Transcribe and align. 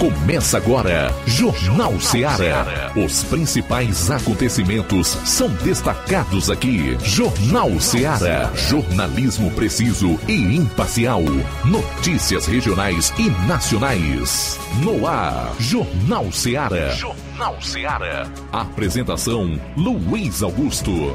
Começa 0.00 0.56
agora, 0.56 1.14
Jornal 1.26 2.00
Ceará. 2.00 2.90
Os 2.96 3.22
principais 3.24 4.10
acontecimentos 4.10 5.08
são 5.26 5.46
destacados 5.56 6.48
aqui. 6.48 6.96
Jornal 7.04 7.78
Ceará. 7.78 8.50
Jornalismo 8.54 9.50
preciso 9.50 10.18
e 10.26 10.56
imparcial. 10.56 11.20
Notícias 11.66 12.46
regionais 12.46 13.12
e 13.18 13.28
nacionais. 13.46 14.58
No 14.82 15.06
ar, 15.06 15.54
Jornal 15.58 16.32
Ceará. 16.32 16.88
Jornal 16.92 17.60
Ceará. 17.60 18.26
Apresentação: 18.50 19.60
Luiz 19.76 20.42
Augusto. 20.42 21.14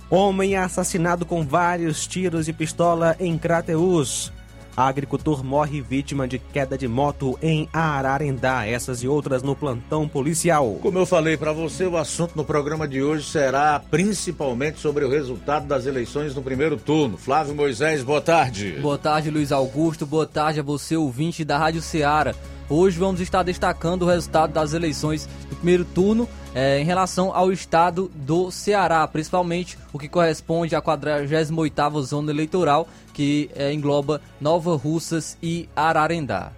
Homem 0.10 0.56
assassinado 0.56 1.24
com 1.24 1.46
vários 1.46 2.08
tiros 2.08 2.48
de 2.48 2.54
pistola 2.54 3.16
em 3.20 3.38
Crateus. 3.38 4.34
Agricultor 4.76 5.44
morre 5.44 5.82
vítima 5.82 6.28
de 6.28 6.40
queda 6.40 6.78
de 6.78 6.88
moto 6.88 7.38
em 7.42 7.68
Ararendá. 7.74 8.66
Essas 8.66 9.04
e 9.04 9.08
outras 9.08 9.44
no 9.44 9.56
plantão 9.56 10.08
policial. 10.08 10.80
Como 10.82 10.98
eu 10.98 11.06
falei 11.06 11.36
para 11.36 11.52
você, 11.52 11.86
o 11.86 11.98
assunto 11.98 12.36
no 12.36 12.46
programa 12.46 12.88
de 12.88 13.04
hoje 13.04 13.30
será 13.30 13.80
principalmente 13.92 14.80
sobre 14.80 15.04
o 15.04 15.10
resultado 15.10 15.68
das 15.68 15.86
eleições 15.86 16.34
no 16.34 16.42
primeiro 16.42 16.78
turno. 16.78 17.18
Flávio 17.18 17.54
Moisés, 17.54 18.04
boa 18.04 18.22
tarde. 18.22 18.80
Boa 18.82 18.98
tarde, 18.98 19.30
Luiz 19.30 19.52
Augusto. 19.52 20.06
Boa 20.06 20.26
tarde 20.26 20.62
a 20.62 20.64
você, 20.64 20.96
ouvinte 20.96 21.44
da 21.44 21.58
Rádio 21.58 21.82
Ceará. 21.82 22.34
Hoje 22.70 23.00
vamos 23.00 23.20
estar 23.20 23.42
destacando 23.42 24.04
o 24.04 24.08
resultado 24.08 24.54
das 24.54 24.74
eleições 24.74 25.28
do 25.50 25.56
primeiro 25.56 25.84
turno 25.84 26.30
é, 26.54 26.80
em 26.80 26.86
relação 26.86 27.34
ao 27.34 27.52
estado 27.52 28.12
do 28.14 28.52
Ceará, 28.52 29.08
principalmente 29.08 29.76
o 29.92 29.98
que 29.98 30.08
corresponde 30.08 30.76
à 30.76 30.82
48ª 30.82 32.02
zona 32.04 32.32
eleitoral, 32.32 32.88
que 33.12 33.50
é, 33.56 33.74
engloba 33.74 34.22
Nova 34.40 34.76
Russas 34.76 35.36
e 35.42 35.68
Ararendá. 35.76 36.52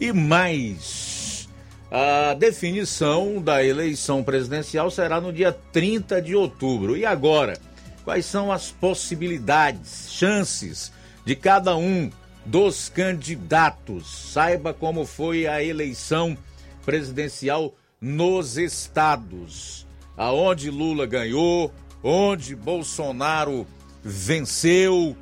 E 0.00 0.12
mais, 0.12 1.48
a 1.90 2.34
definição 2.34 3.42
da 3.42 3.64
eleição 3.64 4.22
presidencial 4.22 4.88
será 4.88 5.20
no 5.20 5.32
dia 5.32 5.50
30 5.72 6.22
de 6.22 6.36
outubro. 6.36 6.96
E 6.96 7.04
agora, 7.04 7.58
quais 8.04 8.24
são 8.24 8.52
as 8.52 8.70
possibilidades, 8.70 10.12
chances 10.12 10.92
de 11.24 11.34
cada 11.34 11.76
um 11.76 12.08
dos 12.46 12.88
candidatos. 12.88 14.06
Saiba 14.32 14.72
como 14.72 15.04
foi 15.04 15.46
a 15.46 15.62
eleição 15.62 16.36
presidencial 16.84 17.74
nos 18.00 18.56
estados, 18.56 19.86
aonde 20.16 20.70
Lula 20.70 21.06
ganhou, 21.06 21.72
onde 22.02 22.54
Bolsonaro 22.54 23.66
venceu 24.02 25.16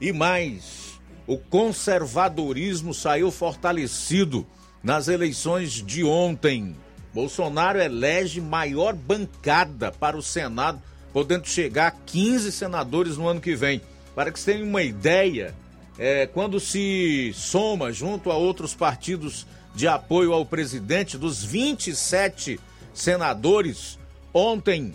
e 0.00 0.12
mais. 0.12 1.00
O 1.26 1.38
conservadorismo 1.38 2.92
saiu 2.92 3.30
fortalecido 3.30 4.46
nas 4.82 5.08
eleições 5.08 5.72
de 5.72 6.04
ontem. 6.04 6.76
Bolsonaro 7.14 7.80
elege 7.80 8.40
maior 8.40 8.94
bancada 8.94 9.90
para 9.90 10.16
o 10.16 10.22
Senado, 10.22 10.82
podendo 11.12 11.48
chegar 11.48 11.88
a 11.88 11.90
15 11.90 12.52
senadores 12.52 13.16
no 13.16 13.26
ano 13.26 13.40
que 13.40 13.54
vem. 13.54 13.80
Para 14.14 14.30
que 14.30 14.38
você 14.38 14.52
tenha 14.52 14.64
uma 14.64 14.82
ideia, 14.82 15.54
é, 15.98 16.26
quando 16.26 16.60
se 16.60 17.32
soma 17.34 17.92
junto 17.92 18.30
a 18.30 18.36
outros 18.36 18.74
partidos 18.74 19.46
de 19.74 19.86
apoio 19.86 20.32
ao 20.32 20.44
presidente, 20.44 21.18
dos 21.18 21.44
27 21.44 22.58
senadores, 22.92 23.98
ontem 24.32 24.92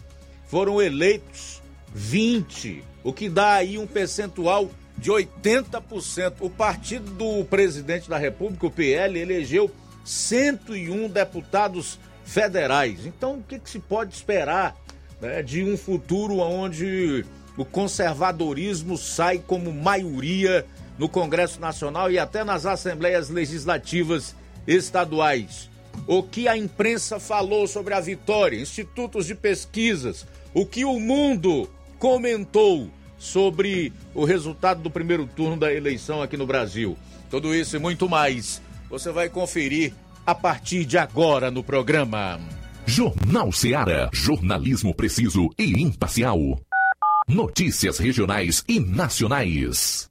foram 0.47 0.81
eleitos 0.81 1.61
20, 1.93 2.83
o 3.03 3.13
que 3.13 3.29
dá 3.29 3.53
aí 3.53 3.77
um 3.77 3.87
percentual 3.87 4.69
de 4.97 5.11
80%. 5.11 6.33
O 6.39 6.49
partido 6.49 7.11
do 7.11 7.45
presidente 7.45 8.09
da 8.09 8.17
República, 8.17 8.67
o 8.67 8.71
PL, 8.71 9.19
elegeu 9.19 9.71
101 10.05 11.09
deputados 11.09 11.99
federais. 12.23 13.05
Então, 13.05 13.35
o 13.35 13.43
que, 13.43 13.59
que 13.59 13.69
se 13.69 13.79
pode 13.79 14.13
esperar 14.13 14.75
né, 15.19 15.41
de 15.41 15.63
um 15.63 15.77
futuro 15.77 16.37
onde 16.37 17.25
o 17.57 17.65
conservadorismo 17.65 18.97
sai 18.97 19.39
como 19.39 19.73
maioria 19.73 20.65
no 21.01 21.09
Congresso 21.09 21.59
Nacional 21.59 22.11
e 22.11 22.19
até 22.19 22.43
nas 22.43 22.63
assembleias 22.63 23.27
legislativas 23.27 24.35
estaduais. 24.67 25.67
O 26.05 26.21
que 26.21 26.47
a 26.47 26.55
imprensa 26.55 27.19
falou 27.19 27.65
sobre 27.65 27.95
a 27.95 27.99
vitória, 27.99 28.61
institutos 28.61 29.25
de 29.25 29.33
pesquisas, 29.33 30.27
o 30.53 30.63
que 30.63 30.85
o 30.85 30.99
mundo 30.99 31.67
comentou 31.97 32.87
sobre 33.17 33.91
o 34.13 34.25
resultado 34.25 34.83
do 34.83 34.91
primeiro 34.91 35.25
turno 35.25 35.57
da 35.57 35.73
eleição 35.73 36.21
aqui 36.21 36.37
no 36.37 36.45
Brasil. 36.45 36.95
Tudo 37.31 37.55
isso 37.55 37.75
e 37.75 37.79
muito 37.79 38.07
mais 38.07 38.61
você 38.87 39.11
vai 39.11 39.27
conferir 39.27 39.95
a 40.23 40.35
partir 40.35 40.85
de 40.85 40.99
agora 40.99 41.49
no 41.49 41.63
programa. 41.63 42.39
Jornal 42.85 43.51
Ceará, 43.51 44.07
jornalismo 44.13 44.93
preciso 44.93 45.49
e 45.57 45.81
imparcial. 45.81 46.37
Notícias 47.27 47.97
regionais 47.97 48.63
e 48.67 48.79
nacionais 48.79 50.10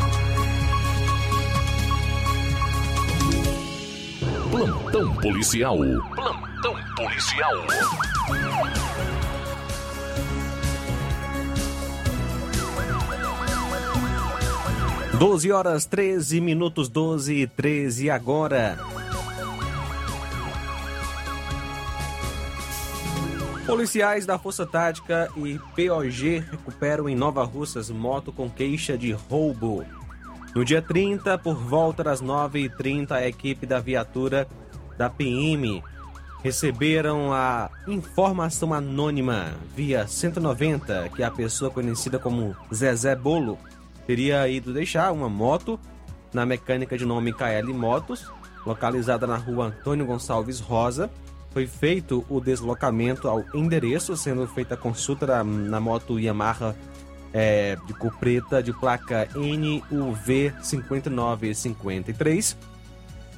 Policial. 5.21 5.77
Plantão 6.15 6.75
policial. 6.95 7.53
Doze 15.19 15.51
horas 15.51 15.85
13 15.85 16.41
minutos 16.41 16.89
12 16.89 17.35
e 17.35 17.45
13 17.45 18.09
agora. 18.09 18.79
Policiais 23.67 24.25
da 24.25 24.39
Força 24.39 24.65
Tática 24.65 25.29
e 25.37 25.59
POG 25.75 26.39
recuperam 26.49 27.07
em 27.07 27.15
Nova 27.15 27.43
Russas 27.43 27.91
moto 27.91 28.31
com 28.31 28.49
queixa 28.49 28.97
de 28.97 29.11
roubo. 29.11 29.85
No 30.55 30.65
dia 30.65 30.81
30, 30.81 31.37
por 31.37 31.55
volta 31.55 32.03
das 32.03 32.21
9h30, 32.21 33.11
a 33.11 33.27
equipe 33.27 33.67
da 33.67 33.79
viatura 33.79 34.47
da 35.01 35.09
PM 35.09 35.83
receberam 36.43 37.33
a 37.33 37.71
informação 37.87 38.71
anônima 38.71 39.55
via 39.75 40.05
190 40.05 41.09
que 41.15 41.23
a 41.23 41.31
pessoa 41.31 41.71
conhecida 41.71 42.19
como 42.19 42.55
Zezé 42.71 43.15
Bolo 43.15 43.57
teria 44.05 44.47
ido 44.47 44.71
deixar 44.71 45.11
uma 45.11 45.27
moto 45.27 45.79
na 46.31 46.45
mecânica 46.45 46.95
de 46.95 47.03
nome 47.03 47.33
KL 47.33 47.73
Motos, 47.73 48.31
localizada 48.63 49.25
na 49.25 49.37
rua 49.37 49.69
Antônio 49.69 50.05
Gonçalves 50.05 50.59
Rosa. 50.59 51.09
Foi 51.49 51.65
feito 51.65 52.23
o 52.29 52.39
deslocamento 52.39 53.27
ao 53.27 53.43
endereço, 53.55 54.15
sendo 54.15 54.47
feita 54.47 54.75
a 54.75 54.77
consulta 54.77 55.25
na, 55.25 55.43
na 55.43 55.79
moto 55.79 56.19
Yamaha 56.19 56.75
é, 57.33 57.75
de 57.87 57.93
cor 57.95 58.15
preta 58.19 58.61
de 58.61 58.71
placa 58.71 59.27
NUV 59.33 60.53
5953, 60.61 62.55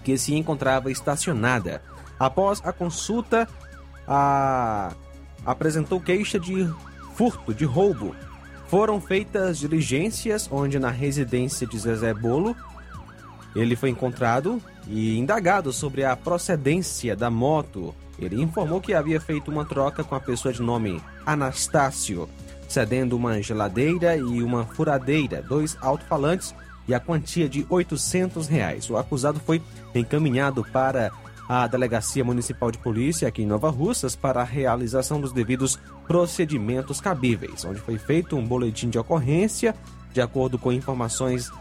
que 0.04 0.18
se 0.18 0.34
encontrava 0.36 0.92
estacionada. 0.92 1.82
Após 2.20 2.62
a 2.64 2.72
consulta, 2.72 3.48
a... 4.08 4.94
apresentou 5.46 6.00
queixa 6.00 6.40
de 6.40 6.70
furto, 7.16 7.54
de 7.54 7.66
roubo. 7.66 8.16
Foram 8.68 9.00
feitas 9.00 9.60
diligências 9.60 10.50
onde 10.52 10.80
na 10.80 10.90
residência 10.90 11.68
de 11.68 11.78
Zezé 11.78 12.14
Bolo 12.14 12.56
ele 13.56 13.76
foi 13.76 13.90
encontrado 13.90 14.60
e 14.88 15.18
indagado 15.18 15.72
sobre 15.72 16.04
a 16.04 16.16
procedência 16.16 17.16
da 17.16 17.30
moto. 17.30 17.94
Ele 18.18 18.42
informou 18.42 18.82
que 18.82 18.94
havia 18.94 19.22
feito 19.22 19.52
uma 19.52 19.64
troca 19.64 20.04
com 20.04 20.16
a 20.16 20.20
pessoa 20.20 20.52
de 20.52 20.62
nome 20.62 21.02
Anastácio 21.26 22.28
cedendo 22.74 23.16
uma 23.16 23.40
geladeira 23.40 24.18
e 24.18 24.42
uma 24.42 24.66
furadeira, 24.66 25.44
dois 25.44 25.78
alto-falantes 25.80 26.56
e 26.88 26.94
a 26.94 27.00
quantia 27.00 27.48
de 27.48 27.66
800 27.70 28.48
reais. 28.48 28.90
O 28.90 28.98
acusado 28.98 29.40
foi 29.40 29.62
encaminhado 29.94 30.66
para 30.72 31.12
a 31.48 31.68
Delegacia 31.68 32.24
Municipal 32.24 32.72
de 32.72 32.78
Polícia 32.78 33.28
aqui 33.28 33.44
em 33.44 33.46
Nova 33.46 33.70
Russas 33.70 34.16
para 34.16 34.42
a 34.42 34.46
realização 34.46 35.20
dos 35.20 35.32
devidos 35.32 35.78
procedimentos 36.08 37.02
cabíveis, 37.02 37.66
onde 37.66 37.80
foi 37.80 37.98
feito 37.98 38.36
um 38.36 38.46
boletim 38.46 38.90
de 38.90 38.98
ocorrência, 38.98 39.76
de 40.12 40.22
acordo 40.22 40.58
com 40.58 40.72
informações. 40.72 41.52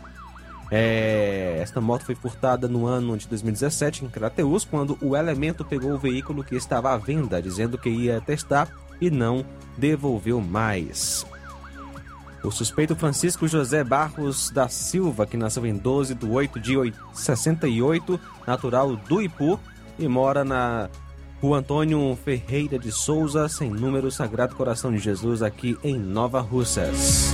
É, 0.71 1.59
esta 1.61 1.81
moto 1.81 2.07
foi 2.07 2.15
furtada 2.15 2.67
no 2.67 2.87
ano 2.87 3.17
de 3.17 3.29
2017 3.29 4.05
em 4.05 4.09
Crateus, 4.09 4.65
quando 4.65 4.97
o 5.03 5.15
elemento 5.15 5.65
pegou 5.65 5.93
o 5.93 5.99
veículo 5.99 6.43
que 6.43 6.55
estava 6.57 6.93
à 6.93 6.97
venda, 6.97 7.43
dizendo 7.43 7.77
que 7.77 7.91
ia 7.91 8.21
testar 8.21 8.71
e 9.01 9.11
não 9.11 9.45
devolveu 9.77 10.41
mais. 10.41 11.27
O 12.45 12.51
suspeito 12.51 12.97
Francisco 12.97 13.47
José 13.47 13.85
Barros 13.85 14.51
da 14.51 14.69
Silva, 14.69 15.27
que 15.27 15.37
nasceu 15.37 15.65
em 15.65 15.77
12 15.77 16.15
de 16.15 16.27
8 16.27 16.61
de 16.61 16.95
68, 17.13 18.19
natural 18.47 18.97
do 18.97 19.23
Ipu, 19.23 19.61
e 19.99 20.09
mora 20.09 20.45
na 20.45 20.91
Rua 21.41 21.59
Antônio 21.59 22.19
Ferreira 22.25 22.79
de 22.79 22.91
Souza, 22.91 23.49
sem 23.49 23.71
número 23.71 24.11
Sagrado 24.11 24.57
Coração 24.57 24.91
de 24.91 24.99
Jesus, 24.99 25.43
aqui 25.43 25.79
em 25.85 25.99
Nova 25.99 26.41
Russas. 26.41 27.33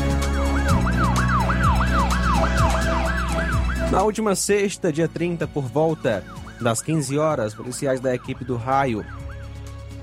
Na 3.91 4.03
última 4.03 4.35
sexta, 4.35 4.93
dia 4.93 5.09
30, 5.09 5.47
por 5.47 5.65
volta 5.65 6.23
das 6.61 6.83
15 6.83 7.17
horas, 7.17 7.55
policiais 7.55 8.01
da 8.01 8.15
equipe 8.15 8.45
do 8.45 8.57
Raio 8.57 9.05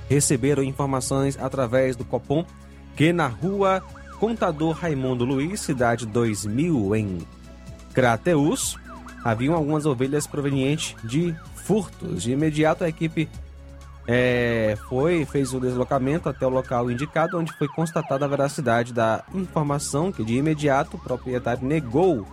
receberam 0.09 0.63
informações 0.63 1.37
através 1.39 1.95
do 1.95 2.05
Copom 2.05 2.45
que 2.95 3.11
na 3.11 3.27
rua 3.27 3.83
Contador 4.19 4.71
Raimundo 4.71 5.25
Luiz, 5.25 5.61
cidade 5.61 6.05
2000, 6.05 6.95
em 6.95 7.17
Crateus, 7.93 8.77
haviam 9.23 9.55
algumas 9.55 9.85
ovelhas 9.85 10.25
provenientes 10.25 10.95
de 11.03 11.35
furtos. 11.55 12.23
De 12.23 12.31
imediato, 12.31 12.83
a 12.83 12.89
equipe 12.89 13.29
é, 14.07 14.77
foi 14.87 15.25
fez 15.25 15.53
o 15.53 15.59
deslocamento 15.59 16.29
até 16.29 16.45
o 16.45 16.49
local 16.49 16.91
indicado, 16.91 17.37
onde 17.37 17.51
foi 17.53 17.67
constatada 17.67 18.25
a 18.25 18.27
veracidade 18.27 18.93
da 18.93 19.23
informação 19.33 20.11
que 20.11 20.23
de 20.23 20.35
imediato 20.35 20.97
o 20.97 20.99
proprietário 20.99 21.67
negou 21.67 22.25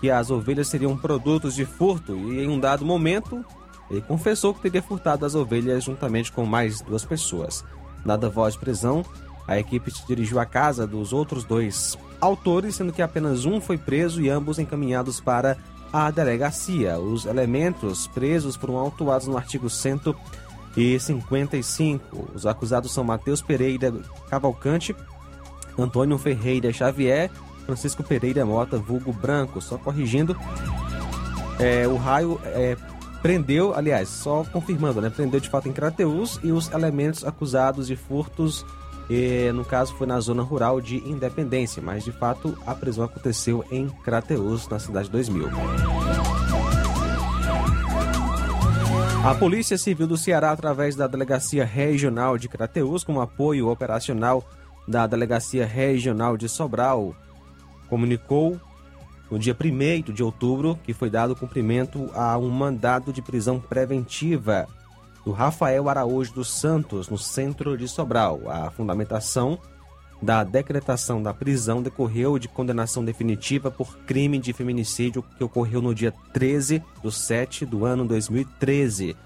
que 0.00 0.10
as 0.10 0.30
ovelhas 0.30 0.68
seriam 0.68 0.96
produtos 0.96 1.54
de 1.54 1.64
furto 1.64 2.14
e 2.16 2.44
em 2.44 2.48
um 2.48 2.58
dado 2.58 2.84
momento 2.84 3.44
ele 3.90 4.00
confessou 4.00 4.54
que 4.54 4.62
teria 4.62 4.82
furtado 4.82 5.26
as 5.26 5.34
ovelhas 5.34 5.84
juntamente 5.84 6.32
com 6.32 6.46
mais 6.46 6.80
duas 6.80 7.04
pessoas. 7.04 7.64
Dada 8.04 8.28
voz 8.28 8.54
de 8.54 8.60
prisão, 8.60 9.04
a 9.46 9.58
equipe 9.58 9.90
se 9.90 10.06
dirigiu 10.06 10.38
à 10.38 10.46
casa 10.46 10.86
dos 10.86 11.12
outros 11.12 11.44
dois 11.44 11.98
autores, 12.20 12.76
sendo 12.76 12.92
que 12.92 13.02
apenas 13.02 13.44
um 13.44 13.60
foi 13.60 13.76
preso 13.76 14.22
e 14.22 14.30
ambos 14.30 14.58
encaminhados 14.58 15.20
para 15.20 15.58
a 15.92 16.10
delegacia. 16.10 16.98
Os 16.98 17.26
elementos 17.26 18.06
presos 18.06 18.56
foram 18.56 18.78
autuados 18.78 19.26
no 19.26 19.36
artigo 19.36 19.68
155. 19.68 22.30
Os 22.34 22.46
acusados 22.46 22.90
são 22.92 23.04
Matheus 23.04 23.42
Pereira 23.42 23.92
Cavalcante, 24.30 24.96
Antônio 25.78 26.16
Ferreira 26.16 26.72
Xavier, 26.72 27.30
Francisco 27.66 28.02
Pereira 28.02 28.46
Mota, 28.46 28.78
vulgo 28.78 29.12
Branco. 29.12 29.60
Só 29.60 29.76
corrigindo, 29.76 30.34
é, 31.58 31.86
o 31.86 31.96
raio 31.96 32.40
é, 32.44 32.76
prendeu, 33.20 33.74
aliás, 33.74 34.08
só 34.08 34.44
confirmando, 34.44 35.00
né? 35.00 35.10
Prendeu 35.10 35.40
de 35.40 35.48
fato 35.48 35.68
em 35.68 35.72
Crateus 35.72 36.38
e 36.42 36.52
os 36.52 36.70
elementos 36.72 37.24
acusados 37.24 37.86
de 37.86 37.96
furtos 37.96 38.64
e, 39.14 39.52
no 39.52 39.62
caso, 39.62 39.94
foi 39.94 40.06
na 40.06 40.18
zona 40.20 40.42
rural 40.42 40.80
de 40.80 40.96
Independência, 41.06 41.82
mas 41.82 42.02
de 42.02 42.10
fato 42.10 42.56
a 42.66 42.74
prisão 42.74 43.04
aconteceu 43.04 43.62
em 43.70 43.86
Crateus, 43.86 44.66
na 44.68 44.78
cidade 44.78 45.10
2000. 45.10 45.50
A 49.22 49.34
Polícia 49.34 49.76
Civil 49.76 50.06
do 50.06 50.16
Ceará, 50.16 50.50
através 50.50 50.96
da 50.96 51.06
Delegacia 51.06 51.62
Regional 51.62 52.38
de 52.38 52.48
Crateus, 52.48 53.04
com 53.04 53.20
apoio 53.20 53.68
operacional 53.68 54.42
da 54.88 55.06
Delegacia 55.06 55.66
Regional 55.66 56.38
de 56.38 56.48
Sobral, 56.48 57.14
comunicou 57.90 58.58
no 59.30 59.38
dia 59.38 59.54
1 59.54 60.10
de 60.10 60.22
outubro 60.22 60.78
que 60.82 60.94
foi 60.94 61.10
dado 61.10 61.36
cumprimento 61.36 62.10
a 62.14 62.38
um 62.38 62.48
mandado 62.48 63.12
de 63.12 63.20
prisão 63.20 63.60
preventiva 63.60 64.66
do 65.24 65.32
Rafael 65.32 65.88
Araújo 65.88 66.32
dos 66.32 66.50
Santos, 66.50 67.08
no 67.08 67.18
centro 67.18 67.76
de 67.76 67.86
Sobral. 67.86 68.40
A 68.48 68.70
fundamentação 68.70 69.58
da 70.20 70.44
decretação 70.44 71.22
da 71.22 71.34
prisão 71.34 71.82
decorreu 71.82 72.38
de 72.38 72.46
condenação 72.48 73.04
definitiva 73.04 73.70
por 73.70 73.98
crime 73.98 74.38
de 74.38 74.52
feminicídio 74.52 75.24
que 75.36 75.42
ocorreu 75.42 75.82
no 75.82 75.94
dia 75.94 76.12
13 76.32 76.82
de 77.02 77.12
7 77.12 77.66
do 77.66 77.84
ano 77.84 78.06
2013, 78.06 79.16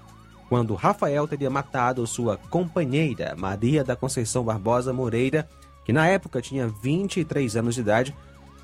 quando 0.49 0.73
Rafael 0.75 1.27
teria 1.27 1.49
matado 1.49 2.07
sua 2.07 2.37
companheira, 2.37 3.35
Maria 3.37 3.83
da 3.83 3.95
Conceição 3.95 4.43
Barbosa 4.43 4.91
Moreira, 4.91 5.47
que 5.85 5.93
na 5.93 6.07
época 6.07 6.41
tinha 6.41 6.67
23 6.67 7.55
anos 7.55 7.75
de 7.75 7.81
idade, 7.81 8.15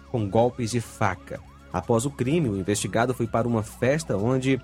com 0.10 0.28
golpes 0.28 0.72
de 0.72 0.82
faca. 0.82 1.40
Após 1.72 2.06
o 2.06 2.12
crime, 2.12 2.50
o 2.50 2.58
investigado 2.58 3.13
foi 3.13 3.28
para 3.28 3.48
uma 3.48 3.63
festa 3.63 4.18
onde 4.18 4.62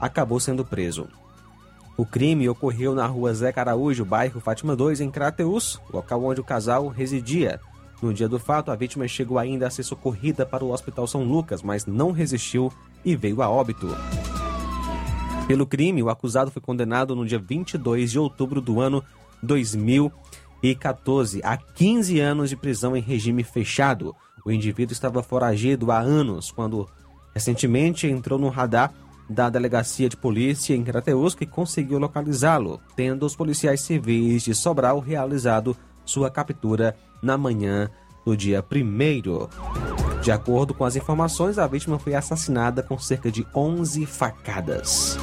acabou 0.00 0.40
sendo 0.40 0.64
preso. 0.64 1.08
O 1.96 2.04
crime 2.04 2.48
ocorreu 2.48 2.92
na 2.92 3.06
rua 3.06 3.32
Zé 3.32 3.52
Caraújo, 3.52 4.04
bairro 4.04 4.40
Fátima 4.40 4.74
2, 4.74 5.00
em 5.00 5.10
Crateus, 5.10 5.80
local 5.92 6.24
onde 6.24 6.40
o 6.40 6.44
casal 6.44 6.88
residia. 6.88 7.60
No 8.02 8.12
dia 8.12 8.28
do 8.28 8.40
fato, 8.40 8.72
a 8.72 8.76
vítima 8.76 9.06
chegou 9.06 9.38
ainda 9.38 9.68
a 9.68 9.70
ser 9.70 9.84
socorrida 9.84 10.44
para 10.44 10.64
o 10.64 10.72
Hospital 10.72 11.06
São 11.06 11.22
Lucas, 11.22 11.62
mas 11.62 11.86
não 11.86 12.10
resistiu 12.10 12.72
e 13.04 13.14
veio 13.14 13.40
a 13.40 13.48
óbito. 13.48 13.86
Pelo 15.46 15.66
crime, 15.66 16.02
o 16.02 16.10
acusado 16.10 16.50
foi 16.50 16.60
condenado 16.60 17.14
no 17.14 17.24
dia 17.24 17.38
22 17.38 18.10
de 18.10 18.18
outubro 18.18 18.60
do 18.60 18.80
ano 18.80 19.04
2014 19.42 21.40
a 21.44 21.56
15 21.56 22.18
anos 22.18 22.50
de 22.50 22.56
prisão 22.56 22.96
em 22.96 23.00
regime 23.00 23.44
fechado. 23.44 24.16
O 24.44 24.50
indivíduo 24.50 24.92
estava 24.92 25.22
foragido 25.22 25.92
há 25.92 26.00
anos, 26.00 26.50
quando 26.50 26.88
recentemente 27.32 28.08
entrou 28.08 28.38
no 28.38 28.48
radar 28.48 28.92
da 29.28 29.48
Delegacia 29.48 30.08
de 30.08 30.16
Polícia 30.16 30.74
em 30.74 30.84
Crateus 30.84 31.34
que 31.34 31.46
conseguiu 31.46 31.98
localizá-lo, 31.98 32.80
tendo 32.94 33.24
os 33.24 33.34
policiais 33.34 33.80
civis 33.80 34.42
de 34.42 34.54
Sobral 34.54 35.00
realizado 35.00 35.76
sua 36.04 36.30
captura 36.30 36.96
na 37.22 37.38
manhã 37.38 37.88
do 38.24 38.36
dia 38.36 38.64
1 38.70 40.20
De 40.20 40.30
acordo 40.30 40.74
com 40.74 40.84
as 40.84 40.96
informações, 40.96 41.58
a 41.58 41.66
vítima 41.66 41.98
foi 41.98 42.14
assassinada 42.14 42.82
com 42.82 42.98
cerca 42.98 43.30
de 43.30 43.46
11 43.54 44.06
facadas. 44.06 45.18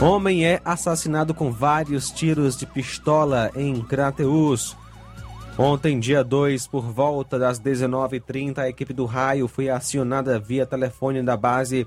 Homem 0.00 0.44
é 0.44 0.60
assassinado 0.64 1.32
com 1.32 1.52
vários 1.52 2.10
tiros 2.10 2.56
de 2.56 2.66
pistola 2.66 3.50
em 3.54 3.80
Crateus. 3.80 4.76
Ontem, 5.56 6.00
dia 6.00 6.24
2, 6.24 6.66
por 6.66 6.82
volta 6.82 7.38
das 7.38 7.60
19h30, 7.60 8.58
a 8.58 8.68
equipe 8.68 8.92
do 8.92 9.04
Raio 9.04 9.46
foi 9.46 9.68
acionada 9.68 10.36
via 10.36 10.66
telefone 10.66 11.22
da 11.22 11.36
base 11.36 11.86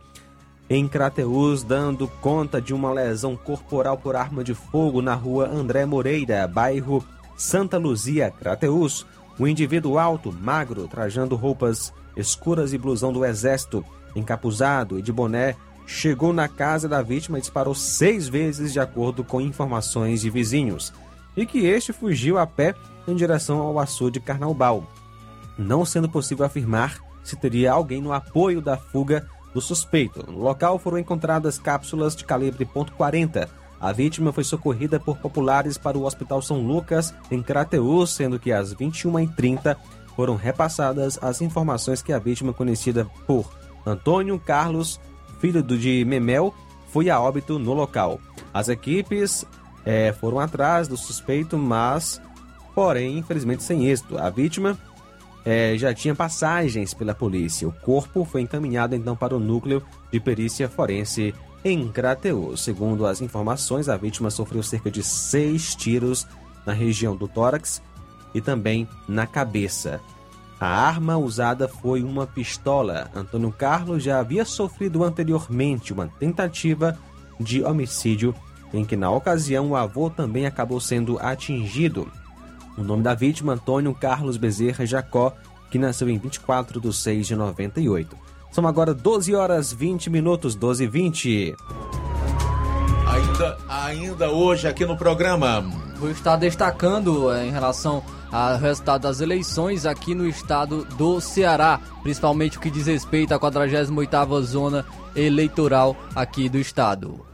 em 0.70 0.88
Crateus, 0.88 1.64
dando 1.64 2.08
conta 2.22 2.62
de 2.62 2.74
uma 2.74 2.94
lesão 2.94 3.36
corporal 3.36 3.98
por 3.98 4.16
arma 4.16 4.42
de 4.42 4.54
fogo 4.54 5.02
na 5.02 5.16
rua 5.16 5.50
André 5.50 5.86
Moreira, 5.86 6.48
bairro 6.48 7.04
Santa 7.36 7.78
Luzia, 7.78 8.32
Crateus. 8.32 9.06
Um 9.38 9.46
indivíduo 9.46 10.00
alto, 10.00 10.32
magro, 10.32 10.88
trajando 10.88 11.36
roupas 11.36 11.94
escuras 12.16 12.72
e 12.72 12.78
blusão 12.78 13.12
do 13.12 13.26
exército, 13.26 13.86
encapuzado 14.16 14.98
e 14.98 15.02
de 15.02 15.12
boné, 15.12 15.56
chegou 15.86 16.32
na 16.32 16.48
casa 16.48 16.88
da 16.88 17.02
vítima 17.02 17.38
e 17.38 17.42
disparou 17.42 17.76
seis 17.76 18.30
vezes, 18.30 18.72
de 18.72 18.80
acordo 18.80 19.26
com 19.26 19.42
informações 19.42 20.22
de 20.22 20.30
vizinhos, 20.30 20.92
e 21.38 21.46
que 21.46 21.60
este 21.60 21.94
fugiu 21.94 22.40
a 22.40 22.48
pé 22.48 22.74
em 23.08 23.16
direção 23.16 23.60
ao 23.60 23.80
açude 23.80 24.20
Carnaubal, 24.20 24.84
não 25.58 25.86
sendo 25.86 26.10
possível 26.10 26.46
afirmar 26.46 27.00
se 27.24 27.36
teria 27.36 27.72
alguém 27.72 28.02
no 28.02 28.12
apoio 28.12 28.62
da 28.62 28.76
fuga 28.76 29.28
do 29.54 29.62
suspeito. 29.62 30.30
No 30.30 30.40
local 30.40 30.80
foram 30.80 30.98
encontradas 30.98 31.60
cápsulas 31.60 32.16
de 32.16 32.26
calibre 32.26 32.66
.40. 32.66 33.48
A 33.80 33.92
vítima 33.92 34.34
foi 34.34 34.44
socorrida 34.44 35.00
por 35.00 35.18
populares 35.18 35.78
para 35.78 35.98
o 35.98 36.06
Hospital 36.06 36.42
São 36.42 36.66
Lucas, 36.66 37.14
em 37.30 37.44
Crateus, 37.44 38.12
sendo 38.12 38.40
que 38.40 38.52
às 38.52 38.74
21h30 38.74 39.78
foram 40.16 40.36
repassadas 40.36 41.20
as 41.22 41.42
informações 41.42 42.02
que 42.02 42.12
a 42.12 42.18
vítima, 42.18 42.54
conhecida 42.54 43.06
por 43.28 43.52
Antônio 43.86 44.40
Carlos, 44.40 45.00
filho 45.40 45.62
de 45.62 46.04
Memel, 46.06 46.54
foi 46.88 47.10
a 47.10 47.20
óbito 47.20 47.60
no 47.60 47.74
local. 47.74 48.20
As 48.54 48.70
equipes 48.70 49.46
é, 49.88 50.12
foram 50.12 50.38
atrás 50.38 50.86
do 50.86 50.98
suspeito, 50.98 51.58
mas 51.58 52.22
porém, 52.76 53.18
infelizmente, 53.18 53.64
sem 53.64 53.88
êxito. 53.88 54.18
A 54.18 54.30
vítima 54.30 54.78
é, 55.46 55.78
já 55.78 55.94
tinha 55.94 56.14
passagens 56.14 56.94
pela 56.94 57.16
polícia. 57.16 57.66
O 57.66 57.72
corpo 57.72 58.26
foi 58.26 58.42
encaminhado 58.42 58.96
então 58.96 59.16
para 59.16 59.34
o 59.34 59.40
núcleo 59.40 59.82
de 60.12 60.20
perícia 60.20 60.68
forense 60.68 61.34
em 61.64 61.88
Crateus. 61.88 62.66
Segundo 62.66 63.06
as 63.06 63.22
informações, 63.22 63.88
a 63.88 63.96
vítima 63.96 64.30
sofreu 64.30 64.62
cerca 64.62 64.92
de 64.92 65.02
seis 65.02 65.74
tiros 65.74 66.28
na 66.66 66.74
região 66.74 67.16
do 67.16 67.26
tórax 67.26 67.82
e 68.34 68.42
também 68.42 68.90
na 69.08 69.26
cabeça. 69.26 70.02
A 70.60 70.68
arma 70.68 71.16
usada 71.16 71.66
foi 71.70 72.04
uma 72.04 72.28
pistola. 72.28 73.10
Antônio 73.16 73.54
Carlos 73.54 74.04
já 74.04 74.20
havia 74.20 74.44
sofrido 74.44 75.02
anteriormente 75.06 75.94
uma 75.94 76.08
tentativa 76.20 77.00
de 77.40 77.64
homicídio 77.64 78.36
em 78.74 78.84
que, 78.86 78.96
na 78.96 79.10
ocasião, 79.10 79.70
o 79.70 79.76
avô 79.76 80.10
também 80.10 80.46
acabou 80.46 80.80
sendo 80.80 81.18
atingido. 81.20 82.12
O 82.78 82.84
nome 82.84 83.04
da 83.04 83.14
vítima, 83.14 83.54
Antônio 83.54 83.94
Carlos 83.94 84.38
Bezerra 84.38 84.86
Jacó, 84.86 85.34
que 85.72 85.80
nasceu 85.80 86.10
em 86.10 86.18
24 86.18 86.80
de 86.80 86.94
6 86.94 87.28
de 87.28 87.36
98. 87.36 88.16
São 88.52 88.66
agora 88.68 88.94
12 88.94 89.36
horas 89.36 89.74
20 89.74 90.10
minutos, 90.10 90.56
12 90.56 90.84
e 90.84 90.88
20. 90.88 91.56
Ainda, 93.08 93.58
ainda 93.68 94.32
hoje 94.32 94.68
aqui 94.68 94.86
no 94.86 94.98
programa, 94.98 95.64
Vou 96.00 96.12
estar 96.12 96.36
destacando 96.36 97.34
eh, 97.34 97.48
em 97.48 97.52
relação 97.52 98.04
ao 98.32 98.58
resultado 98.58 99.02
das 99.02 99.20
eleições 99.20 99.84
aqui 99.86 100.14
no 100.14 100.28
estado 100.28 100.86
do 100.96 101.20
Ceará, 101.20 101.80
principalmente 102.04 102.58
o 102.58 102.62
que 102.62 102.70
diz 102.70 102.86
respeito 102.86 103.34
à 103.34 103.40
48ª 103.40 104.42
zona 104.42 104.86
eleitoral 105.16 105.98
aqui 106.16 106.48
do 106.50 106.60
estado. 106.60 107.27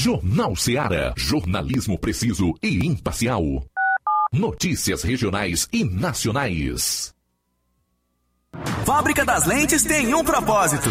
Jornal 0.00 0.54
Ceará, 0.54 1.12
jornalismo 1.16 1.98
preciso 1.98 2.54
e 2.62 2.86
imparcial. 2.86 3.42
Notícias 4.32 5.02
regionais 5.02 5.68
e 5.72 5.82
nacionais. 5.82 7.12
Fábrica 8.86 9.24
das 9.24 9.44
Lentes 9.44 9.82
tem 9.82 10.14
um 10.14 10.22
propósito 10.22 10.90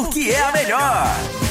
porque 0.01 0.31
é 0.31 0.41
a 0.41 0.51
melhor. 0.51 1.50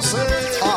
você. 0.00 0.16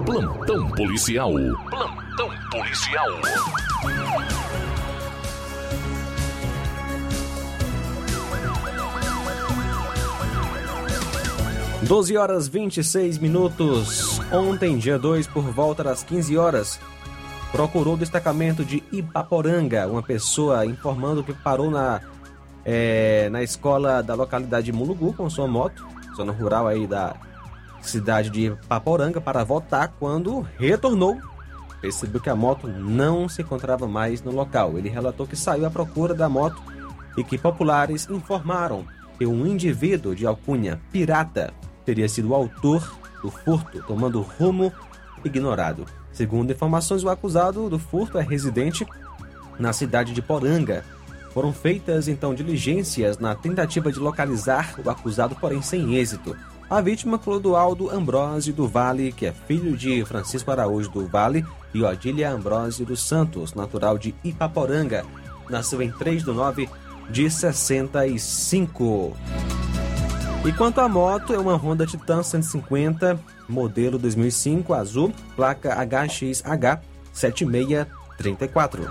Plantão 0.04 0.70
policial. 0.72 1.32
Plantão 1.70 2.30
policial. 2.50 3.08
12 11.86 12.16
horas 12.16 12.48
26 12.48 13.18
minutos. 13.18 14.20
Ontem, 14.32 14.76
dia 14.76 14.98
2, 14.98 15.28
por 15.28 15.44
volta 15.44 15.84
das 15.84 16.02
15 16.02 16.36
horas, 16.36 16.80
procurou 17.52 17.94
o 17.94 17.96
destacamento 17.96 18.64
de 18.64 18.82
Ipaporanga 18.90 19.86
uma 19.86 20.02
pessoa 20.02 20.66
informando 20.66 21.22
que 21.22 21.32
parou 21.32 21.70
na, 21.70 22.00
é, 22.64 23.28
na 23.30 23.40
escola 23.40 24.02
da 24.02 24.14
localidade 24.14 24.66
de 24.66 24.72
Mulugu 24.72 25.12
com 25.12 25.30
sua 25.30 25.46
moto, 25.46 25.86
zona 26.16 26.32
rural 26.32 26.66
aí 26.66 26.88
da 26.88 27.14
cidade 27.82 28.30
de 28.30 28.46
Ipaporanga, 28.46 29.20
para 29.20 29.44
voltar 29.44 29.94
quando 30.00 30.40
retornou. 30.58 31.16
Percebeu 31.80 32.20
que 32.20 32.30
a 32.30 32.34
moto 32.34 32.66
não 32.66 33.28
se 33.28 33.42
encontrava 33.42 33.86
mais 33.86 34.20
no 34.22 34.32
local. 34.32 34.76
Ele 34.76 34.88
relatou 34.88 35.24
que 35.24 35.36
saiu 35.36 35.64
à 35.64 35.70
procura 35.70 36.14
da 36.14 36.28
moto 36.28 36.60
e 37.16 37.22
que 37.22 37.38
populares 37.38 38.08
informaram 38.10 38.84
que 39.16 39.24
um 39.24 39.46
indivíduo 39.46 40.16
de 40.16 40.26
alcunha 40.26 40.80
pirata 40.90 41.54
teria 41.86 42.08
sido 42.08 42.30
o 42.30 42.34
autor 42.34 42.92
do 43.22 43.30
furto, 43.30 43.82
tomando 43.86 44.20
rumo 44.20 44.72
ignorado. 45.24 45.86
Segundo 46.12 46.52
informações, 46.52 47.04
o 47.04 47.08
acusado 47.08 47.70
do 47.70 47.78
furto 47.78 48.18
é 48.18 48.22
residente 48.22 48.86
na 49.58 49.72
cidade 49.72 50.12
de 50.12 50.20
Poranga. 50.20 50.84
Foram 51.32 51.52
feitas 51.52 52.08
então 52.08 52.34
diligências 52.34 53.18
na 53.18 53.34
tentativa 53.34 53.92
de 53.92 53.98
localizar 53.98 54.74
o 54.84 54.90
acusado, 54.90 55.36
porém 55.36 55.62
sem 55.62 55.94
êxito. 55.94 56.36
A 56.68 56.80
vítima, 56.80 57.18
Clodoaldo 57.18 57.88
Ambrosio 57.90 58.52
do 58.52 58.66
Vale, 58.66 59.12
que 59.12 59.26
é 59.26 59.32
filho 59.32 59.76
de 59.76 60.04
Francisco 60.04 60.50
Araújo 60.50 60.90
do 60.90 61.06
Vale 61.06 61.46
e 61.72 61.82
Odília 61.82 62.32
Ambrosio 62.32 62.84
dos 62.84 63.06
Santos, 63.06 63.54
natural 63.54 63.96
de 63.96 64.12
Ipaporanga, 64.24 65.04
nasceu 65.48 65.80
em 65.80 65.92
3 65.92 66.24
de 66.24 66.32
9 66.32 66.68
de 67.08 67.30
65. 67.30 69.16
E 70.46 70.52
quanto 70.52 70.80
à 70.80 70.88
moto, 70.88 71.34
é 71.34 71.38
uma 71.38 71.56
Honda 71.56 71.84
Titan 71.84 72.22
150, 72.22 73.18
modelo 73.48 73.98
2005, 73.98 74.72
azul, 74.74 75.12
placa 75.34 75.74
HXH 75.74 76.80
7634. 77.12 78.88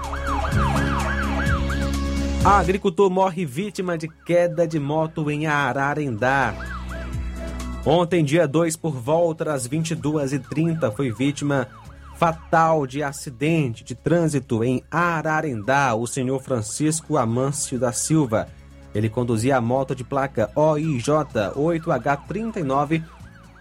Agricultor 2.44 3.10
morre 3.10 3.46
vítima 3.46 3.98
de 3.98 4.10
queda 4.10 4.68
de 4.68 4.78
moto 4.82 5.32
em 5.32 5.48
Ararendá. 5.48 6.54
Ontem, 7.86 8.22
dia 8.22 8.46
2, 8.46 8.76
por 8.76 8.92
volta 8.94 9.46
das 9.46 9.66
22h30, 9.66 10.92
foi 10.94 11.10
vítima 11.10 11.70
fatal 12.18 12.86
de 12.86 13.02
acidente 13.02 13.82
de 13.82 13.96
trânsito 13.96 14.62
em 14.62 14.84
Ararendá, 14.92 15.96
o 15.96 16.06
senhor 16.06 16.42
Francisco 16.42 17.16
Amâncio 17.16 17.80
da 17.80 17.94
Silva. 17.94 18.50
Ele 18.96 19.10
conduzia 19.10 19.58
a 19.58 19.62
moto 19.62 19.94
de 19.94 20.06
placa 20.06 20.50
OIJ 20.56 21.08
8H39 21.56 23.04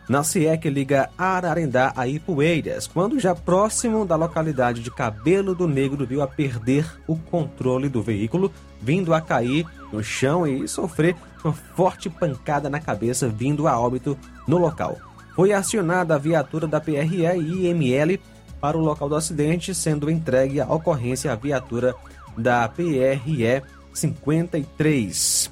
na 0.09 0.23
CE 0.23 0.57
que 0.59 0.69
liga 0.71 1.11
Ararendá 1.17 1.93
a 1.97 2.07
Ipueiras, 2.07 2.87
quando 2.87 3.19
já 3.19 3.35
próximo 3.35 4.05
da 4.05 4.17
localidade 4.17 4.83
de 4.83 4.91
Cabelo 4.91 5.55
do 5.55 5.67
Negro 5.67 6.07
viu 6.07 6.23
a 6.23 6.27
perder 6.27 6.87
o 7.07 7.17
controle 7.17 7.89
do 7.89 8.03
veículo, 8.03 8.53
vindo 8.81 9.15
a 9.15 9.21
cair 9.21 9.67
no 9.93 10.05
chão 10.05 10.47
e 10.47 10.69
sofrer 10.69 11.17
uma 11.43 11.53
forte 11.53 12.09
pancada 12.09 12.69
na 12.69 12.79
cabeça, 12.79 13.29
vindo 13.29 13.67
a 13.67 13.81
óbito 13.81 14.17
no 14.47 14.59
local. 14.59 14.99
Foi 15.35 15.53
acionada 15.53 16.15
a 16.15 16.19
viatura 16.19 16.67
da 16.67 16.81
PRE 16.81 16.97
e 16.97 17.67
IML 17.67 18.21
para 18.61 18.77
o 18.77 18.81
local 18.81 19.09
do 19.09 19.17
acidente, 19.17 19.75
sendo 19.75 20.11
entregue 20.11 20.61
a 20.61 20.67
ocorrência 20.67 21.33
à 21.33 21.35
viatura 21.35 21.95
da 22.37 22.69
PRE 22.69 23.63
53 23.95 25.51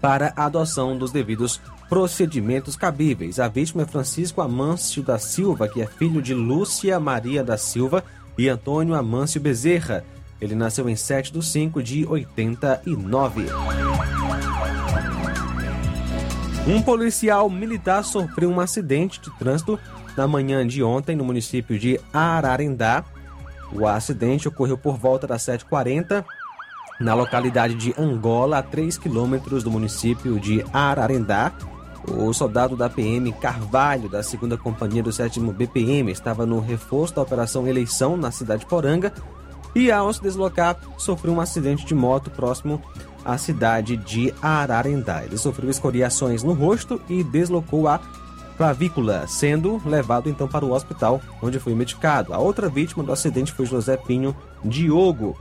para 0.00 0.32
a 0.36 0.46
adoção 0.46 0.96
dos 0.96 1.10
devidos 1.10 1.60
procedimentos 1.88 2.76
cabíveis. 2.76 3.38
A 3.38 3.48
vítima 3.48 3.82
é 3.82 3.86
Francisco 3.86 4.40
Amâncio 4.40 5.02
da 5.02 5.18
Silva, 5.18 5.68
que 5.68 5.82
é 5.82 5.86
filho 5.86 6.22
de 6.22 6.34
Lúcia 6.34 6.98
Maria 6.98 7.42
da 7.42 7.56
Silva 7.56 8.04
e 8.36 8.48
Antônio 8.48 8.94
Amâncio 8.94 9.40
Bezerra. 9.40 10.04
Ele 10.40 10.54
nasceu 10.54 10.88
em 10.88 10.96
7 10.96 11.32
de 11.32 11.44
5 11.44 11.82
de 11.82 12.06
89. 12.06 13.46
Um 16.66 16.82
policial 16.82 17.48
militar 17.48 18.04
sofreu 18.04 18.50
um 18.50 18.60
acidente 18.60 19.20
de 19.20 19.30
trânsito 19.38 19.78
na 20.16 20.26
manhã 20.26 20.66
de 20.66 20.82
ontem 20.82 21.14
no 21.14 21.24
município 21.24 21.78
de 21.78 22.00
Ararendá. 22.12 23.04
O 23.72 23.86
acidente 23.86 24.48
ocorreu 24.48 24.76
por 24.76 24.96
volta 24.96 25.26
das 25.26 25.42
7h40 25.42 26.24
na 27.00 27.14
localidade 27.14 27.74
de 27.74 27.94
Angola, 27.98 28.58
a 28.58 28.62
3 28.62 28.96
quilômetros 28.98 29.62
do 29.62 29.70
município 29.70 30.40
de 30.40 30.64
Ararendá. 30.72 31.52
O 32.08 32.32
soldado 32.32 32.76
da 32.76 32.88
PM 32.88 33.32
Carvalho, 33.32 34.08
da 34.08 34.20
2 34.20 34.60
Companhia 34.60 35.02
do 35.02 35.12
7 35.12 35.40
BPM, 35.40 36.10
estava 36.12 36.46
no 36.46 36.60
reforço 36.60 37.16
da 37.16 37.22
Operação 37.22 37.66
Eleição 37.66 38.16
na 38.16 38.30
cidade 38.30 38.60
de 38.60 38.66
Poranga 38.66 39.12
e, 39.74 39.90
ao 39.90 40.12
se 40.12 40.22
deslocar, 40.22 40.76
sofreu 40.96 41.34
um 41.34 41.40
acidente 41.40 41.84
de 41.84 41.94
moto 41.94 42.30
próximo 42.30 42.80
à 43.24 43.36
cidade 43.36 43.96
de 43.96 44.32
Ararendá. 44.40 45.24
Ele 45.24 45.36
sofreu 45.36 45.68
escoriações 45.68 46.42
no 46.42 46.52
rosto 46.52 47.00
e 47.08 47.24
deslocou 47.24 47.88
a 47.88 48.00
clavícula, 48.56 49.26
sendo 49.26 49.82
levado 49.84 50.30
então 50.30 50.48
para 50.48 50.64
o 50.64 50.72
hospital, 50.72 51.20
onde 51.42 51.58
foi 51.58 51.74
medicado. 51.74 52.32
A 52.32 52.38
outra 52.38 52.68
vítima 52.68 53.04
do 53.04 53.12
acidente 53.12 53.52
foi 53.52 53.66
José 53.66 53.96
Pinho 53.96 54.34
Diogo, 54.64 55.36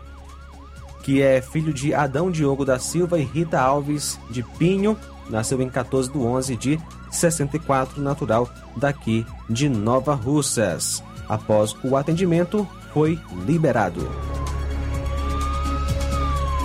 que 1.05 1.21
é 1.21 1.39
filho 1.39 1.71
de 1.71 1.93
Adão 1.93 2.31
Diogo 2.31 2.65
da 2.65 2.79
Silva 2.79 3.19
e 3.19 3.23
Rita 3.23 3.61
Alves 3.61 4.19
de 4.31 4.41
Pinho, 4.41 4.97
nasceu 5.29 5.61
em 5.61 5.69
14 5.69 6.11
de 6.11 6.17
11 6.17 6.55
de 6.55 6.79
64, 7.11 8.01
natural 8.01 8.49
daqui 8.75 9.23
de 9.47 9.69
Nova 9.69 10.15
Russas. 10.15 11.03
Após 11.29 11.75
o 11.83 11.95
atendimento, 11.95 12.67
foi 12.91 13.19
liberado. 13.45 14.09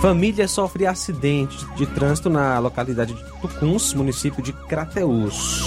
Família 0.01 0.47
sofre 0.47 0.87
acidente 0.87 1.63
de 1.75 1.85
trânsito 1.85 2.27
na 2.27 2.57
localidade 2.57 3.13
de 3.13 3.23
Tucuns, 3.41 3.93
município 3.93 4.41
de 4.41 4.53
Crateús. 4.53 5.65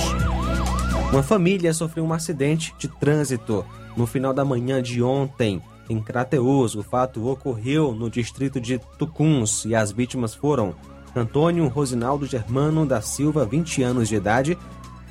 Uma 1.12 1.22
família 1.22 1.72
sofreu 1.72 2.04
um 2.04 2.12
acidente 2.12 2.74
de 2.76 2.88
trânsito 2.88 3.64
no 3.96 4.04
final 4.04 4.34
da 4.34 4.44
manhã 4.44 4.82
de 4.82 5.00
ontem 5.00 5.62
em 5.88 6.00
Crateus. 6.00 6.74
O 6.74 6.82
fato 6.82 7.28
ocorreu 7.28 7.92
no 7.92 8.10
distrito 8.10 8.60
de 8.60 8.80
Tucuns 8.98 9.64
e 9.64 9.74
as 9.74 9.92
vítimas 9.92 10.34
foram 10.34 10.74
Antônio 11.14 11.66
Rosinaldo 11.68 12.26
Germano 12.26 12.84
da 12.84 13.00
Silva, 13.00 13.44
20 13.44 13.82
anos 13.82 14.08
de 14.08 14.16
idade, 14.16 14.58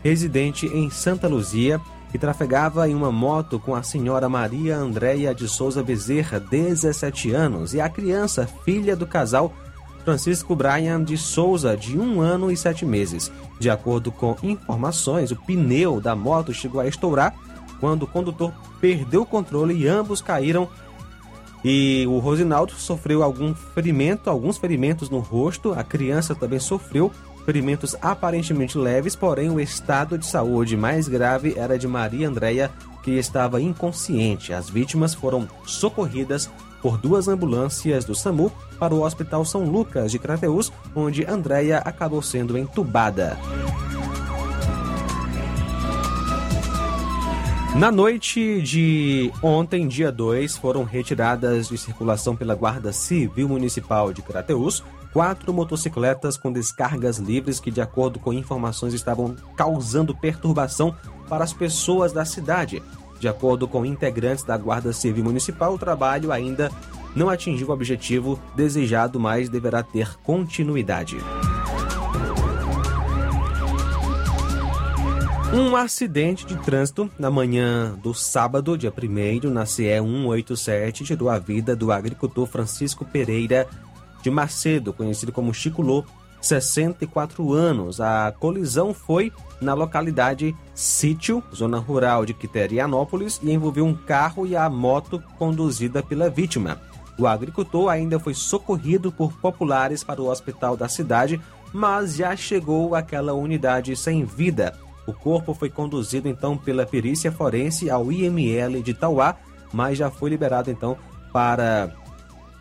residente 0.03 0.67
em 0.67 0.89
Santa 0.89 1.27
Luzia, 1.27 1.79
que 2.11 2.19
trafegava 2.19 2.87
em 2.87 2.93
uma 2.93 3.11
moto 3.11 3.59
com 3.59 3.73
a 3.73 3.81
senhora 3.81 4.29
Maria 4.29 4.77
Andréia 4.77 5.33
de 5.33 5.47
Souza 5.47 5.81
Bezerra, 5.81 6.39
17 6.39 7.31
anos, 7.31 7.73
e 7.73 7.81
a 7.81 7.89
criança, 7.89 8.47
filha 8.63 8.95
do 8.95 9.07
casal 9.07 9.51
Francisco 10.03 10.55
Brian 10.55 11.01
de 11.03 11.17
Souza, 11.17 11.77
de 11.77 11.97
um 11.97 12.19
ano 12.19 12.51
e 12.51 12.57
sete 12.57 12.85
meses. 12.85 13.31
De 13.59 13.69
acordo 13.69 14.11
com 14.11 14.35
informações, 14.43 15.31
o 15.31 15.35
pneu 15.35 16.01
da 16.01 16.15
moto 16.15 16.53
chegou 16.53 16.81
a 16.81 16.87
estourar 16.87 17.33
quando 17.83 18.03
o 18.03 18.07
condutor 18.07 18.53
perdeu 18.79 19.23
o 19.23 19.25
controle 19.25 19.75
e 19.75 19.89
ambos 19.89 20.21
caíram. 20.21 20.69
E 21.65 22.05
o 22.07 22.17
Rosinaldo 22.19 22.71
sofreu 22.75 23.21
algum 23.21 23.53
ferimento, 23.53 24.29
alguns 24.29 24.57
ferimentos 24.57 25.09
no 25.09 25.19
rosto. 25.19 25.73
A 25.73 25.83
criança 25.83 26.33
também 26.33 26.59
sofreu 26.59 27.11
ferimentos 27.45 27.93
aparentemente 28.01 28.77
leves, 28.77 29.17
porém 29.17 29.49
o 29.49 29.59
estado 29.59 30.17
de 30.17 30.25
saúde 30.25 30.77
mais 30.77 31.09
grave 31.09 31.55
era 31.57 31.77
de 31.77 31.85
Maria 31.85 32.29
Andréia, 32.29 32.71
que 33.03 33.11
estava 33.11 33.61
inconsciente. 33.61 34.53
As 34.53 34.69
vítimas 34.69 35.13
foram 35.13 35.45
socorridas 35.65 36.49
por 36.81 36.97
duas 36.97 37.27
ambulâncias 37.27 38.05
do 38.05 38.15
SAMU 38.15 38.49
para 38.79 38.95
o 38.95 39.03
Hospital 39.03 39.43
São 39.43 39.65
Lucas 39.65 40.09
de 40.09 40.19
Crateús, 40.19 40.71
onde 40.95 41.25
Andréia 41.25 41.79
acabou 41.79 42.21
sendo 42.21 42.57
entubada. 42.57 43.37
Na 47.75 47.91
noite 47.91 48.61
de 48.61 49.31
ontem, 49.41 49.87
dia 49.87 50.11
2, 50.11 50.57
foram 50.57 50.83
retiradas 50.83 51.67
de 51.67 51.77
circulação 51.77 52.35
pela 52.35 52.53
Guarda 52.53 52.93
Civil 52.93 53.49
Municipal 53.49 54.13
de 54.13 54.21
Crateús 54.21 54.83
quatro 55.11 55.51
motocicletas 55.51 56.37
com 56.37 56.51
descargas 56.51 57.17
livres 57.17 57.59
que, 57.59 57.71
de 57.71 57.81
acordo 57.81 58.19
com 58.19 58.31
informações, 58.31 58.93
estavam 58.93 59.35
causando 59.55 60.15
perturbação 60.15 60.95
para 61.27 61.43
as 61.43 61.53
pessoas 61.53 62.11
da 62.11 62.25
cidade. 62.25 62.81
De 63.19 63.27
acordo 63.27 63.67
com 63.67 63.85
integrantes 63.85 64.43
da 64.43 64.57
Guarda 64.57 64.93
Civil 64.93 65.23
Municipal, 65.23 65.73
o 65.73 65.79
trabalho 65.79 66.31
ainda 66.31 66.71
não 67.15 67.29
atingiu 67.29 67.69
o 67.69 67.71
objetivo 67.71 68.39
desejado, 68.55 69.19
mas 69.19 69.49
deverá 69.49 69.81
ter 69.81 70.15
continuidade. 70.23 71.17
Um 75.55 75.75
acidente 75.75 76.47
de 76.47 76.57
trânsito 76.57 77.11
na 77.19 77.29
manhã 77.29 77.93
do 78.01 78.11
sábado, 78.11 78.75
dia 78.75 78.91
1 78.91 79.51
na 79.51 79.67
CE 79.67 79.83
187, 79.83 81.03
tirou 81.03 81.29
a 81.29 81.37
vida 81.37 81.75
do 81.75 81.91
agricultor 81.91 82.47
Francisco 82.47 83.05
Pereira 83.05 83.67
de 84.23 84.31
Macedo, 84.31 84.91
conhecido 84.91 85.31
como 85.31 85.53
Chico 85.53 85.83
Lô, 85.83 86.03
64 86.41 87.53
anos. 87.53 88.01
A 88.01 88.33
colisão 88.39 88.95
foi 88.95 89.31
na 89.61 89.75
localidade 89.75 90.55
Sítio, 90.73 91.43
zona 91.53 91.77
rural 91.77 92.25
de 92.25 92.33
Quiterianópolis, 92.33 93.39
e 93.43 93.51
envolveu 93.51 93.85
um 93.85 93.93
carro 93.93 94.47
e 94.47 94.55
a 94.55 94.67
moto 94.67 95.21
conduzida 95.37 96.01
pela 96.01 96.31
vítima. 96.31 96.81
O 97.15 97.27
agricultor 97.27 97.89
ainda 97.89 98.19
foi 98.19 98.33
socorrido 98.33 99.11
por 99.11 99.31
populares 99.33 100.03
para 100.03 100.19
o 100.19 100.31
hospital 100.31 100.75
da 100.75 100.89
cidade, 100.89 101.39
mas 101.71 102.15
já 102.15 102.35
chegou 102.35 102.95
àquela 102.95 103.33
unidade 103.33 103.95
sem 103.95 104.25
vida. 104.25 104.73
O 105.05 105.13
corpo 105.13 105.53
foi 105.53 105.69
conduzido 105.69 106.27
então 106.27 106.57
pela 106.57 106.85
perícia 106.85 107.31
forense 107.31 107.89
ao 107.89 108.11
IML 108.11 108.81
de 108.81 108.93
Tauá, 108.93 109.35
mas 109.71 109.97
já 109.97 110.09
foi 110.09 110.29
liberado 110.29 110.71
então 110.71 110.97
para 111.31 111.93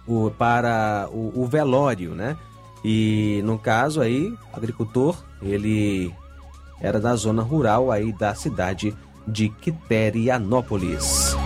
o, 0.06 0.30
para 0.30 1.08
o, 1.12 1.42
o 1.42 1.46
velório, 1.46 2.14
né? 2.14 2.36
E 2.84 3.40
no 3.44 3.58
caso 3.58 4.00
aí, 4.00 4.34
agricultor, 4.52 5.22
ele 5.40 6.12
era 6.80 6.98
da 6.98 7.14
zona 7.14 7.42
rural 7.42 7.92
aí 7.92 8.12
da 8.12 8.34
cidade 8.34 8.92
de 9.26 9.48
Quiterianópolis. 9.48 11.36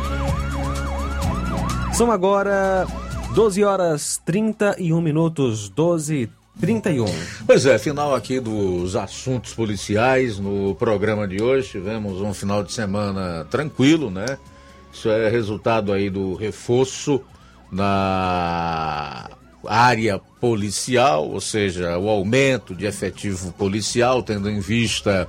São 1.93 2.11
agora 2.11 2.87
12 3.35 3.63
horas 3.65 4.21
31 4.25 5.01
minutos, 5.01 5.69
12 5.69 6.31
31. 6.61 7.07
Pois 7.47 7.67
é, 7.67 7.79
final 7.79 8.15
aqui 8.15 8.41
dos 8.41 8.97
assuntos 8.97 9.53
policiais 9.53 10.39
no 10.39 10.75
programa 10.75 11.29
de 11.29 11.43
hoje. 11.43 11.73
Tivemos 11.73 12.21
um 12.21 12.33
final 12.33 12.65
de 12.65 12.73
semana 12.73 13.47
tranquilo, 13.51 14.11
né? 14.11 14.39
Isso 14.93 15.11
é 15.11 15.29
resultado 15.29 15.93
aí 15.93 16.09
do 16.09 16.35
reforço 16.35 17.21
na 17.71 19.29
área 19.67 20.19
policial, 20.41 21.29
ou 21.29 21.41
seja, 21.41 21.99
o 21.99 22.09
aumento 22.09 22.75
de 22.75 22.87
efetivo 22.87 23.53
policial, 23.53 24.23
tendo 24.23 24.49
em 24.49 24.61
vista 24.61 25.29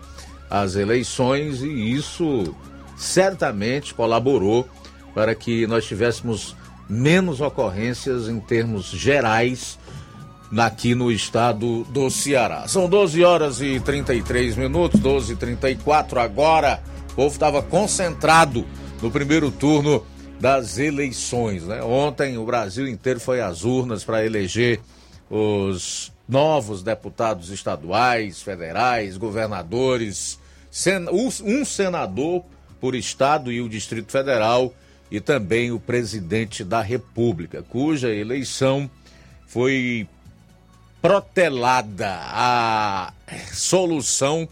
as 0.50 0.76
eleições, 0.76 1.62
e 1.62 1.94
isso 1.94 2.56
certamente 2.96 3.94
colaborou 3.94 4.68
para 5.14 5.36
que 5.36 5.68
nós 5.68 5.86
tivéssemos 5.86 6.56
menos 6.90 7.42
ocorrências 7.42 8.30
em 8.30 8.40
termos 8.40 8.86
gerais 8.86 9.78
aqui 10.56 10.96
no 10.96 11.12
estado 11.12 11.84
do 11.86 12.10
Ceará. 12.10 12.68
São 12.68 12.88
12 12.88 13.24
horas 13.24 13.62
e 13.62 13.80
33 13.80 14.56
minutos, 14.56 15.00
12 15.00 15.34
e 15.34 15.36
34 15.36 16.20
agora. 16.20 16.82
O 17.12 17.16
povo 17.16 17.34
estava 17.34 17.62
concentrado 17.62 18.66
no 19.02 19.12
primeiro 19.12 19.52
turno 19.52 20.06
das 20.40 20.78
eleições. 20.78 21.64
Né? 21.64 21.82
Ontem 21.82 22.38
o 22.38 22.46
Brasil 22.46 22.88
inteiro 22.88 23.20
foi 23.20 23.42
às 23.42 23.64
urnas 23.64 24.04
para 24.04 24.26
eleger 24.26 24.80
os 25.30 26.12
novos 26.28 26.84
deputados 26.84 27.50
estaduais, 27.50 28.42
federais, 28.42 29.18
governadores, 29.18 30.40
um 31.44 31.66
senador 31.66 32.44
por 32.80 32.96
estado 32.96 33.52
e 33.52 33.62
o 33.62 33.70
Distrito 33.70 34.12
Federal 34.12 34.74
e 35.10 35.20
também 35.20 35.72
o 35.72 35.80
presidente 35.80 36.64
da 36.64 36.82
República, 36.82 37.64
cuja 37.64 38.14
eleição 38.14 38.90
foi 39.48 40.08
protelada. 41.08 42.20
A 42.22 43.14
solução 43.54 44.46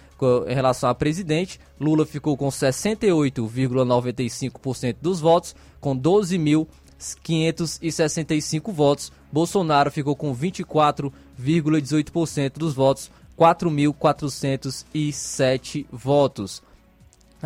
em 0.48 0.54
relação 0.54 0.90
a 0.90 0.94
presidente. 0.94 1.60
Lula 1.78 2.04
ficou 2.04 2.36
com 2.36 2.48
68,95% 2.48 4.96
dos 5.00 5.20
votos, 5.20 5.54
com 5.80 5.96
12.565 5.96 8.72
votos. 8.72 9.12
Bolsonaro 9.30 9.92
ficou 9.92 10.16
com 10.16 10.34
24,18% 10.34 12.58
dos 12.58 12.74
votos, 12.74 13.08
4.407 13.38 15.86
votos. 15.92 16.60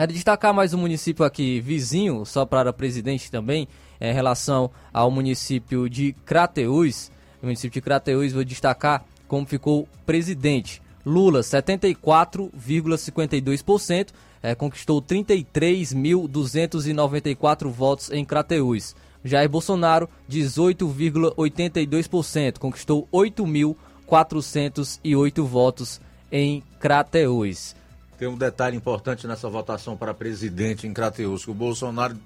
É 0.00 0.06
de 0.06 0.14
destacar 0.14 0.54
mais 0.54 0.72
um 0.72 0.78
município 0.78 1.26
aqui 1.26 1.60
vizinho, 1.60 2.24
só 2.24 2.46
para 2.46 2.72
presidente 2.72 3.30
também, 3.30 3.68
em 4.00 4.14
relação 4.14 4.70
ao 4.94 5.10
município 5.10 5.90
de 5.90 6.14
Crateús. 6.24 7.12
O 7.42 7.44
município 7.44 7.74
de 7.74 7.82
Crateús, 7.82 8.32
vou 8.32 8.42
destacar 8.42 9.04
como 9.28 9.44
ficou 9.44 9.86
presidente. 10.06 10.80
Lula, 11.04 11.42
74,52%, 11.42 14.08
é, 14.42 14.54
conquistou 14.54 15.02
33.294 15.02 17.68
votos 17.68 18.10
em 18.10 18.24
Crateús. 18.24 18.96
Jair 19.22 19.50
Bolsonaro, 19.50 20.08
18,82%, 20.30 22.58
conquistou 22.58 23.06
8.408 23.12 25.44
votos 25.44 26.00
em 26.32 26.62
Crateús. 26.78 27.78
Tem 28.20 28.28
um 28.28 28.36
detalhe 28.36 28.76
importante 28.76 29.26
nessa 29.26 29.48
votação 29.48 29.96
para 29.96 30.12
presidente 30.12 30.86
em 30.86 30.92
Crateús, 30.92 31.42
que 31.42 31.50
o 31.50 31.54
Bolsonaro 31.54 32.18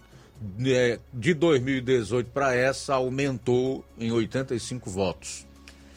é, 0.66 0.98
de 1.12 1.32
2018 1.32 2.32
para 2.32 2.52
essa 2.52 2.94
aumentou 2.94 3.84
em 3.96 4.10
85 4.10 4.90
votos. 4.90 5.46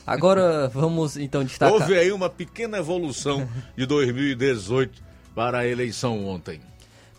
Agora 0.05 0.67
vamos 0.67 1.17
então 1.17 1.43
destacar. 1.43 1.73
Houve 1.73 1.97
aí 1.97 2.11
uma 2.11 2.29
pequena 2.29 2.77
evolução 2.77 3.49
de 3.75 3.87
2018 3.87 5.01
para 5.33 5.61
a 5.61 5.67
eleição 5.67 6.27
ontem. 6.27 6.61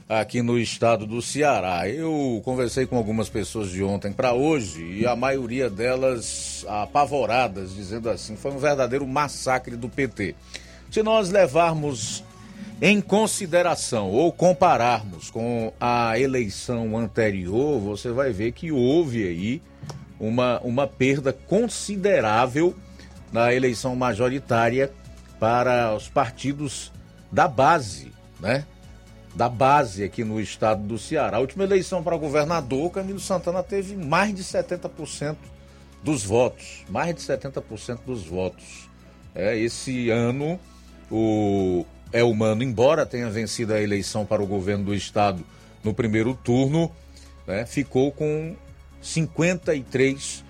aqui 0.10 0.42
no 0.42 0.58
estado 0.58 1.06
do 1.06 1.22
Ceará. 1.22 1.88
Eu 1.88 2.42
conversei 2.44 2.88
com 2.88 2.98
algumas 2.98 3.30
pessoas 3.30 3.70
de 3.70 3.84
ontem 3.84 4.12
para 4.12 4.34
hoje 4.34 4.84
e 4.84 5.06
a 5.06 5.16
maioria 5.16 5.70
delas 5.70 6.66
apavoradas, 6.68 7.76
dizendo 7.76 8.10
assim, 8.10 8.36
foi 8.36 8.50
um 8.50 8.58
verdadeiro 8.58 9.06
massacre 9.08 9.76
do 9.76 9.90
PT. 9.90 10.34
Se 10.90 11.04
nós 11.04 11.30
levarmos 11.30 12.24
em 12.82 13.00
consideração 13.00 14.10
ou 14.10 14.34
compararmos 14.34 15.30
com 15.30 15.72
a 15.80 16.18
eleição 16.18 16.98
anterior, 16.98 17.80
você 17.80 18.10
vai 18.10 18.32
ver 18.32 18.54
que 18.54 18.72
houve 18.72 19.28
aí 19.28 19.62
uma, 20.20 20.60
uma 20.60 20.88
perda 20.88 21.32
considerável 21.32 22.76
na 23.32 23.54
eleição 23.54 23.96
majoritária 23.96 24.92
para 25.40 25.96
os 25.96 26.10
partidos 26.10 26.92
da 27.32 27.48
base, 27.48 28.12
né? 28.40 28.66
Da 29.36 29.48
base 29.48 30.04
aqui 30.04 30.24
no 30.24 30.42
estado 30.42 30.82
do 30.84 30.98
Ceará. 30.98 31.38
A 31.38 31.40
última 31.40 31.64
eleição 31.64 32.04
para 32.04 32.18
governador, 32.18 32.92
Camilo 32.92 33.20
Santana 33.20 33.64
teve 33.64 33.96
mais 33.96 34.34
de 34.34 34.44
70% 34.44 35.38
dos 36.04 36.24
votos. 36.24 36.84
Mais 36.90 37.16
de 37.16 37.22
70% 37.22 38.00
dos 38.06 38.26
votos. 38.26 38.90
É, 39.36 39.58
esse 39.58 40.10
ano, 40.10 40.60
o 41.12 41.86
Elmano, 42.12 42.64
embora 42.64 43.06
tenha 43.06 43.30
vencido 43.30 43.74
a 43.74 43.82
eleição 43.82 44.26
para 44.26 44.42
o 44.42 44.48
governo 44.48 44.86
do 44.86 44.96
estado 44.96 45.46
no 45.84 45.94
primeiro 45.94 46.34
turno, 46.34 46.92
né, 47.46 47.66
ficou 47.66 48.12
com 48.12 48.56
53% 49.02 50.44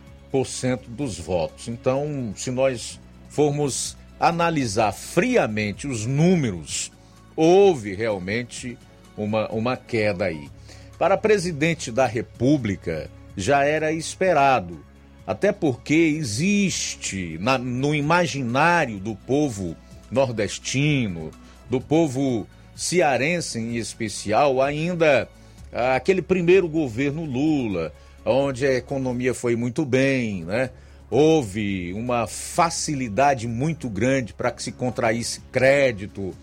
dos 0.88 1.20
votos. 1.20 1.68
Então, 1.68 2.34
se 2.36 2.52
nós 2.52 3.00
formos 3.30 3.98
analisar 4.20 4.92
friamente 4.92 5.88
os 5.88 6.06
números, 6.06 6.92
houve 7.36 7.94
realmente 7.94 8.78
uma, 9.16 9.50
uma 9.50 9.78
queda 9.78 10.26
aí. 10.26 10.50
Para 10.98 11.18
presidente 11.18 11.92
da 11.92 12.06
República, 12.06 13.10
já 13.38 13.64
era 13.64 13.94
esperado 13.94 14.84
até 15.30 15.52
porque 15.52 15.94
existe 15.94 17.38
na, 17.40 17.56
no 17.56 17.94
imaginário 17.94 18.98
do 18.98 19.16
povo 19.16 19.78
nordestino, 20.10 21.30
do 21.70 21.80
povo 21.80 22.48
cearense 22.76 23.60
em 23.60 23.76
especial, 23.76 24.60
ainda 24.60 25.30
ah, 25.72 25.96
aquele 25.96 26.24
primeiro 26.24 26.68
governo 26.68 27.26
Lula, 27.26 27.94
onde 28.30 28.66
a 28.66 28.74
economia 28.74 29.34
foi 29.34 29.56
muito 29.56 29.86
bem, 29.86 30.44
né? 30.44 30.70
Houve 31.10 31.92
uma 31.94 32.28
facilidade 32.28 33.48
muito 33.48 33.90
grande 33.90 34.34
para 34.34 34.52
que 34.52 34.62
se 34.62 34.72
contraísse 34.72 35.42
crédito. 35.52 36.36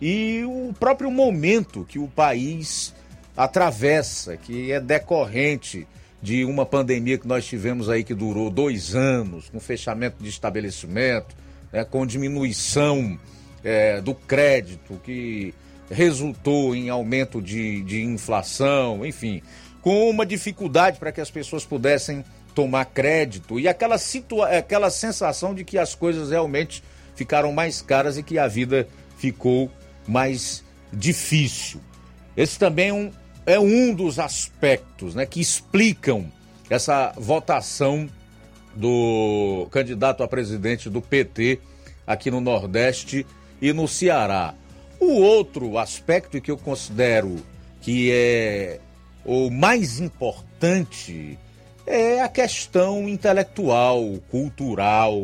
E 0.00 0.42
o 0.44 0.74
próprio 0.78 1.10
momento 1.10 1.86
que 1.88 1.98
o 1.98 2.08
país 2.08 2.92
atravessa, 3.36 4.36
que 4.36 4.72
é 4.72 4.80
decorrente 4.80 5.86
de 6.20 6.44
uma 6.44 6.66
pandemia 6.66 7.18
que 7.18 7.28
nós 7.28 7.46
tivemos 7.46 7.88
aí 7.88 8.04
que 8.04 8.14
durou 8.14 8.50
dois 8.50 8.94
anos, 8.94 9.48
com 9.48 9.60
fechamento 9.60 10.22
de 10.22 10.28
estabelecimento, 10.28 11.34
né, 11.72 11.84
com 11.84 12.04
diminuição 12.04 13.18
é, 13.62 14.00
do 14.00 14.14
crédito, 14.14 15.00
que 15.04 15.54
resultou 15.90 16.74
em 16.74 16.88
aumento 16.88 17.40
de, 17.40 17.82
de 17.82 18.02
inflação, 18.02 19.04
enfim, 19.04 19.42
com 19.82 20.08
uma 20.10 20.26
dificuldade 20.26 20.98
para 20.98 21.12
que 21.12 21.20
as 21.20 21.30
pessoas 21.30 21.64
pudessem 21.64 22.24
tomar 22.54 22.84
crédito 22.86 23.58
e 23.58 23.68
aquela, 23.68 23.98
situa 23.98 24.48
aquela 24.48 24.90
sensação 24.90 25.54
de 25.54 25.64
que 25.64 25.78
as 25.78 25.94
coisas 25.94 26.30
realmente 26.30 26.82
ficaram 27.14 27.52
mais 27.52 27.80
caras 27.80 28.16
e 28.18 28.22
que 28.22 28.38
a 28.38 28.48
vida 28.48 28.88
ficou 29.16 29.70
mais 30.06 30.64
difícil. 30.92 31.80
Esse 32.36 32.58
também 32.58 32.88
é 32.88 32.92
um, 32.92 33.12
é 33.46 33.60
um 33.60 33.94
dos 33.94 34.18
aspectos 34.18 35.14
né, 35.14 35.26
que 35.26 35.40
explicam 35.40 36.30
essa 36.68 37.12
votação 37.16 38.08
do 38.74 39.66
candidato 39.70 40.22
a 40.22 40.28
presidente 40.28 40.88
do 40.88 41.02
PT 41.02 41.60
aqui 42.06 42.30
no 42.30 42.40
Nordeste 42.40 43.26
e 43.60 43.72
no 43.72 43.86
Ceará. 43.86 44.54
O 44.98 45.12
outro 45.20 45.78
aspecto 45.78 46.40
que 46.40 46.50
eu 46.50 46.56
considero 46.56 47.36
que 47.80 48.10
é 48.12 48.80
o 49.24 49.50
mais 49.50 50.00
importante 50.00 51.38
é 51.86 52.20
a 52.20 52.28
questão 52.28 53.08
intelectual, 53.08 54.18
cultural, 54.30 55.22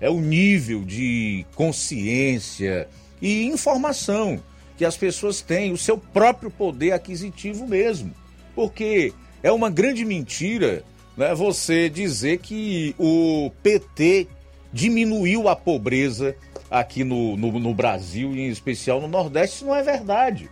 é 0.00 0.08
o 0.08 0.20
nível 0.20 0.84
de 0.84 1.44
consciência 1.54 2.88
e 3.20 3.44
informação 3.46 4.40
que 4.76 4.84
as 4.84 4.96
pessoas 4.96 5.40
têm, 5.40 5.72
o 5.72 5.76
seu 5.76 5.98
próprio 5.98 6.50
poder 6.50 6.92
aquisitivo 6.92 7.66
mesmo. 7.66 8.14
Porque 8.54 9.12
é 9.42 9.50
uma 9.50 9.68
grande 9.68 10.04
mentira 10.04 10.84
né, 11.16 11.34
você 11.34 11.88
dizer 11.88 12.38
que 12.38 12.94
o 12.98 13.50
PT 13.62 14.28
diminuiu 14.72 15.48
a 15.48 15.56
pobreza 15.56 16.36
aqui 16.70 17.02
no, 17.02 17.36
no, 17.36 17.58
no 17.58 17.74
Brasil 17.74 18.36
em 18.36 18.48
especial 18.48 19.00
no 19.00 19.08
Nordeste. 19.08 19.56
Isso 19.56 19.66
não 19.66 19.74
é 19.74 19.82
verdade. 19.82 20.48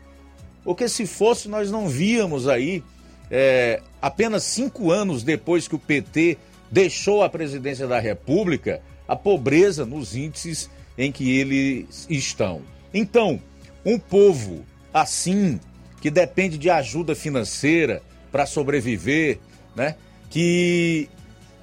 Porque 0.67 0.89
se 0.89 1.07
fosse, 1.07 1.49
nós 1.49 1.71
não 1.71 1.89
víamos 1.89 2.49
aí, 2.49 2.83
é, 3.31 3.81
apenas 4.03 4.43
cinco 4.43 4.91
anos 4.91 5.23
depois 5.23 5.69
que 5.69 5.77
o 5.77 5.79
PT 5.79 6.37
deixou 6.69 7.23
a 7.23 7.29
presidência 7.29 7.87
da 7.87 8.01
República, 8.01 8.83
a 9.07 9.14
pobreza 9.14 9.87
nos 9.87 10.17
índices 10.17 10.69
em 10.99 11.12
que 11.12 11.39
eles 11.39 12.05
estão. 12.11 12.62
Então, 12.93 13.41
um 13.85 13.97
povo 13.97 14.64
assim, 14.93 15.61
que 16.01 16.11
depende 16.11 16.59
de 16.59 16.69
ajuda 16.69 17.14
financeira 17.14 18.03
para 18.33 18.45
sobreviver, 18.45 19.39
né? 19.77 19.95
que 20.29 21.09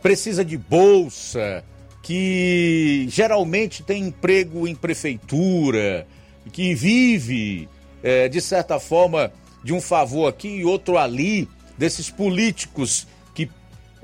precisa 0.01 0.45
de 0.45 0.57
bolsa, 0.57 1.61
que 2.01 3.05
geralmente 3.09 3.83
tem 3.83 4.03
emprego 4.03 4.65
em 4.65 4.73
prefeitura, 4.73 6.07
que 6.53 6.73
vive, 6.73 7.67
é, 8.03 8.27
de 8.27 8.41
certa 8.41 8.79
forma, 8.79 9.31
de 9.63 9.73
um 9.73 9.81
favor 9.81 10.27
aqui 10.27 10.49
e 10.49 10.65
outro 10.65 10.97
ali, 10.97 11.47
desses 11.77 12.09
políticos 12.09 13.07
que, 13.33 13.49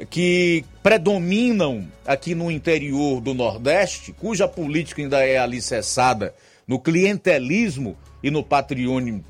que 0.10 0.64
predominam 0.82 1.86
aqui 2.08 2.34
no 2.34 2.50
interior 2.50 3.20
do 3.22 3.34
Nordeste, 3.34 4.14
cuja 4.14 4.48
política 4.48 5.02
ainda 5.02 5.24
é 5.24 5.38
alicerçada 5.38 6.34
no 6.66 6.80
clientelismo 6.80 7.98
e 8.24 8.32
no 8.32 8.44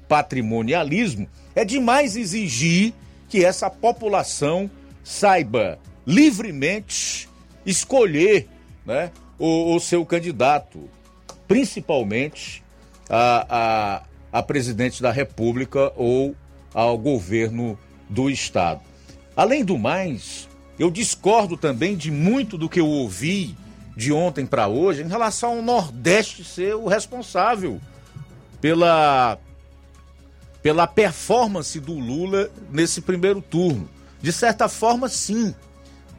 patrimonialismo, 0.07 1.27
é 1.55 1.65
demais 1.65 2.15
exigir 2.15 2.93
que 3.27 3.43
essa 3.43 3.69
população 3.69 4.69
saiba 5.03 5.79
livremente 6.05 7.27
escolher 7.65 8.47
né, 8.85 9.11
o, 9.37 9.75
o 9.75 9.79
seu 9.79 10.05
candidato, 10.05 10.89
principalmente 11.47 12.63
a, 13.09 14.03
a, 14.31 14.41
presidente 14.43 15.01
da 15.01 15.11
República 15.11 15.91
ou 15.95 16.35
ao 16.73 16.97
governo 16.97 17.77
do 18.09 18.29
Estado. 18.29 18.81
Além 19.35 19.63
do 19.63 19.77
mais, 19.77 20.47
eu 20.77 20.89
discordo 20.91 21.57
também 21.57 21.95
de 21.95 22.11
muito 22.11 22.57
do 22.57 22.69
que 22.69 22.79
eu 22.79 22.87
ouvi 22.87 23.55
de 23.95 24.13
ontem 24.13 24.45
para 24.45 24.67
hoje 24.67 25.01
em 25.01 25.07
relação 25.07 25.57
ao 25.57 25.61
Nordeste 25.61 26.43
ser 26.43 26.75
o 26.75 26.87
responsável 26.87 27.81
pela, 28.61 29.37
pela 30.61 30.87
performance 30.87 31.79
do 31.79 31.93
Lula 31.93 32.49
nesse 32.71 33.01
primeiro 33.01 33.41
turno. 33.41 33.89
De 34.21 34.31
certa 34.31 34.67
forma, 34.69 35.09
sim. 35.09 35.53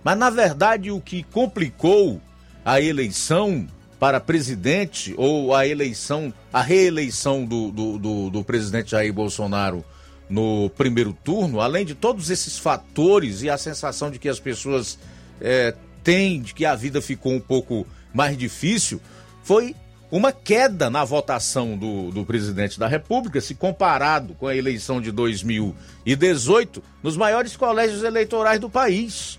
Mas, 0.02 0.18
na 0.18 0.30
verdade, 0.30 0.90
o 0.90 1.00
que 1.00 1.22
complicou 1.22 2.20
a 2.64 2.80
eleição 2.80 3.66
para 4.00 4.18
presidente 4.18 5.14
ou 5.18 5.54
a 5.54 5.66
eleição, 5.66 6.32
a 6.50 6.62
reeleição 6.62 7.44
do, 7.44 7.70
do, 7.70 7.98
do, 7.98 8.30
do 8.30 8.42
presidente 8.42 8.92
Jair 8.92 9.12
Bolsonaro 9.12 9.84
no 10.26 10.70
primeiro 10.70 11.12
turno, 11.12 11.60
além 11.60 11.84
de 11.84 11.94
todos 11.94 12.30
esses 12.30 12.58
fatores 12.58 13.42
e 13.42 13.50
a 13.50 13.58
sensação 13.58 14.10
de 14.10 14.18
que 14.18 14.28
as 14.28 14.40
pessoas 14.40 14.98
é, 15.38 15.74
têm 16.02 16.40
de 16.40 16.54
que 16.54 16.64
a 16.64 16.74
vida 16.74 17.02
ficou 17.02 17.32
um 17.32 17.40
pouco 17.40 17.86
mais 18.14 18.38
difícil, 18.38 19.02
foi 19.42 19.76
uma 20.10 20.32
queda 20.32 20.88
na 20.88 21.04
votação 21.04 21.76
do, 21.76 22.10
do 22.10 22.24
presidente 22.24 22.80
da 22.80 22.88
República, 22.88 23.38
se 23.38 23.54
comparado 23.54 24.34
com 24.34 24.46
a 24.46 24.56
eleição 24.56 24.98
de 25.00 25.12
2018, 25.12 26.82
nos 27.02 27.18
maiores 27.18 27.54
colégios 27.54 28.02
eleitorais 28.02 28.58
do 28.58 28.70
país. 28.70 29.38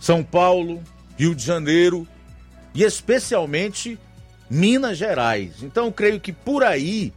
São 0.00 0.24
Paulo, 0.24 0.82
Rio 1.16 1.34
de 1.34 1.44
Janeiro 1.44 2.08
e 2.74 2.82
especialmente 2.82 3.98
Minas 4.48 4.98
Gerais. 4.98 5.62
Então, 5.62 5.92
creio 5.92 6.20
que 6.20 6.32
por 6.32 6.62
aí 6.64 7.12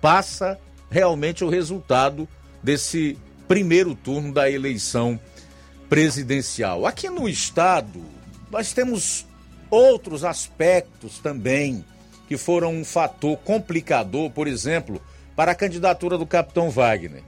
passa 0.00 0.58
realmente 0.90 1.44
o 1.44 1.48
resultado 1.48 2.28
desse 2.62 3.18
primeiro 3.48 3.94
turno 3.94 4.32
da 4.32 4.50
eleição 4.50 5.18
presidencial. 5.88 6.86
Aqui 6.86 7.08
no 7.08 7.28
estado, 7.28 8.02
nós 8.50 8.72
temos 8.72 9.26
outros 9.70 10.24
aspectos 10.24 11.18
também 11.18 11.84
que 12.28 12.36
foram 12.36 12.74
um 12.74 12.84
fator 12.84 13.36
complicador, 13.38 14.30
por 14.30 14.48
exemplo, 14.48 15.00
para 15.34 15.52
a 15.52 15.54
candidatura 15.54 16.18
do 16.18 16.26
capitão 16.26 16.70
Wagner. 16.70 17.22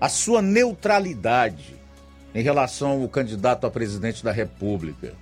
A 0.00 0.08
sua 0.08 0.40
neutralidade 0.40 1.74
em 2.34 2.42
relação 2.42 3.02
ao 3.02 3.08
candidato 3.08 3.66
a 3.66 3.70
presidente 3.70 4.24
da 4.24 4.32
República. 4.32 5.14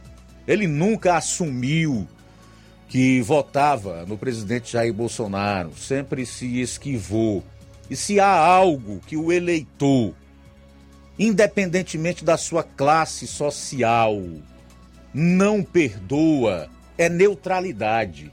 Ele 0.48 0.66
nunca 0.66 1.14
assumiu 1.14 2.08
que 2.88 3.20
votava 3.20 4.06
no 4.06 4.16
presidente 4.16 4.72
Jair 4.72 4.94
Bolsonaro, 4.94 5.74
sempre 5.76 6.24
se 6.24 6.58
esquivou. 6.58 7.44
E 7.90 7.94
se 7.94 8.18
há 8.18 8.34
algo 8.34 8.98
que 9.06 9.14
o 9.14 9.30
eleitor, 9.30 10.14
independentemente 11.18 12.24
da 12.24 12.38
sua 12.38 12.62
classe 12.62 13.26
social, 13.26 14.18
não 15.12 15.62
perdoa 15.62 16.70
é 16.96 17.10
neutralidade. 17.10 18.32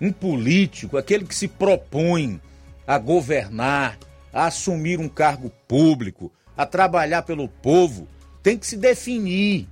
Um 0.00 0.10
político, 0.10 0.96
aquele 0.96 1.26
que 1.26 1.34
se 1.34 1.48
propõe 1.48 2.40
a 2.86 2.98
governar, 2.98 3.98
a 4.32 4.46
assumir 4.46 4.98
um 4.98 5.08
cargo 5.08 5.50
público, 5.68 6.32
a 6.56 6.64
trabalhar 6.64 7.22
pelo 7.22 7.46
povo, 7.46 8.08
tem 8.42 8.56
que 8.56 8.66
se 8.66 8.76
definir. 8.76 9.68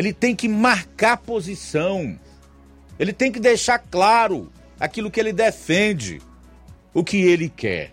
Ele 0.00 0.14
tem 0.14 0.34
que 0.34 0.48
marcar 0.48 1.18
posição. 1.18 2.18
Ele 2.98 3.12
tem 3.12 3.30
que 3.30 3.38
deixar 3.38 3.78
claro 3.78 4.50
aquilo 4.78 5.10
que 5.10 5.20
ele 5.20 5.30
defende, 5.30 6.22
o 6.94 7.04
que 7.04 7.18
ele 7.18 7.50
quer. 7.50 7.92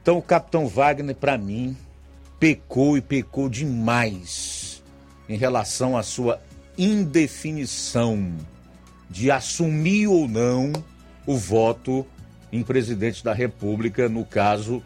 Então 0.00 0.16
o 0.16 0.22
capitão 0.22 0.68
Wagner, 0.68 1.16
para 1.16 1.36
mim, 1.36 1.76
pecou 2.38 2.96
e 2.96 3.00
pecou 3.00 3.48
demais 3.48 4.80
em 5.28 5.36
relação 5.36 5.96
à 5.96 6.04
sua 6.04 6.40
indefinição 6.78 8.32
de 9.10 9.32
assumir 9.32 10.06
ou 10.06 10.28
não 10.28 10.72
o 11.26 11.36
voto 11.36 12.06
em 12.52 12.62
presidente 12.62 13.24
da 13.24 13.34
República, 13.34 14.08
no 14.08 14.24
caso 14.24 14.84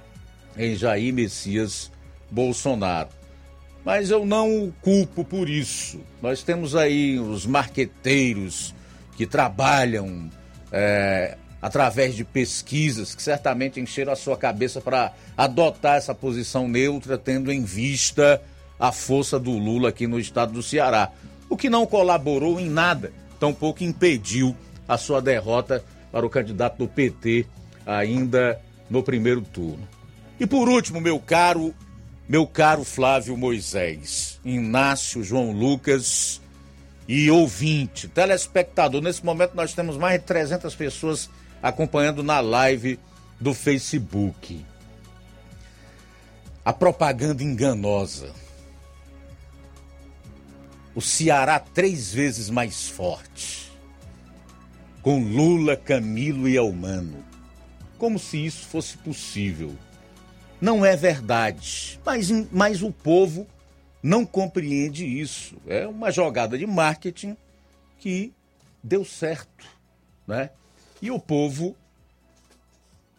em 0.57 0.75
Jair 0.75 1.13
Messias 1.13 1.93
Bolsonaro. 2.31 3.22
Mas 3.85 4.11
eu 4.11 4.25
não 4.25 4.65
o 4.65 4.73
culpo 4.81 5.25
por 5.25 5.49
isso. 5.49 6.01
Nós 6.21 6.43
temos 6.43 6.77
aí 6.77 7.19
os 7.19 7.47
marqueteiros 7.47 8.75
que 9.17 9.27
trabalham 9.27 10.31
é, 10.71 11.37
através 11.61 12.15
de 12.15 12.25
pesquisas 12.25 13.15
que 13.15 13.23
certamente 13.23 13.81
encheram 13.81 14.13
a 14.13 14.17
sua 14.17 14.37
cabeça 14.37 14.81
para 14.81 15.13
adotar 15.37 15.97
essa 15.97 16.15
posição 16.15 16.69
neutra, 16.69 17.19
tendo 17.19 17.53
em 17.53 17.63
vista 17.63 18.43
a 18.79 18.91
força 18.91 19.39
do 19.39 19.53
Lula 19.53 19.91
aqui 19.91 20.07
no 20.07 20.19
estado 20.19 20.53
do 20.53 20.63
Ceará. 20.63 21.11
O 21.49 21.57
que 21.57 21.69
não 21.69 21.87
colaborou 21.87 22.59
em 22.59 22.69
nada, 22.69 23.13
tampouco 23.39 23.85
impediu 23.85 24.57
a 24.89 24.97
sua 24.97 25.21
derrota 25.21 25.85
para 26.11 26.27
o 26.27 26.31
candidato 26.31 26.79
do 26.79 26.89
PT 26.89 27.47
ainda 27.87 28.61
no 28.91 29.03
primeiro 29.03 29.41
turno. 29.43 29.87
E 30.41 30.47
por 30.47 30.69
último, 30.69 31.01
meu 31.01 31.19
caro, 31.21 31.75
meu 32.33 32.47
caro 32.47 32.83
Flávio 32.83 33.37
Moisés, 33.37 34.41
Inácio 34.43 35.23
João 35.23 35.53
Lucas 35.53 36.41
e 37.07 37.31
ouvinte, 37.31 38.09
telespectador. 38.09 39.03
Nesse 39.03 39.23
momento 39.23 39.55
nós 39.55 39.75
temos 39.75 39.99
mais 39.99 40.19
de 40.19 40.27
300 40.29 40.75
pessoas 40.75 41.29
acompanhando 41.63 42.23
na 42.23 42.41
live 42.41 42.99
do 43.39 43.53
Facebook. 43.53 44.65
A 46.65 46.73
propaganda 46.73 47.43
enganosa. 47.43 48.33
O 50.95 51.03
Ceará 51.03 51.61
três 51.61 52.15
vezes 52.15 52.49
mais 52.49 52.89
forte. 52.89 53.71
Com 55.03 55.23
Lula, 55.23 55.77
Camilo 55.77 56.49
e 56.49 56.57
Elmano. 56.57 57.23
Como 57.99 58.19
se 58.19 58.43
isso 58.43 58.67
fosse 58.69 58.97
possível. 58.97 59.77
Não 60.63 60.87
é 60.87 60.97
verdade. 60.97 61.99
Mas, 62.07 62.31
mas 62.53 62.83
o 62.83 62.93
povo 62.93 63.49
não 64.01 64.25
compreende 64.25 65.05
isso. 65.05 65.57
É 65.67 65.89
uma 65.89 66.13
jogada 66.13 66.57
de 66.57 66.65
marketing 66.65 67.37
que 67.99 68.33
deu 68.81 69.05
certo, 69.05 69.67
né? 70.25 70.51
E 71.03 71.11
o 71.11 71.19
povo, 71.19 71.75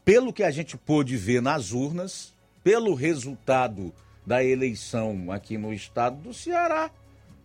pelo 0.06 0.32
que 0.32 0.42
a 0.42 0.52
gente 0.52 0.78
pôde 0.78 1.18
ver 1.18 1.42
nas 1.42 1.74
urnas, 1.74 2.34
pelo 2.64 2.94
resultado 2.94 3.94
da 4.26 4.42
eleição 4.42 5.30
aqui 5.30 5.58
no 5.58 5.74
estado 5.74 6.16
do 6.22 6.34
Ceará, 6.34 6.90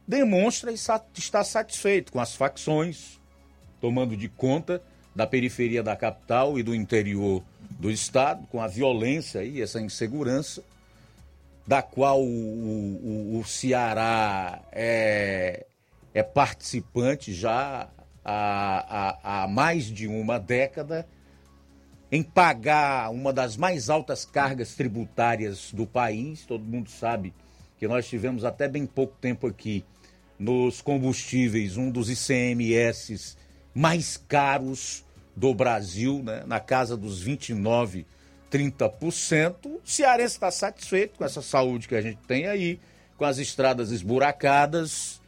demonstra 0.07 0.71
estar 0.73 1.43
satisfeito 1.43 2.13
com 2.13 2.21
as 2.21 2.37
facções, 2.37 3.19
tomando 3.81 4.17
de 4.17 4.29
conta 4.29 4.81
da 5.13 5.27
periferia 5.27 5.83
da 5.83 5.97
capital 5.97 6.57
e 6.57 6.63
do 6.63 6.73
interior 6.73 7.43
do 7.79 7.91
estado, 7.91 8.47
com 8.49 8.61
a 8.61 8.67
violência 8.67 9.45
e 9.45 9.63
essa 9.63 9.81
insegurança, 9.81 10.63
da 11.67 11.83
qual 11.83 12.23
o, 12.23 12.27
o, 12.27 13.39
o 13.39 13.45
Ceará 13.45 14.61
é, 14.73 15.67
é 16.13 16.23
participante 16.23 17.33
já 17.33 17.89
há, 18.25 19.13
há, 19.23 19.43
há 19.43 19.49
mais 19.49 19.85
de 19.85 20.07
uma 20.09 20.39
década 20.39 21.07
em 22.11 22.23
pagar 22.23 23.11
uma 23.11 23.33
das 23.33 23.57
mais 23.57 23.91
altas 23.91 24.25
cargas 24.25 24.75
tributárias 24.75 25.73
do 25.73 25.87
país. 25.87 26.45
Todo 26.47 26.65
mundo 26.65 26.91
sabe 26.91 27.35
que 27.79 27.87
nós 27.87 28.09
tivemos 28.09 28.45
até 28.45 28.67
bem 28.67 28.87
pouco 28.87 29.15
tempo 29.21 29.47
aqui 29.47 29.85
nos 30.39 30.81
combustíveis, 30.81 31.77
um 31.77 31.91
dos 31.91 32.09
ICMS 32.09 33.37
mais 33.75 34.17
caros 34.17 35.05
do 35.39 35.55
Brasil, 35.55 36.21
né? 36.23 36.43
na 36.47 36.59
casa 36.59 36.97
dos 36.97 37.23
29, 37.23 38.05
30%. 38.51 39.67
O 39.67 39.81
cearense 39.85 40.35
está 40.35 40.51
satisfeito 40.51 41.17
com 41.17 41.25
essa 41.25 41.41
saúde 41.41 41.87
que 41.87 41.95
a 41.95 42.01
gente 42.01 42.19
tem 42.27 42.49
aí, 42.49 42.81
com 43.17 43.25
as 43.25 43.39
estradas 43.39 43.93
esburacadas. 43.93 45.23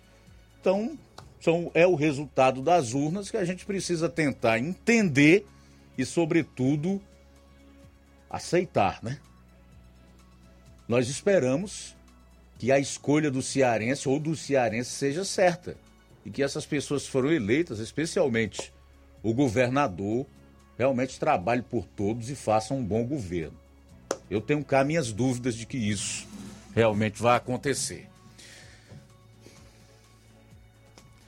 Então, 0.61 0.99
são, 1.41 1.71
é 1.75 1.87
o 1.87 1.95
resultado 1.95 2.61
das 2.61 2.93
urnas 2.93 3.31
que 3.31 3.37
a 3.37 3.45
gente 3.45 3.65
precisa 3.65 4.09
tentar 4.09 4.59
entender 4.59 5.47
e, 5.97 6.05
sobretudo, 6.05 7.01
aceitar, 8.29 8.99
né? 9.03 9.19
Nós 10.89 11.09
esperamos 11.09 11.97
que 12.59 12.73
a 12.73 12.81
escolha 12.81 13.31
do 13.31 13.41
cearense 13.41 14.09
ou 14.09 14.19
do 14.19 14.35
cearense 14.35 14.91
seja 14.91 15.25
certa 15.25 15.77
e 16.27 16.31
que 16.31 16.43
essas 16.43 16.67
pessoas 16.67 17.07
foram 17.07 17.31
eleitas, 17.31 17.79
especialmente 17.79 18.73
o 19.23 19.35
governador, 19.35 20.27
realmente 20.79 21.19
trabalhe 21.19 21.63
por 21.63 21.85
todos 21.85 22.31
e 22.31 22.35
faça 22.35 22.73
um 22.73 22.85
bom 22.85 23.05
governo. 23.05 23.59
Eu 24.31 24.41
tenho 24.41 24.65
cá 24.65 24.85
minhas 24.85 25.13
dúvidas 25.13 25.55
de 25.55 25.67
que 25.67 25.77
isso 25.77 26.27
realmente 26.75 27.21
vai 27.21 27.37
acontecer. 27.37 28.09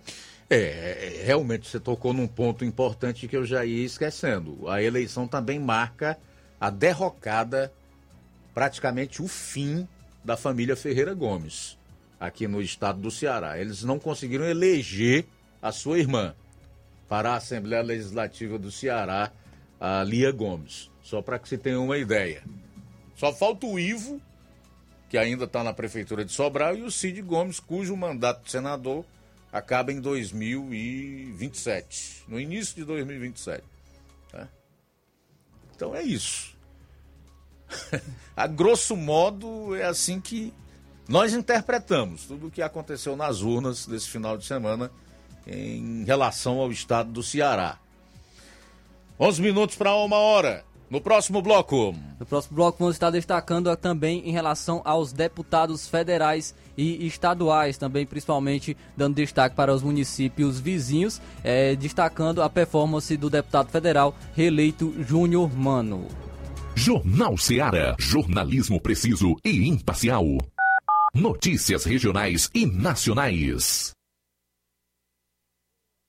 É, 0.50 1.22
realmente 1.24 1.70
você 1.70 1.80
tocou 1.80 2.12
num 2.12 2.28
ponto 2.28 2.66
importante 2.66 3.28
que 3.28 3.38
eu 3.38 3.46
já 3.46 3.64
ia 3.64 3.86
esquecendo. 3.86 4.68
A 4.68 4.82
eleição 4.82 5.28
também 5.28 5.60
marca 5.60 6.18
a 6.60 6.72
derrocada, 6.72 7.72
praticamente 8.52 9.22
o 9.22 9.28
fim 9.28 9.88
da 10.24 10.36
família 10.36 10.76
Ferreira 10.76 11.14
Gomes, 11.14 11.78
aqui 12.20 12.48
no 12.48 12.64
estado 12.64 13.00
do 13.00 13.12
Ceará. 13.12 13.60
Eles 13.60 13.84
não 13.84 14.00
conseguiram 14.00 14.46
eleger 14.46 15.28
a 15.62 15.72
sua 15.72 16.00
irmã 16.00 16.34
para 17.08 17.32
a 17.32 17.36
Assembleia 17.36 17.84
Legislativa 17.84 18.58
do 18.58 18.72
Ceará, 18.72 19.32
a 19.80 20.04
Lia 20.04 20.32
Gomes. 20.32 20.90
Só 21.02 21.22
para 21.22 21.38
que 21.38 21.48
se 21.48 21.58
tenha 21.58 21.80
uma 21.80 21.98
ideia. 21.98 22.44
Só 23.16 23.32
falta 23.32 23.66
o 23.66 23.80
Ivo, 23.80 24.22
que 25.08 25.18
ainda 25.18 25.46
está 25.46 25.64
na 25.64 25.74
Prefeitura 25.74 26.26
de 26.26 26.32
Sobral, 26.32 26.76
e 26.76 26.84
o 26.84 26.92
Cid 26.92 27.22
Gomes, 27.22 27.60
cujo 27.60 27.96
mandato 27.96 28.44
de 28.44 28.52
senador 28.52 29.06
acaba 29.52 29.94
em 29.94 30.02
2027, 30.02 32.26
no 32.28 32.40
início 32.40 32.76
de 32.76 32.84
2027. 32.84 33.64
Tá? 34.32 34.50
Então 35.74 35.96
é 35.96 36.02
isso. 36.02 36.58
a 38.36 38.48
grosso 38.48 38.98
modo, 38.98 39.76
é 39.76 39.86
assim 39.86 40.20
que 40.20 40.52
nós 41.08 41.34
interpretamos 41.34 42.26
tudo 42.26 42.48
o 42.48 42.52
que 42.52 42.62
aconteceu 42.62 43.16
nas 43.16 43.42
urnas 43.42 43.86
desse 43.86 44.10
final 44.10 44.38
de 44.38 44.46
semana 44.46 44.92
em 45.48 46.04
relação 46.06 46.60
ao 46.60 46.72
estado 46.72 47.12
do 47.12 47.24
Ceará. 47.24 47.78
11 49.20 49.42
minutos 49.42 49.76
para 49.76 49.96
uma 49.96 50.18
hora. 50.18 50.64
No 50.90 51.02
próximo 51.02 51.42
bloco. 51.42 51.96
No 52.20 52.26
próximo 52.26 52.56
bloco 52.56 52.78
vamos 52.80 52.96
estar 52.96 53.10
destacando 53.10 53.76
também 53.76 54.22
em 54.28 54.32
relação 54.32 54.82
aos 54.86 55.12
deputados 55.12 55.88
federais 55.88 56.54
e 56.78 57.08
estaduais, 57.08 57.78
também 57.78 58.06
principalmente 58.06 58.78
dando 58.96 59.16
destaque 59.16 59.56
para 59.56 59.74
os 59.74 59.82
municípios 59.82 60.60
vizinhos, 60.60 61.20
é, 61.44 61.76
destacando 61.76 62.42
a 62.42 62.50
performance 62.50 63.18
do 63.18 63.30
deputado 63.30 63.70
federal 63.70 64.16
reeleito 64.36 64.94
Júnior 65.04 65.52
Mano. 65.56 66.08
Jornal 66.76 67.38
Ceará, 67.38 67.96
jornalismo 67.98 68.80
preciso 68.80 69.36
e 69.44 69.68
imparcial. 69.68 70.26
Notícias 71.14 71.86
regionais 71.86 72.50
e 72.54 72.66
nacionais 72.66 73.96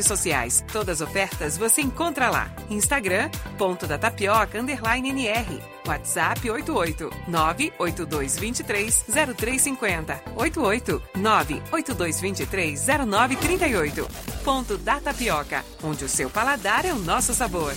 sociais. 0.00 0.64
Todas 0.72 1.02
as 1.02 1.08
ofertas 1.08 1.58
você 1.58 1.82
encontra 1.82 2.30
lá. 2.30 2.50
Instagram, 2.70 3.28
ponto 3.58 3.86
da 3.86 3.98
tapioca, 3.98 4.58
underline 4.58 5.10
NR. 5.10 5.60
WhatsApp 5.86 6.48
88 6.48 7.10
98223 7.28 9.04
0350. 9.36 10.22
88 10.36 11.02
98223 11.16 12.86
0938. 12.86 14.08
Ponto 14.44 14.78
da 14.78 15.00
Tapioca, 15.00 15.64
onde 15.82 16.04
o 16.04 16.08
seu 16.08 16.28
paladar 16.30 16.84
é 16.84 16.92
o 16.92 16.98
nosso 16.98 17.32
sabor. 17.34 17.72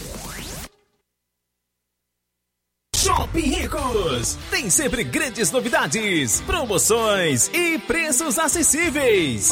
Shopping 2.96 3.40
Ricos! 3.40 4.38
Tem 4.50 4.68
sempre 4.70 5.04
grandes 5.04 5.52
novidades, 5.52 6.42
promoções 6.42 7.50
e 7.54 7.78
preços 7.78 8.40
acessíveis. 8.40 9.52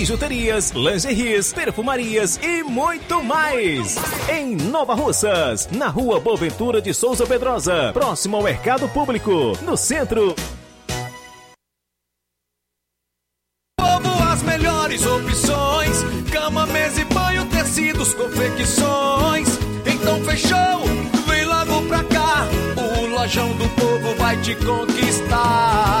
bijuterias, 0.01 0.71
lingeries, 0.71 1.53
perfumarias 1.53 2.39
e 2.41 2.63
muito 2.63 3.23
mais. 3.23 3.95
Em 4.27 4.55
Nova 4.55 4.95
Russas, 4.95 5.69
na 5.71 5.89
rua 5.89 6.19
Boaventura 6.19 6.81
de 6.81 6.91
Souza 6.91 7.23
Pedrosa, 7.27 7.91
próximo 7.93 8.35
ao 8.35 8.41
Mercado 8.41 8.89
Público, 8.89 9.55
no 9.61 9.77
centro. 9.77 10.33
Povo, 13.79 14.23
as 14.33 14.41
melhores 14.41 15.05
opções: 15.05 16.03
cama, 16.31 16.65
mesa 16.65 17.01
e 17.01 17.05
banho, 17.05 17.45
tecidos, 17.45 18.15
confecções. 18.15 19.49
Então 19.85 20.19
fechou, 20.23 20.81
vem 21.27 21.45
logo 21.45 21.87
pra 21.87 22.03
cá. 22.05 22.47
O 22.75 23.05
Lojão 23.05 23.55
do 23.55 23.69
Povo 23.75 24.15
vai 24.17 24.35
te 24.41 24.55
conquistar. 24.55 26.00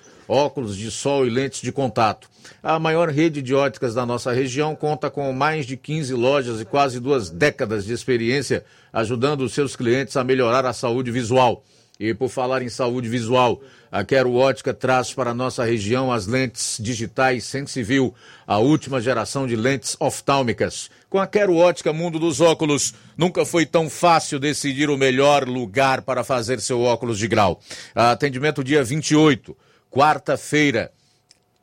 óculos 0.31 0.77
de 0.77 0.89
sol 0.89 1.27
e 1.27 1.29
lentes 1.29 1.61
de 1.61 1.71
contato. 1.73 2.29
A 2.63 2.79
maior 2.79 3.09
rede 3.09 3.41
de 3.41 3.53
óticas 3.53 3.93
da 3.93 4.05
nossa 4.05 4.31
região 4.31 4.73
conta 4.75 5.09
com 5.09 5.31
mais 5.33 5.65
de 5.65 5.75
15 5.75 6.13
lojas 6.13 6.61
e 6.61 6.65
quase 6.65 6.99
duas 6.99 7.29
décadas 7.29 7.85
de 7.85 7.93
experiência, 7.93 8.63
ajudando 8.93 9.41
os 9.41 9.53
seus 9.53 9.75
clientes 9.75 10.15
a 10.15 10.23
melhorar 10.23 10.65
a 10.65 10.71
saúde 10.71 11.11
visual. 11.11 11.63
E 11.99 12.13
por 12.15 12.29
falar 12.29 12.63
em 12.63 12.69
saúde 12.69 13.07
visual, 13.09 13.61
a 13.91 14.03
Quero 14.03 14.33
Ótica 14.33 14.73
traz 14.73 15.13
para 15.13 15.31
a 15.31 15.35
nossa 15.35 15.63
região 15.63 16.11
as 16.11 16.25
lentes 16.25 16.77
digitais 16.79 17.43
Sensivil, 17.43 18.15
a 18.47 18.57
última 18.57 18.99
geração 18.99 19.45
de 19.45 19.55
lentes 19.55 19.95
oftálmicas. 19.99 20.89
Com 21.09 21.19
a 21.19 21.27
Quero 21.27 21.57
Ótica 21.57 21.93
Mundo 21.93 22.17
dos 22.17 22.41
Óculos, 22.41 22.95
nunca 23.15 23.45
foi 23.45 23.67
tão 23.67 23.87
fácil 23.87 24.39
decidir 24.39 24.89
o 24.89 24.97
melhor 24.97 25.47
lugar 25.47 26.01
para 26.01 26.23
fazer 26.23 26.59
seu 26.59 26.81
óculos 26.81 27.19
de 27.19 27.27
grau. 27.27 27.59
Atendimento 27.93 28.63
dia 28.63 28.83
28 28.83 29.55
quarta-feira. 29.91 30.91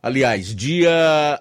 Aliás, 0.03 0.55
dia 0.55 1.41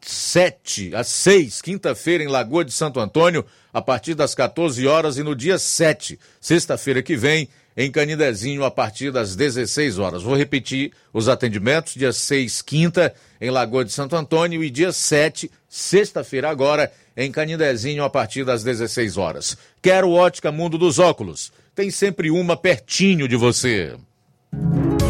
7 0.00 0.94
às 0.94 1.08
6, 1.08 1.62
quinta-feira, 1.62 2.22
em 2.22 2.28
Lagoa 2.28 2.64
de 2.64 2.72
Santo 2.72 3.00
Antônio, 3.00 3.44
a 3.72 3.80
partir 3.80 4.14
das 4.14 4.34
14 4.34 4.86
horas, 4.86 5.16
e 5.16 5.22
no 5.22 5.34
dia 5.34 5.58
7, 5.58 6.18
sexta-feira 6.40 7.02
que 7.02 7.16
vem, 7.16 7.48
em 7.74 7.90
Canidezinho, 7.90 8.64
a 8.64 8.70
partir 8.70 9.10
das 9.10 9.34
16 9.34 9.98
horas. 9.98 10.22
Vou 10.22 10.36
repetir 10.36 10.92
os 11.12 11.28
atendimentos: 11.28 11.94
dia 11.94 12.12
6, 12.12 12.60
quinta, 12.60 13.14
em 13.40 13.50
Lagoa 13.50 13.84
de 13.84 13.92
Santo 13.92 14.14
Antônio, 14.14 14.62
e 14.62 14.68
dia 14.68 14.92
7, 14.92 15.50
sexta-feira, 15.68 16.50
agora, 16.50 16.92
em 17.16 17.32
Canidezinho, 17.32 18.04
a 18.04 18.10
partir 18.10 18.44
das 18.44 18.62
16 18.62 19.16
horas. 19.16 19.56
Quero 19.80 20.10
ótica 20.10 20.52
Mundo 20.52 20.76
dos 20.76 20.98
Óculos. 20.98 21.50
Tem 21.74 21.90
sempre 21.90 22.30
uma 22.30 22.56
pertinho 22.56 23.26
de 23.26 23.36
você. 23.36 23.96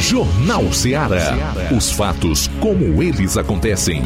Jornal 0.02 0.72
Ceará. 0.72 1.54
Os 1.74 1.92
fatos 1.92 2.48
como 2.60 3.02
eles 3.02 3.36
acontecem. 3.36 4.02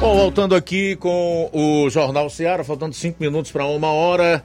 Bom, 0.00 0.16
voltando 0.16 0.54
aqui 0.54 0.96
com 0.96 1.50
o 1.52 1.90
Jornal 1.90 2.30
Ceará, 2.30 2.64
faltando 2.64 2.94
cinco 2.94 3.18
minutos 3.20 3.52
para 3.52 3.66
uma 3.66 3.92
hora. 3.92 4.42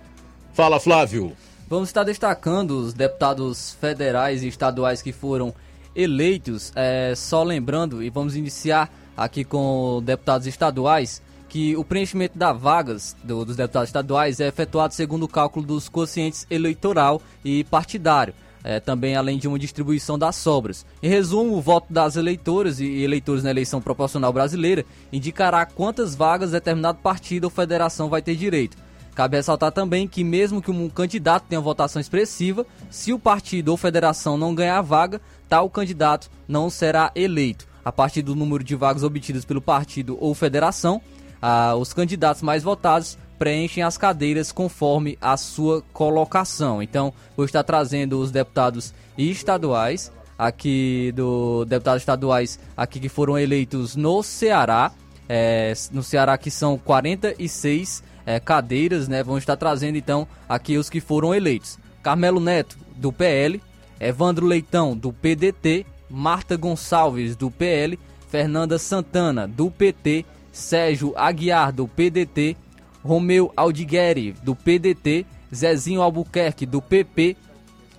Fala, 0.54 0.80
Flávio. 0.80 1.32
Vamos 1.70 1.90
estar 1.90 2.04
destacando 2.04 2.72
os 2.72 2.94
deputados 2.94 3.78
federais 3.80 4.44
e 4.44 4.48
estaduais 4.50 5.02
que 5.02 5.14
foram 5.14 5.54
eleitos. 5.98 6.72
É, 6.76 7.14
só 7.16 7.44
lembrando, 7.44 8.02
e 8.04 8.10
vamos 8.10 8.36
iniciar 8.36 8.90
aqui 9.18 9.44
com 9.44 10.02
deputados 10.06 10.46
estaduais, 10.46 11.22
que 11.50 11.76
o 11.76 11.84
preenchimento 11.84 12.38
das 12.38 12.58
vagas 12.60 13.16
do, 13.24 13.44
dos 13.44 13.56
deputados 13.56 13.90
estaduais 13.90 14.40
é 14.40 14.48
efetuado 14.48 14.94
segundo 14.94 15.24
o 15.24 15.28
cálculo 15.28 15.66
dos 15.66 15.90
quocientes 15.90 16.46
eleitoral 16.50 17.22
e 17.44 17.64
partidário. 17.64 18.34
é, 18.68 18.82
também 18.82 19.16
além 19.16 19.38
de 19.38 19.48
uma 19.48 19.58
distribuição 19.58 20.20
das 20.20 20.36
sobras. 20.36 20.86
Em 21.02 21.08
resumo, 21.08 21.56
o 21.56 21.62
voto 21.62 21.92
das 21.92 22.18
eleitoras 22.18 22.82
e 22.82 23.02
eleitores 23.02 23.42
na 23.42 23.50
eleição 23.50 23.82
proporcional 23.82 24.34
brasileira 24.34 24.86
indicará 25.12 25.66
quantas 25.66 26.14
vagas 26.14 26.52
determinado 26.52 26.98
partido 26.98 27.46
ou 27.46 27.50
federação 27.50 28.10
vai 28.10 28.22
ter 28.22 28.36
direito. 28.36 28.76
Cabe 29.16 29.38
ressaltar 29.38 29.72
também 29.72 30.06
que 30.06 30.22
mesmo 30.22 30.62
que 30.62 30.70
um 30.70 30.90
candidato 30.90 31.46
tenha 31.48 31.62
votação 31.62 32.00
expressiva, 32.00 32.66
se 32.90 33.14
o 33.14 33.18
partido 33.18 33.70
ou 33.70 33.78
federação 33.78 34.38
não 34.38 34.54
ganhar 34.54 34.78
a 34.78 34.82
vaga, 34.82 35.22
tal 35.48 35.70
candidato 35.70 36.30
não 36.48 36.70
será 36.70 37.12
eleito. 37.16 37.68
A 37.84 37.92
partir 37.92 38.22
do 38.22 38.36
número 38.36 38.64
de 38.64 38.76
vagas 38.76 39.04
obtidas 39.04 39.46
pelo 39.46 39.62
partido 39.62 40.18
ou 40.20 40.34
federação, 40.34 41.02
ah, 41.42 41.76
os 41.76 41.94
candidatos 41.94 42.42
mais 42.42 42.64
votados 42.64 43.18
preenchem 43.40 43.84
as 43.84 43.98
cadeiras 43.98 44.52
conforme 44.52 45.18
a 45.22 45.38
sua 45.38 45.82
colocação. 45.94 46.82
Então, 46.82 47.14
vou 47.36 47.46
estar 47.46 47.64
trazendo 47.64 48.20
os 48.20 48.32
deputados 48.32 48.94
estaduais, 49.18 50.12
aqui 50.38 51.12
do 51.16 51.66
deputados 51.66 52.02
estaduais 52.02 52.60
aqui 52.76 53.00
que 53.00 53.10
foram 53.10 53.38
eleitos 53.38 53.96
no 53.96 54.22
Ceará. 54.22 54.92
É, 55.30 55.74
no 55.92 56.04
Ceará 56.04 56.38
que 56.38 56.50
são 56.50 56.78
46 56.78 58.04
é, 58.26 58.40
cadeiras, 58.40 59.08
né? 59.08 59.24
Vão 59.24 59.38
estar 59.38 59.58
trazendo 59.58 59.98
então 59.98 60.28
aqui 60.48 60.78
os 60.78 60.90
que 60.90 61.02
foram 61.02 61.34
eleitos. 61.34 61.78
Carmelo 62.02 62.40
Neto, 62.40 62.78
do 62.96 63.12
PL, 63.12 63.62
Evandro 64.00 64.46
Leitão, 64.46 64.96
do 64.96 65.12
PDT, 65.12 65.86
Marta 66.10 66.56
Gonçalves, 66.56 67.36
do 67.36 67.50
PL, 67.52 68.00
Fernanda 68.30 68.78
Santana, 68.78 69.48
do 69.48 69.72
PT, 69.72 70.26
Sérgio 70.52 71.14
Aguiar, 71.16 71.72
do 71.72 71.88
PDT, 71.88 72.56
Romeu 73.04 73.52
Aldigueri, 73.56 74.34
do 74.44 74.56
PDT, 74.56 75.26
Zezinho 75.54 76.02
Albuquerque, 76.02 76.66
do 76.66 76.82
PP, 76.82 77.38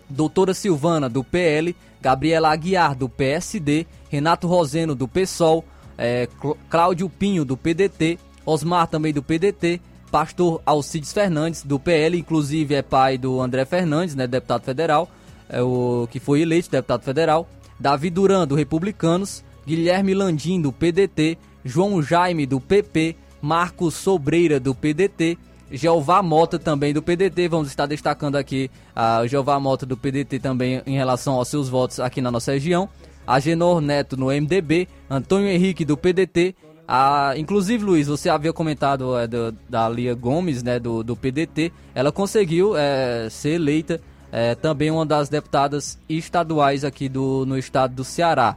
Doutora 0.09 0.55
Silvana, 0.55 1.09
do 1.09 1.23
PL, 1.23 1.75
Gabriela 2.01 2.51
Aguiar, 2.51 2.95
do 2.95 3.09
PSD, 3.09 3.87
Renato 4.09 4.47
Roseno, 4.47 4.95
do 4.95 5.09
PSOL, 5.09 5.65
é, 5.97 6.29
Cláudio 6.71 7.09
Pinho, 7.09 7.45
do 7.45 7.57
PDT, 7.57 8.19
Osmar 8.47 8.87
também 8.87 9.13
do 9.13 9.23
PDT, 9.23 9.81
Pastor 10.11 10.63
Alcides 10.65 11.13
Fernandes, 11.13 11.63
do 11.63 11.79
PL, 11.79 12.19
inclusive 12.19 12.75
é 12.75 12.83
pai 12.83 13.19
do 13.19 13.41
André 13.41 13.65
Fernandes, 13.65 14.15
né, 14.15 14.27
deputado 14.27 14.63
federal, 14.63 15.09
é 15.49 15.63
o 15.63 16.09
que 16.11 16.21
foi 16.21 16.43
eleito 16.43 16.71
deputado 16.71 17.03
federal, 17.03 17.49
Davi 17.79 18.11
Duran, 18.11 18.47
do 18.47 18.55
Republicanos, 18.55 19.45
Guilherme 19.67 20.15
Landim, 20.15 20.61
do 20.61 20.73
PDT, 20.73 21.39
João 21.65 22.03
Jaime, 22.03 22.47
do 22.47 22.61
PP, 22.61 23.17
Marcos 23.41 23.95
Sobreira, 23.95 24.59
do 24.59 24.75
PDT, 24.75 25.39
Jeová 25.71 26.23
Mota 26.23 26.59
também 26.59 26.95
do 26.95 27.03
PDT, 27.03 27.49
vamos 27.49 27.69
estar 27.69 27.87
destacando 27.87 28.37
aqui 28.37 28.71
a 28.97 29.21
uh, 29.23 29.29
Jeová 29.29 29.61
Mota 29.61 29.85
do 29.85 29.97
PDT 29.97 30.39
também 30.39 30.83
em 30.87 30.97
relação 30.97 31.35
aos 31.35 31.49
seus 31.49 31.69
votos 31.69 32.01
aqui 32.01 32.21
na 32.21 32.31
nossa 32.31 32.53
região, 32.53 32.89
Agenor 33.27 33.81
Neto 33.81 34.17
no 34.17 34.27
MDB, 34.27 34.89
Antônio 35.11 35.49
Henrique 35.49 35.85
do 35.85 35.97
PDT, 35.97 36.55
a, 36.91 37.35
inclusive, 37.37 37.85
Luiz, 37.85 38.07
você 38.07 38.31
havia 38.31 38.51
comentado 38.51 39.15
é, 39.19 39.27
do, 39.27 39.53
da 39.69 39.87
Lia 39.91 40.15
Gomes, 40.15 40.63
né, 40.63 40.81
do, 40.81 41.05
do 41.05 41.15
PDT. 41.15 41.71
Ela 41.95 42.11
conseguiu 42.11 42.75
é, 42.75 43.29
ser 43.29 43.51
eleita 43.51 44.01
é, 44.31 44.55
também 44.55 44.91
uma 44.91 45.07
das 45.07 45.29
deputadas 45.29 45.99
estaduais 46.09 46.85
aqui 46.85 47.09
do, 47.09 47.45
no 47.47 47.59
estado 47.59 47.95
do 47.95 48.05
Ceará. 48.05 48.57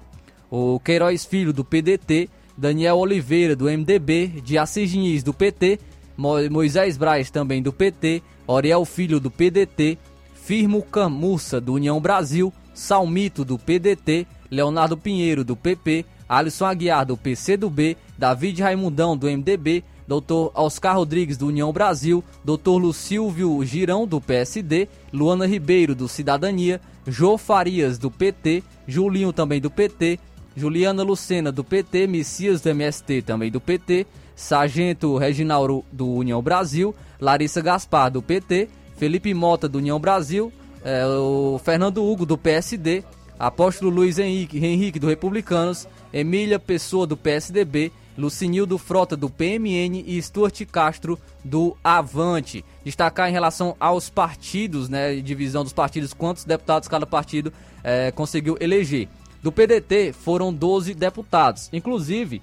O 0.49 0.79
Queiroz 0.79 1.23
Filho, 1.23 1.53
do 1.53 1.63
PDT, 1.63 2.29
Daniel 2.57 2.97
Oliveira, 2.97 3.55
do 3.55 3.65
MDB, 3.65 4.27
de 4.43 4.57
Assis 4.57 4.91
Diniz, 4.91 5.23
do 5.23 5.33
PT, 5.33 5.79
Moisés 6.17 6.97
Braz, 6.97 7.31
também 7.31 7.61
do 7.61 7.71
PT, 7.71 8.21
Oriel 8.45 8.83
Filho, 8.85 9.19
do 9.19 9.31
PDT, 9.31 9.97
Firmo 10.33 10.83
Camussa, 10.83 11.61
do 11.61 11.73
União 11.73 11.99
Brasil, 12.01 12.53
Salmito, 12.73 13.45
do 13.45 13.57
PDT, 13.57 14.27
Leonardo 14.49 14.97
Pinheiro, 14.97 15.43
do 15.43 15.55
PP, 15.55 16.05
Alisson 16.27 16.65
Aguiar, 16.65 17.05
do 17.05 17.15
PCdoB, 17.15 17.97
David 18.17 18.61
Raimundão, 18.61 19.15
do 19.15 19.27
MDB, 19.27 19.83
Dr. 20.11 20.51
Oscar 20.53 20.97
Rodrigues, 20.97 21.37
do 21.37 21.47
União 21.47 21.71
Brasil, 21.71 22.21
Dr. 22.43 22.71
Lucílvio 22.71 23.63
Girão, 23.63 24.05
do 24.05 24.19
PSD, 24.19 24.89
Luana 25.13 25.47
Ribeiro, 25.47 25.95
do 25.95 26.09
Cidadania, 26.09 26.81
Jô 27.07 27.37
Farias, 27.37 27.97
do 27.97 28.11
PT, 28.11 28.61
Julinho, 28.85 29.31
também 29.31 29.61
do 29.61 29.71
PT, 29.71 30.19
Juliana 30.53 31.01
Lucena, 31.01 31.49
do 31.49 31.63
PT, 31.63 32.07
Messias, 32.07 32.59
do 32.59 32.67
MST, 32.67 33.21
também 33.21 33.49
do 33.49 33.61
PT, 33.61 34.05
Sargento 34.35 35.17
Reginaldo, 35.17 35.85
do 35.89 36.07
União 36.07 36.41
Brasil, 36.41 36.93
Larissa 37.17 37.61
Gaspar, 37.61 38.11
do 38.11 38.21
PT, 38.21 38.67
Felipe 38.97 39.33
Mota, 39.33 39.69
do 39.69 39.77
União 39.77 39.97
Brasil, 39.97 40.51
é, 40.83 41.05
o 41.07 41.57
Fernando 41.63 42.03
Hugo, 42.03 42.25
do 42.25 42.37
PSD, 42.37 43.05
Apóstolo 43.39 43.89
Luiz 43.89 44.19
Henrique, 44.19 44.57
Henrique, 44.57 44.99
do 44.99 45.07
Republicanos, 45.07 45.87
Emília 46.11 46.59
Pessoa, 46.59 47.07
do 47.07 47.15
PSDB, 47.15 47.93
Lucinildo 48.17 48.77
Frota, 48.77 49.15
do 49.15 49.29
PMN 49.29 50.03
e 50.05 50.21
Stuart 50.21 50.65
Castro, 50.71 51.17
do 51.43 51.75
Avante. 51.83 52.63
Destacar 52.83 53.29
em 53.29 53.31
relação 53.31 53.75
aos 53.79 54.09
partidos, 54.09 54.89
né, 54.89 55.15
divisão 55.15 55.63
dos 55.63 55.73
partidos, 55.73 56.13
quantos 56.13 56.43
deputados 56.43 56.87
cada 56.87 57.05
partido 57.05 57.51
é, 57.83 58.11
conseguiu 58.11 58.57
eleger. 58.59 59.07
Do 59.41 59.51
PDT 59.51 60.13
foram 60.13 60.53
12 60.53 60.93
deputados. 60.93 61.69
Inclusive, 61.73 62.41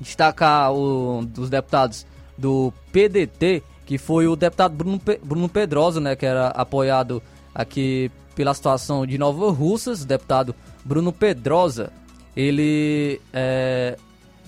destacar 0.00 0.72
o, 0.72 1.24
dos 1.24 1.50
deputados 1.50 2.06
do 2.36 2.72
PDT, 2.92 3.62
que 3.84 3.98
foi 3.98 4.26
o 4.26 4.36
deputado 4.36 4.74
Bruno, 4.74 5.00
Bruno 5.22 5.48
Pedrosa, 5.48 6.00
né, 6.00 6.16
que 6.16 6.24
era 6.24 6.48
apoiado 6.48 7.22
aqui 7.54 8.10
pela 8.34 8.52
situação 8.54 9.06
de 9.06 9.16
Nova 9.16 9.50
Russas, 9.50 10.04
deputado 10.04 10.54
Bruno 10.84 11.12
Pedrosa, 11.12 11.92
ele, 12.36 13.20
é, 13.32 13.96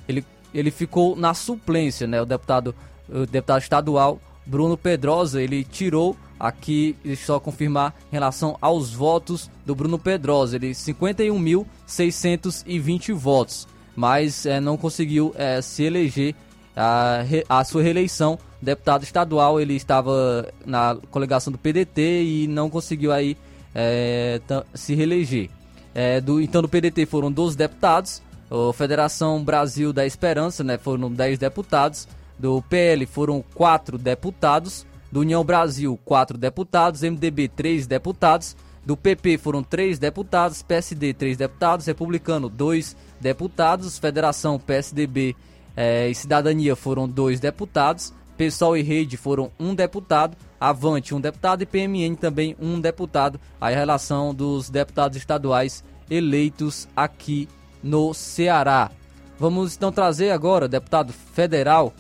ele, 0.09 0.25
ele 0.53 0.71
ficou 0.71 1.17
na 1.17 1.35
suplência, 1.35 2.07
né, 2.07 2.21
o 2.21 2.27
deputado, 2.27 2.75
o 3.09 3.27
deputado 3.27 3.63
estadual 3.63 4.21
Bruno 4.47 4.77
Pedrosa, 4.77 5.43
ele 5.43 5.65
tirou 5.65 6.17
Aqui, 6.39 6.95
só 7.17 7.41
confirmar 7.41 7.95
em 8.13 8.13
relação 8.13 8.59
aos 8.61 8.93
votos 8.93 9.51
do 9.65 9.75
Bruno 9.75 9.99
Pedrosa. 9.99 10.57
Ele 10.57 10.73
51.620 10.73 13.15
votos, 13.15 13.67
mas 13.95 14.45
é, 14.45 14.61
não 14.61 14.77
conseguiu 14.77 15.33
é, 15.35 15.63
se 15.63 15.85
eleger 15.85 16.35
a, 16.77 17.23
a 17.49 17.65
sua 17.65 17.83
reeleição. 17.83 18.39
Deputado 18.61 19.03
estadual, 19.03 19.59
ele 19.59 19.73
estava 19.75 20.47
na 20.65 20.95
coligação 21.11 21.51
do 21.51 21.59
PDT 21.59 22.23
e 22.23 22.47
não 22.47 22.69
conseguiu 22.69 23.13
aí 23.13 23.35
é, 23.75 24.39
se 24.75 24.95
reeleger. 24.95 25.49
É, 25.95 26.21
do, 26.21 26.39
então, 26.39 26.61
do 26.61 26.69
PDT 26.69 27.07
foram 27.07 27.33
12 27.33 27.57
deputados. 27.57 28.21
A 28.51 28.73
Federação 28.73 29.43
Brasil 29.43 29.93
da 29.93 30.07
Esperança 30.07 30.63
né, 30.63 30.79
foram 30.79 31.11
10 31.11 31.39
deputados. 31.39 32.07
Do 32.39 32.63
PL 32.63 33.05
foram 33.07 33.45
4 33.55 33.99
deputados. 33.99 34.87
Do 35.11 35.21
União 35.21 35.45
Brasil, 35.45 35.99
4 36.05 36.39
deputados. 36.39 37.03
MDB, 37.03 37.49
3 37.49 37.87
deputados. 37.87 38.57
Do 38.85 38.97
PP 38.97 39.39
foram 39.39 39.63
3 39.63 39.99
deputados. 39.99 40.63
PSD, 40.63 41.13
3 41.13 41.37
deputados. 41.37 41.87
Republicano, 41.87 42.49
2 42.49 42.97
deputados. 43.21 43.99
Federação, 43.99 44.61
PSDB 44.61 45.35
eh, 45.77 46.09
e 46.09 46.15
Cidadania 46.15 46.77
foram 46.77 47.09
2 47.09 47.41
deputados. 47.41 48.13
PSOL 48.37 48.77
e 48.77 48.83
Rede 48.83 49.17
foram 49.17 49.51
1 49.59 49.71
um 49.71 49.75
deputado. 49.75 50.37
Avante, 50.61 51.15
1 51.15 51.17
um 51.17 51.21
deputado. 51.21 51.63
E 51.63 51.67
PMN 51.67 52.15
também 52.15 52.55
1 52.61 52.75
um 52.75 52.81
deputado. 52.81 53.41
A 53.61 53.71
relação 53.71 54.33
dos 54.33 54.71
deputados 54.71 55.17
estaduais 55.17 55.83
eleitos 56.09 56.87
aqui 56.95 57.49
no 57.87 58.13
Ceará. 58.13 58.91
Vamos 59.39 59.77
então 59.77 59.93
trazer 59.93 60.31
agora 60.31 60.69
deputado 60.69 61.13
federal. 61.13 61.93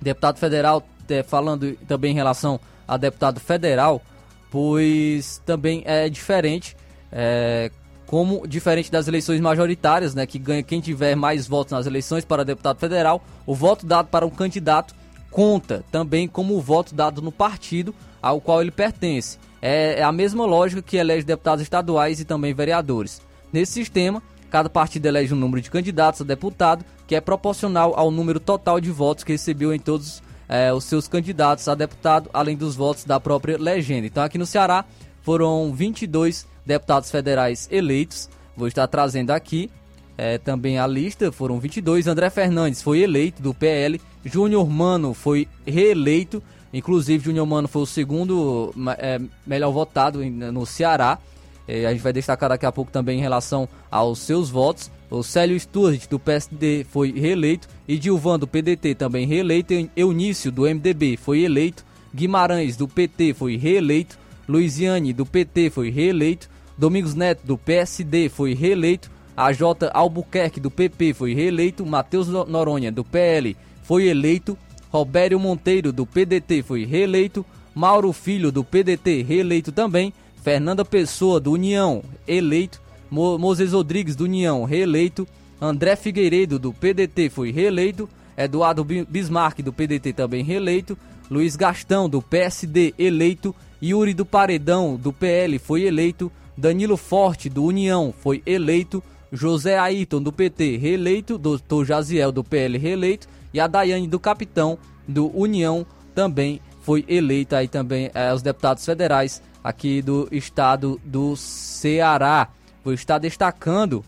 Deputado 0.00 0.38
federal 0.38 0.84
é, 1.08 1.22
falando 1.22 1.76
também 1.86 2.12
em 2.12 2.14
relação 2.14 2.58
a 2.88 2.96
deputado 2.96 3.38
federal, 3.38 4.02
pois 4.50 5.40
também 5.44 5.82
é 5.84 6.08
diferente, 6.08 6.76
é, 7.10 7.70
como 8.06 8.46
diferente 8.46 8.90
das 8.90 9.08
eleições 9.08 9.40
majoritárias, 9.40 10.14
né, 10.14 10.26
que 10.26 10.38
ganha 10.38 10.62
quem 10.62 10.80
tiver 10.80 11.14
mais 11.14 11.46
votos 11.46 11.72
nas 11.72 11.86
eleições 11.86 12.24
para 12.24 12.44
deputado 12.44 12.78
federal, 12.78 13.22
o 13.46 13.54
voto 13.54 13.86
dado 13.86 14.08
para 14.08 14.26
um 14.26 14.30
candidato 14.30 14.94
conta 15.30 15.84
também 15.90 16.28
como 16.28 16.56
o 16.56 16.60
voto 16.60 16.94
dado 16.94 17.22
no 17.22 17.32
partido 17.32 17.94
ao 18.20 18.40
qual 18.40 18.60
ele 18.60 18.70
pertence. 18.70 19.38
É, 19.60 20.00
é 20.00 20.02
a 20.02 20.12
mesma 20.12 20.44
lógica 20.44 20.82
que 20.82 20.96
elege 20.96 21.24
deputados 21.24 21.62
estaduais 21.62 22.20
e 22.20 22.24
também 22.24 22.52
vereadores. 22.52 23.22
Nesse 23.52 23.72
sistema, 23.72 24.22
cada 24.52 24.68
partido 24.68 25.06
elege 25.06 25.32
um 25.32 25.36
número 25.38 25.62
de 25.62 25.70
candidatos 25.70 26.20
a 26.20 26.24
deputado 26.24 26.84
que 27.06 27.16
é 27.16 27.22
proporcional 27.22 27.94
ao 27.96 28.10
número 28.10 28.38
total 28.38 28.78
de 28.78 28.90
votos 28.90 29.24
que 29.24 29.32
recebeu 29.32 29.72
em 29.72 29.78
todos 29.78 30.22
é, 30.46 30.70
os 30.70 30.84
seus 30.84 31.08
candidatos 31.08 31.66
a 31.68 31.74
deputado, 31.74 32.28
além 32.34 32.54
dos 32.54 32.76
votos 32.76 33.04
da 33.04 33.18
própria 33.18 33.56
legenda. 33.56 34.06
Então, 34.06 34.22
aqui 34.22 34.36
no 34.36 34.44
Ceará 34.44 34.84
foram 35.22 35.72
22 35.72 36.46
deputados 36.66 37.10
federais 37.10 37.66
eleitos. 37.72 38.28
Vou 38.54 38.68
estar 38.68 38.86
trazendo 38.88 39.30
aqui 39.30 39.70
é, 40.18 40.36
também 40.36 40.78
a 40.78 40.86
lista. 40.86 41.32
Foram 41.32 41.58
22. 41.58 42.06
André 42.06 42.28
Fernandes 42.28 42.82
foi 42.82 43.00
eleito 43.00 43.40
do 43.40 43.54
PL. 43.54 43.98
Júnior 44.22 44.68
Mano 44.68 45.14
foi 45.14 45.48
reeleito. 45.66 46.42
Inclusive, 46.74 47.24
Júnior 47.24 47.46
Mano 47.46 47.68
foi 47.68 47.82
o 47.82 47.86
segundo 47.86 48.74
é, 48.98 49.18
melhor 49.46 49.70
votado 49.70 50.22
no 50.22 50.66
Ceará. 50.66 51.18
Eh, 51.66 51.86
a 51.86 51.92
gente 51.92 52.02
vai 52.02 52.12
destacar 52.12 52.48
daqui 52.48 52.66
a 52.66 52.72
pouco 52.72 52.90
também 52.90 53.18
em 53.18 53.22
relação 53.22 53.68
aos 53.90 54.18
seus 54.18 54.50
votos. 54.50 54.90
O 55.10 55.22
Célio 55.22 55.58
Sturridge, 55.58 56.08
do 56.08 56.18
PSD, 56.18 56.86
foi 56.88 57.12
reeleito. 57.12 57.68
E 57.86 57.98
Dilvan, 57.98 58.38
do 58.38 58.46
PDT, 58.46 58.94
também 58.94 59.26
reeleito. 59.26 59.72
Eunício, 59.96 60.50
do 60.50 60.62
MDB, 60.62 61.16
foi 61.16 61.40
eleito. 61.40 61.84
Guimarães, 62.14 62.76
do 62.76 62.88
PT, 62.88 63.34
foi 63.34 63.56
reeleito. 63.56 64.18
Luiziane, 64.48 65.12
do 65.12 65.24
PT, 65.24 65.70
foi 65.70 65.90
reeleito. 65.90 66.48
Domingos 66.76 67.14
Neto, 67.14 67.46
do 67.46 67.56
PSD, 67.58 68.28
foi 68.28 68.54
reeleito. 68.54 69.10
AJ 69.36 69.60
Albuquerque, 69.92 70.60
do 70.60 70.70
PP, 70.70 71.14
foi 71.14 71.34
reeleito. 71.34 71.84
Matheus 71.86 72.28
Noronha, 72.28 72.90
do 72.90 73.04
PL, 73.04 73.56
foi 73.82 74.06
eleito. 74.08 74.56
Robério 74.90 75.38
Monteiro, 75.38 75.92
do 75.92 76.06
PDT, 76.06 76.62
foi 76.62 76.84
reeleito. 76.84 77.44
Mauro 77.74 78.12
Filho, 78.12 78.52
do 78.52 78.62
PDT, 78.62 79.22
reeleito 79.22 79.72
também. 79.72 80.12
Fernanda 80.42 80.84
Pessoa, 80.84 81.38
do 81.38 81.52
União, 81.52 82.02
eleito. 82.26 82.82
Mo 83.08 83.38
Moses 83.38 83.72
Rodrigues, 83.72 84.16
do 84.16 84.24
União, 84.24 84.64
reeleito. 84.64 85.26
André 85.60 85.94
Figueiredo, 85.94 86.58
do 86.58 86.72
PDT, 86.72 87.30
foi 87.30 87.52
reeleito. 87.52 88.08
Eduardo 88.36 88.84
Bismarck, 88.84 89.60
do 89.60 89.72
PDT, 89.72 90.12
também 90.12 90.42
reeleito. 90.42 90.98
Luiz 91.30 91.54
Gastão, 91.54 92.08
do 92.08 92.20
PSD, 92.20 92.92
eleito. 92.98 93.54
Yuri 93.80 94.14
do 94.14 94.26
Paredão, 94.26 94.96
do 94.96 95.12
PL, 95.12 95.60
foi 95.60 95.82
eleito. 95.82 96.30
Danilo 96.56 96.96
Forte, 96.96 97.48
do 97.48 97.64
União, 97.64 98.12
foi 98.12 98.42
eleito. 98.44 99.00
José 99.30 99.78
Ayrton, 99.78 100.20
do 100.20 100.32
PT, 100.32 100.76
reeleito. 100.76 101.38
Doutor 101.38 101.84
Jaziel, 101.84 102.32
do 102.32 102.42
PL, 102.42 102.78
reeleito. 102.78 103.28
E 103.54 103.60
a 103.60 103.68
Daiane, 103.68 104.08
do 104.08 104.18
Capitão, 104.18 104.76
do 105.06 105.30
União, 105.38 105.86
também 106.16 106.60
foi 106.82 107.04
eleita. 107.08 107.56
Aí 107.56 107.68
também 107.68 108.10
é, 108.12 108.32
os 108.32 108.42
deputados 108.42 108.84
federais 108.84 109.40
aqui 109.64 110.02
do 110.02 110.28
estado 110.30 111.00
do 111.04 111.34
Ceará. 111.36 112.48
Vou 112.84 112.92
estar 112.92 113.18
destacando. 113.18 114.04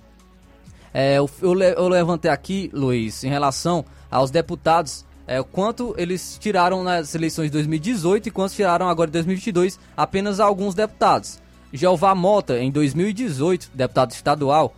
É, 0.93 1.17
eu, 1.17 1.31
eu, 1.41 1.61
eu 1.61 1.89
levantei 1.89 2.31
aqui, 2.31 2.71
Luiz, 2.73 3.25
em 3.25 3.29
relação 3.29 3.85
aos 4.11 4.31
deputados 4.31 5.05
é, 5.27 5.43
quanto 5.43 5.95
eles 5.97 6.37
tiraram 6.39 6.85
nas 6.85 7.15
eleições 7.15 7.47
de 7.47 7.53
2018 7.53 8.29
e 8.29 8.31
quantos 8.31 8.55
tiraram 8.55 8.87
agora 8.89 9.09
em 9.09 9.13
2022 9.13 9.81
apenas 9.97 10.39
alguns 10.39 10.75
deputados. 10.75 11.41
Jeová 11.73 12.15
Mota, 12.15 12.59
em 12.59 12.71
2018, 12.71 13.71
deputado 13.75 14.11
estadual, 14.13 14.75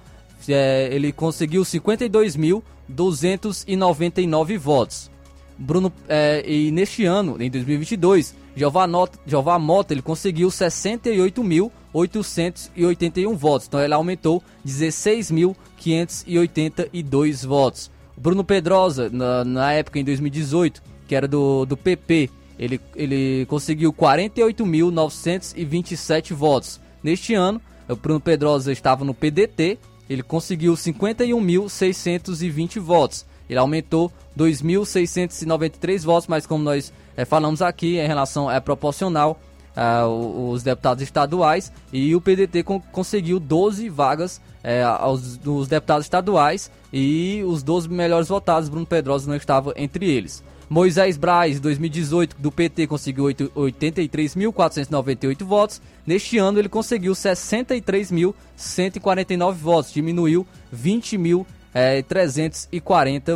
é, 0.49 0.89
ele 0.91 1.13
conseguiu 1.13 1.63
52.299 1.63 4.59
votos. 4.59 5.11
Bruno 5.59 5.93
é, 6.09 6.45
e 6.47 6.71
neste 6.71 7.05
ano, 7.05 7.37
em 7.41 7.51
2022, 7.51 8.37
Jeová, 8.55 8.87
Nota, 8.87 9.19
Jeová 9.27 9.59
Mota 9.59 9.93
ele 9.95 10.03
conseguiu 10.03 10.49
68.881 10.49 13.35
votos. 13.35 13.67
Então 13.67 13.81
ele 13.81 13.95
aumentou 13.95 14.43
16.582 14.67 17.47
votos. 17.47 17.91
Bruno 18.17 18.45
Pedrosa, 18.45 19.11
na, 19.11 19.45
na 19.45 19.73
época 19.73 19.99
em 19.99 20.05
2018, 20.05 20.81
que 21.07 21.15
era 21.15 21.29
do, 21.29 21.67
do 21.67 21.77
PP, 21.77 22.31
ele, 22.59 22.81
ele 22.95 23.45
conseguiu 23.47 23.93
48.927 23.93 26.33
votos. 26.33 26.81
Neste 27.03 27.35
ano, 27.35 27.61
o 27.89 27.97
Bruno 27.97 28.21
Pedrosa 28.21 28.73
estava 28.73 29.05
no 29.05 29.13
PDT, 29.13 29.79
ele 30.09 30.23
conseguiu 30.23 30.73
51.620 30.75 32.81
votos. 32.81 33.27
Ele 33.49 33.59
aumentou 33.59 34.13
2.693 34.39 36.03
votos, 36.03 36.27
mas 36.27 36.47
como 36.47 36.63
nós 36.63 36.93
é, 37.17 37.25
falamos 37.25 37.63
aqui, 37.63 37.99
em 37.99 38.07
relação 38.07 38.51
é 38.51 38.61
proporcional 38.61 39.41
uh, 39.77 40.51
os 40.51 40.63
deputados 40.63 41.03
estaduais 41.03 41.73
e 41.93 42.15
o 42.15 42.21
PDT 42.21 42.63
con 42.63 42.81
conseguiu 42.81 43.39
12 43.39 43.89
vagas 43.89 44.41
é, 44.65 44.83
aos, 44.83 45.37
dos 45.37 45.69
deputados 45.69 46.07
estaduais 46.07 46.71
e 46.93 47.45
os 47.47 47.63
12 47.63 47.89
melhores 47.89 48.27
votados, 48.29 48.69
Bruno 48.69 48.87
Pedrosa 48.87 49.29
não 49.29 49.37
estava 49.37 49.73
entre 49.77 50.11
eles. 50.11 50.43
Moisés 50.69 51.17
Braz, 51.17 51.61
2018, 51.61 52.35
do 52.41 52.51
PT, 52.51 52.89
conseguiu 52.89 53.27
83.498 53.27 55.45
votos. 55.45 55.81
Neste 56.05 56.39
ano, 56.39 56.59
ele 56.59 56.69
conseguiu 56.69 57.13
63.149 57.13 59.53
votos, 59.53 59.93
diminuiu 59.93 60.45
20.340 60.75 61.47
é, 61.77 61.99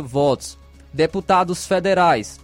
votos. 0.01 0.57
Deputados 0.91 1.67
federais, 1.67 2.39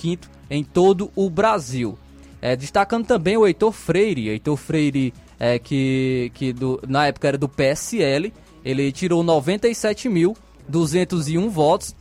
em 0.50 0.62
todo 0.62 1.10
o 1.16 1.28
Brasil. 1.28 1.98
É, 2.40 2.54
destacando 2.56 3.06
também 3.06 3.36
o 3.36 3.46
Heitor 3.46 3.72
Freire. 3.72 4.28
Heitor 4.28 4.56
Freire, 4.56 5.12
é, 5.38 5.58
que, 5.58 6.30
que 6.34 6.52
do, 6.52 6.80
na 6.86 7.06
época 7.06 7.28
era 7.28 7.38
do 7.38 7.48
PSL, 7.48 8.32
ele 8.64 8.92
tirou 8.92 9.24
97.201 9.24 11.48
votos. 11.48 11.96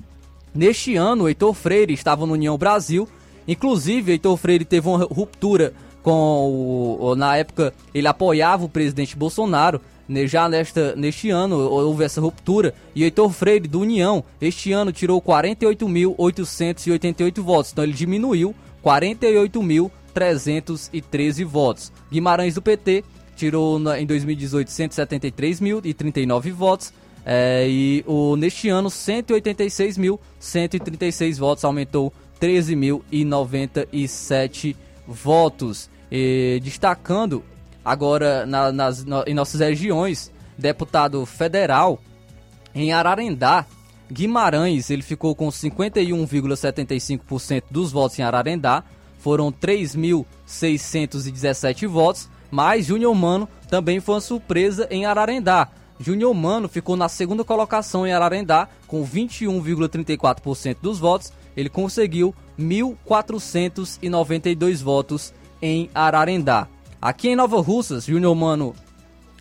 Neste 0.53 0.95
ano, 0.95 1.27
Heitor 1.27 1.53
Freire 1.53 1.93
estava 1.93 2.25
no 2.25 2.33
União 2.33 2.57
Brasil. 2.57 3.07
Inclusive, 3.47 4.11
Heitor 4.11 4.35
Freire 4.37 4.65
teve 4.65 4.87
uma 4.87 5.05
ruptura 5.05 5.73
com 6.03 6.97
o, 6.99 7.15
na 7.15 7.37
época 7.37 7.73
ele 7.93 8.07
apoiava 8.07 8.65
o 8.65 8.69
presidente 8.69 9.15
Bolsonaro. 9.15 9.79
Já 10.25 10.49
nesta, 10.49 10.95
neste 10.95 11.29
ano 11.29 11.57
houve 11.57 12.03
essa 12.03 12.19
ruptura 12.19 12.73
e 12.93 13.03
Heitor 13.03 13.31
Freire 13.31 13.65
do 13.65 13.79
União 13.79 14.21
este 14.41 14.73
ano 14.73 14.91
tirou 14.91 15.21
48.888 15.21 17.41
votos, 17.41 17.71
então 17.71 17.85
ele 17.85 17.93
diminuiu 17.93 18.53
48.313 18.83 21.45
votos. 21.45 21.93
Guimarães 22.11 22.55
do 22.55 22.61
PT 22.61 23.05
tirou 23.41 23.81
em 23.95 24.05
2018 24.05 24.67
173.039 24.67 26.51
votos 26.51 26.93
é, 27.25 27.65
e 27.67 28.03
o, 28.05 28.35
neste 28.35 28.69
ano 28.69 28.89
186.136 28.89 31.39
votos, 31.39 31.65
aumentou 31.65 32.13
13.097 32.39 34.75
votos. 35.07 35.89
E, 36.11 36.61
destacando 36.63 37.43
agora 37.83 38.45
na, 38.45 38.71
nas, 38.71 39.03
na, 39.03 39.23
em 39.25 39.33
nossas 39.33 39.59
regiões, 39.59 40.31
deputado 40.55 41.25
federal 41.25 41.99
em 42.75 42.93
Ararendá, 42.93 43.65
Guimarães, 44.11 44.91
ele 44.91 45.01
ficou 45.01 45.33
com 45.33 45.49
51,75% 45.49 47.63
dos 47.71 47.91
votos 47.91 48.19
em 48.19 48.23
Ararendá, 48.23 48.83
foram 49.17 49.51
3.617 49.51 51.87
votos, 51.87 52.29
mas 52.51 52.85
Júnior 52.85 53.15
Mano 53.15 53.49
também 53.69 53.99
foi 53.99 54.15
uma 54.15 54.21
surpresa 54.21 54.87
em 54.91 55.05
Ararendá. 55.05 55.69
Júnior 55.99 56.33
Mano 56.33 56.67
ficou 56.67 56.97
na 56.97 57.07
segunda 57.07 57.43
colocação 57.43 58.05
em 58.05 58.13
Ararendá, 58.13 58.67
com 58.87 59.05
21,34% 59.05 60.77
dos 60.81 60.99
votos, 60.99 61.31
ele 61.55 61.69
conseguiu 61.69 62.35
1.492 62.59 64.83
votos 64.83 65.33
em 65.61 65.89
Ararendá. 65.93 66.67
Aqui 67.01 67.29
em 67.29 67.35
Nova 67.35 67.61
Russas, 67.61 68.05
Júnior 68.05 68.35
Mano, 68.35 68.75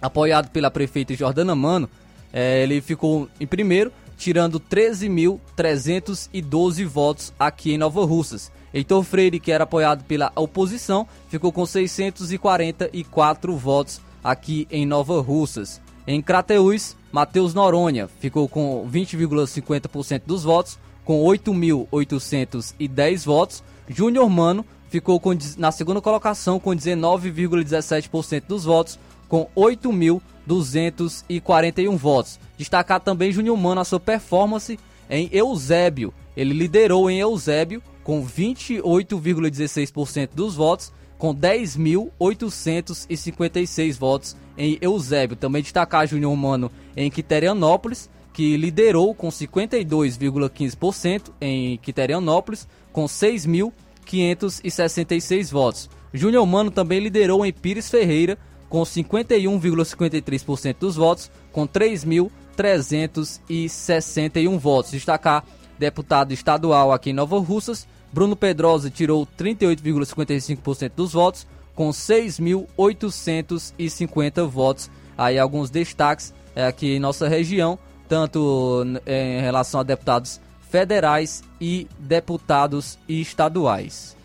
apoiado 0.00 0.50
pela 0.50 0.70
prefeita 0.70 1.14
Jordana 1.14 1.54
Mano, 1.54 1.90
é, 2.32 2.62
ele 2.62 2.80
ficou 2.80 3.28
em 3.40 3.46
primeiro, 3.46 3.92
tirando 4.16 4.60
13.312 4.60 6.86
votos 6.86 7.34
aqui 7.38 7.72
em 7.72 7.78
Nova 7.78 8.04
Russas. 8.04 8.52
Heitor 8.72 9.02
Freire, 9.02 9.40
que 9.40 9.52
era 9.52 9.64
apoiado 9.64 10.04
pela 10.04 10.32
oposição, 10.36 11.06
ficou 11.28 11.52
com 11.52 11.66
644 11.66 13.56
votos 13.56 14.00
aqui 14.22 14.68
em 14.70 14.86
Nova 14.86 15.20
Russas. 15.20 15.80
Em 16.06 16.22
Crateús, 16.22 16.96
Matheus 17.12 17.52
Noronha 17.54 18.08
ficou 18.20 18.48
com 18.48 18.88
20,50% 18.90 20.22
dos 20.26 20.42
votos, 20.44 20.78
com 21.04 21.22
8.810 21.24 23.24
votos. 23.24 23.62
Júnior 23.88 24.30
Mano 24.30 24.64
ficou 24.88 25.20
com, 25.20 25.36
na 25.56 25.72
segunda 25.72 26.00
colocação 26.00 26.60
com 26.60 26.70
19,17% 26.70 28.44
dos 28.46 28.64
votos, 28.64 28.98
com 29.28 29.48
8.241 29.56 31.96
votos. 31.96 32.38
Destacar 32.56 33.00
também 33.00 33.32
Júnior 33.32 33.56
Mano 33.56 33.80
a 33.80 33.84
sua 33.84 34.00
performance 34.00 34.78
em 35.08 35.28
Eusébio. 35.32 36.12
Ele 36.36 36.52
liderou 36.54 37.10
em 37.10 37.18
Eusébio 37.18 37.82
com 38.10 38.10
com 38.10 38.26
28,16% 38.26 40.30
dos 40.34 40.56
votos, 40.56 40.92
com 41.16 41.32
10.856 41.32 43.96
votos 43.96 44.36
em 44.58 44.76
Eusébio. 44.80 45.36
Também 45.36 45.62
destacar 45.62 46.08
Júnior 46.08 46.36
Mano 46.36 46.72
em 46.96 47.08
Quiterianópolis, 47.08 48.10
que 48.32 48.56
liderou 48.56 49.14
com 49.14 49.28
52,15% 49.28 51.30
em 51.40 51.78
Quiterianópolis, 51.78 52.66
com 52.92 53.04
6.566 53.04 55.52
votos. 55.52 55.88
Júnior 56.12 56.44
Mano 56.44 56.72
também 56.72 56.98
liderou 56.98 57.46
em 57.46 57.52
Pires 57.52 57.88
Ferreira, 57.88 58.36
com 58.68 58.82
51,53% 58.82 60.76
dos 60.80 60.96
votos, 60.96 61.30
com 61.52 61.64
3.361 61.64 64.58
votos. 64.58 64.90
Destacar 64.90 65.44
deputado 65.78 66.32
estadual 66.32 66.92
aqui 66.92 67.10
em 67.10 67.14
Nova 67.14 67.38
Russas, 67.38 67.86
Bruno 68.12 68.36
Pedrosa 68.36 68.90
tirou 68.90 69.26
38,55% 69.38 70.92
dos 70.96 71.12
votos, 71.12 71.46
com 71.74 71.90
6.850 71.90 74.46
votos. 74.46 74.90
Aí 75.16 75.38
alguns 75.38 75.70
destaques 75.70 76.34
é, 76.54 76.66
aqui 76.66 76.96
em 76.96 77.00
nossa 77.00 77.28
região, 77.28 77.78
tanto 78.08 78.84
é, 79.06 79.38
em 79.38 79.42
relação 79.42 79.80
a 79.80 79.82
deputados 79.82 80.40
federais 80.68 81.42
e 81.60 81.88
deputados 81.98 82.98
estaduais. 83.08 84.16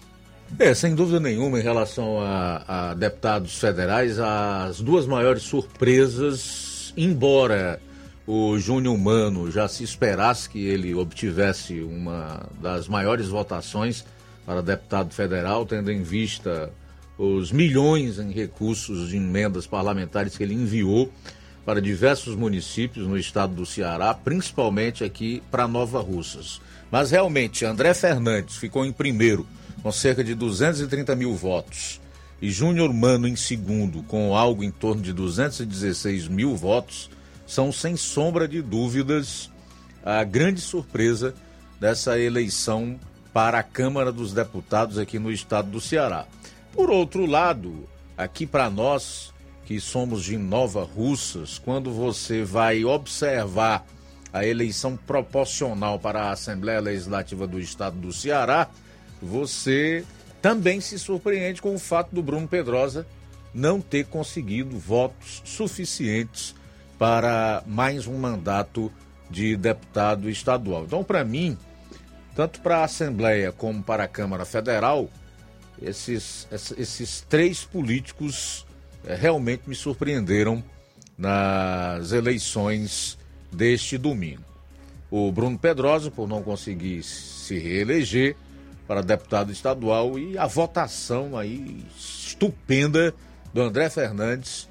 É, 0.60 0.74
sem 0.74 0.96
dúvida 0.96 1.20
nenhuma, 1.20 1.60
em 1.60 1.64
relação 1.64 2.22
a, 2.22 2.90
a 2.90 2.94
deputados 2.94 3.60
federais, 3.60 4.20
as 4.20 4.80
duas 4.80 5.06
maiores 5.06 5.44
surpresas, 5.44 6.94
embora 6.96 7.82
o 8.28 8.58
Júnior 8.58 8.98
Mano 8.98 9.52
já 9.52 9.68
se 9.68 9.84
esperasse 9.84 10.50
que 10.50 10.66
ele 10.66 10.96
obtivesse 10.96 11.82
uma 11.82 12.48
das 12.60 12.88
maiores 12.88 13.28
votações 13.28 14.04
para 14.46 14.62
deputado 14.62 15.14
federal, 15.14 15.66
tendo 15.66 15.92
em 15.92 16.02
vista 16.02 16.72
os 17.18 17.52
milhões 17.52 18.20
em 18.20 18.32
recursos 18.32 19.10
de 19.10 19.18
emendas 19.18 19.68
parlamentares 19.68 20.36
que 20.36 20.44
ele 20.44 20.54
enviou 20.54 21.12
para 21.66 21.82
diversos 21.82 22.36
municípios 22.36 23.08
no 23.08 23.18
estado 23.18 23.54
do 23.56 23.66
Ceará, 23.66 24.14
principalmente 24.14 25.04
aqui 25.04 25.42
para 25.50 25.68
Nova 25.68 26.00
Russas. 26.00 26.60
Mas 26.92 27.12
realmente, 27.12 27.66
André 27.66 27.94
Fernandes 27.94 28.58
ficou 28.58 28.86
em 28.86 28.92
primeiro, 28.92 29.48
com 29.82 29.92
cerca 29.92 30.24
de 30.24 30.36
230 30.36 31.16
mil 31.16 31.34
votos, 31.36 32.00
e 32.42 32.52
Júnior 32.52 32.94
Mano 32.94 33.28
em 33.28 33.36
segundo, 33.36 34.04
com 34.04 34.36
algo 34.36 34.64
em 34.64 34.70
torno 34.70 35.02
de 35.02 35.14
216 35.14 36.28
mil 36.28 36.56
votos 36.56 37.10
são, 37.46 37.72
sem 37.72 37.96
sombra 37.96 38.48
de 38.48 38.62
dúvidas, 38.62 39.52
a 40.04 40.24
grande 40.24 40.62
surpresa 40.62 41.34
dessa 41.80 42.20
eleição 42.20 43.00
para 43.34 43.60
a 43.60 43.64
Câmara 43.64 44.12
dos 44.12 44.34
Deputados 44.34 44.98
aqui 44.98 45.20
no 45.20 45.32
estado 45.32 45.70
do 45.70 45.82
Ceará. 45.82 46.26
Por 46.72 46.90
outro 46.90 47.26
lado, 47.26 47.88
aqui 48.18 48.46
para 48.46 48.70
nós 48.70 49.34
que 49.66 49.80
somos 49.80 50.24
de 50.24 50.38
Nova 50.38 50.84
Russas, 50.84 51.58
quando 51.58 51.92
você 51.92 52.44
vai 52.44 52.86
observar 52.86 53.86
a 54.32 54.46
eleição 54.46 54.96
proporcional 54.96 55.98
para 55.98 56.24
a 56.24 56.32
Assembleia 56.32 56.80
Legislativa 56.80 57.48
do 57.48 57.60
Estado 57.60 57.98
do 57.98 58.14
Ceará, 58.14 58.70
você 59.22 60.06
também 60.42 60.80
se 60.80 61.00
surpreende 61.00 61.62
com 61.62 61.74
o 61.74 61.80
fato 61.80 62.14
do 62.14 62.22
Bruno 62.22 62.48
Pedrosa 62.48 63.08
não 63.54 63.82
ter 63.82 64.06
conseguido 64.06 64.78
votos 64.78 65.42
suficientes 65.46 66.54
para 66.98 67.64
mais 67.66 68.08
um 68.08 68.18
mandato 68.18 68.92
de 69.30 69.56
deputado 69.56 70.30
estadual. 70.30 70.84
Então, 70.86 71.04
para 71.04 71.24
mim, 71.24 71.58
tanto 72.36 72.60
para 72.62 72.80
a 72.80 72.84
Assembleia 72.84 73.52
como 73.52 73.82
para 73.82 74.04
a 74.04 74.08
Câmara 74.08 74.46
Federal, 74.46 75.10
esses, 75.82 76.48
esses 76.78 77.22
três 77.28 77.64
políticos 77.64 78.66
é, 79.06 79.16
realmente 79.16 79.64
me 79.68 79.76
surpreenderam 79.76 80.64
nas 81.18 82.12
eleições 82.12 83.18
deste 83.52 83.98
domingo. 83.98 84.44
O 85.10 85.32
Bruno 85.32 85.58
Pedrosa, 85.58 86.12
por 86.12 86.28
não 86.28 86.42
conseguir 86.42 87.04
se 87.04 87.58
reeleger 87.58 88.36
para 88.88 89.02
deputado 89.02 89.52
estadual, 89.52 90.20
e 90.20 90.38
a 90.38 90.46
votação 90.46 91.38
aí 91.38 91.84
estupenda 91.98 93.14
do 93.54 93.62
André 93.62 93.90
Fernandes 93.90 94.70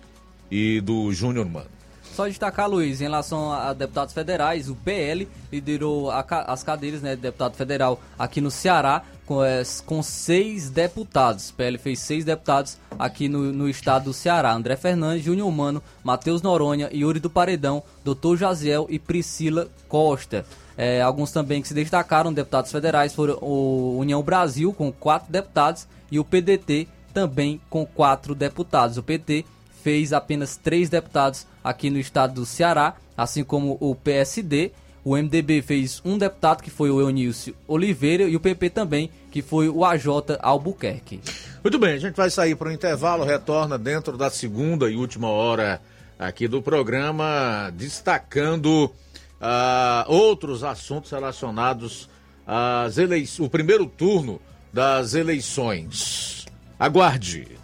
e 0.50 0.80
do 0.80 1.12
Júnior 1.12 1.46
Mano. 1.46 1.73
Só 2.14 2.28
destacar, 2.28 2.70
Luiz, 2.70 3.00
em 3.00 3.04
relação 3.04 3.52
a 3.52 3.72
deputados 3.72 4.14
federais, 4.14 4.70
o 4.70 4.76
PL 4.76 5.28
liderou 5.50 6.12
a, 6.12 6.24
as 6.46 6.62
cadeiras 6.62 7.02
né, 7.02 7.16
de 7.16 7.22
deputado 7.22 7.56
federal 7.56 8.00
aqui 8.16 8.40
no 8.40 8.52
Ceará 8.52 9.02
com, 9.26 9.42
é, 9.42 9.64
com 9.84 10.00
seis 10.00 10.70
deputados. 10.70 11.50
O 11.50 11.54
PL 11.54 11.76
fez 11.76 11.98
seis 11.98 12.24
deputados 12.24 12.78
aqui 12.96 13.28
no, 13.28 13.52
no 13.52 13.68
estado 13.68 14.04
do 14.04 14.12
Ceará. 14.12 14.54
André 14.54 14.76
Fernandes, 14.76 15.24
Júnior 15.24 15.50
Mano, 15.50 15.82
Matheus 16.04 16.40
Noronha, 16.40 16.88
Yuri 16.94 17.18
do 17.18 17.28
Paredão, 17.28 17.82
Doutor 18.04 18.36
Jaziel 18.36 18.86
e 18.88 18.96
Priscila 18.96 19.66
Costa. 19.88 20.46
É, 20.76 21.02
alguns 21.02 21.32
também 21.32 21.60
que 21.60 21.66
se 21.66 21.74
destacaram, 21.74 22.32
deputados 22.32 22.70
federais, 22.70 23.12
foram 23.12 23.38
o 23.40 23.98
União 23.98 24.22
Brasil, 24.22 24.72
com 24.72 24.92
quatro 24.92 25.32
deputados, 25.32 25.88
e 26.12 26.20
o 26.20 26.24
PDT 26.24 26.86
também 27.12 27.60
com 27.68 27.84
quatro 27.84 28.36
deputados. 28.36 28.98
O 28.98 29.02
PT 29.02 29.44
fez 29.82 30.12
apenas 30.12 30.56
três 30.56 30.88
deputados 30.88 31.44
aqui 31.64 31.88
no 31.88 31.98
estado 31.98 32.34
do 32.34 32.46
Ceará, 32.46 32.94
assim 33.16 33.42
como 33.42 33.78
o 33.80 33.94
PSD. 33.94 34.72
O 35.02 35.16
MDB 35.16 35.62
fez 35.62 36.00
um 36.04 36.16
deputado, 36.16 36.62
que 36.62 36.70
foi 36.70 36.90
o 36.90 37.00
Eunício 37.00 37.54
Oliveira, 37.66 38.24
e 38.24 38.36
o 38.36 38.40
PP 38.40 38.70
também, 38.70 39.10
que 39.30 39.42
foi 39.42 39.68
o 39.68 39.84
AJ 39.84 40.06
Albuquerque. 40.40 41.20
Muito 41.62 41.78
bem, 41.78 41.94
a 41.94 41.98
gente 41.98 42.14
vai 42.14 42.30
sair 42.30 42.54
para 42.54 42.68
o 42.68 42.72
intervalo, 42.72 43.24
retorna 43.24 43.78
dentro 43.78 44.16
da 44.16 44.30
segunda 44.30 44.90
e 44.90 44.96
última 44.96 45.28
hora 45.28 45.80
aqui 46.18 46.46
do 46.46 46.62
programa, 46.62 47.70
destacando 47.74 48.84
uh, 48.86 50.04
outros 50.06 50.62
assuntos 50.62 51.10
relacionados 51.10 52.08
às 52.46 52.98
eleições, 52.98 53.46
o 53.46 53.50
primeiro 53.50 53.86
turno 53.86 54.40
das 54.72 55.14
eleições. 55.14 56.46
Aguarde! 56.78 57.63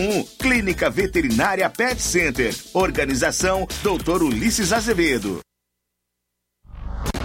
981658401. 0.00 0.26
Clínica 0.38 0.90
Veterinária 0.90 1.68
Pet 1.68 2.00
Center. 2.00 2.54
Organização 2.72 3.66
Dr. 3.82 4.22
Ulisses 4.22 4.72
Azevedo. 4.72 5.40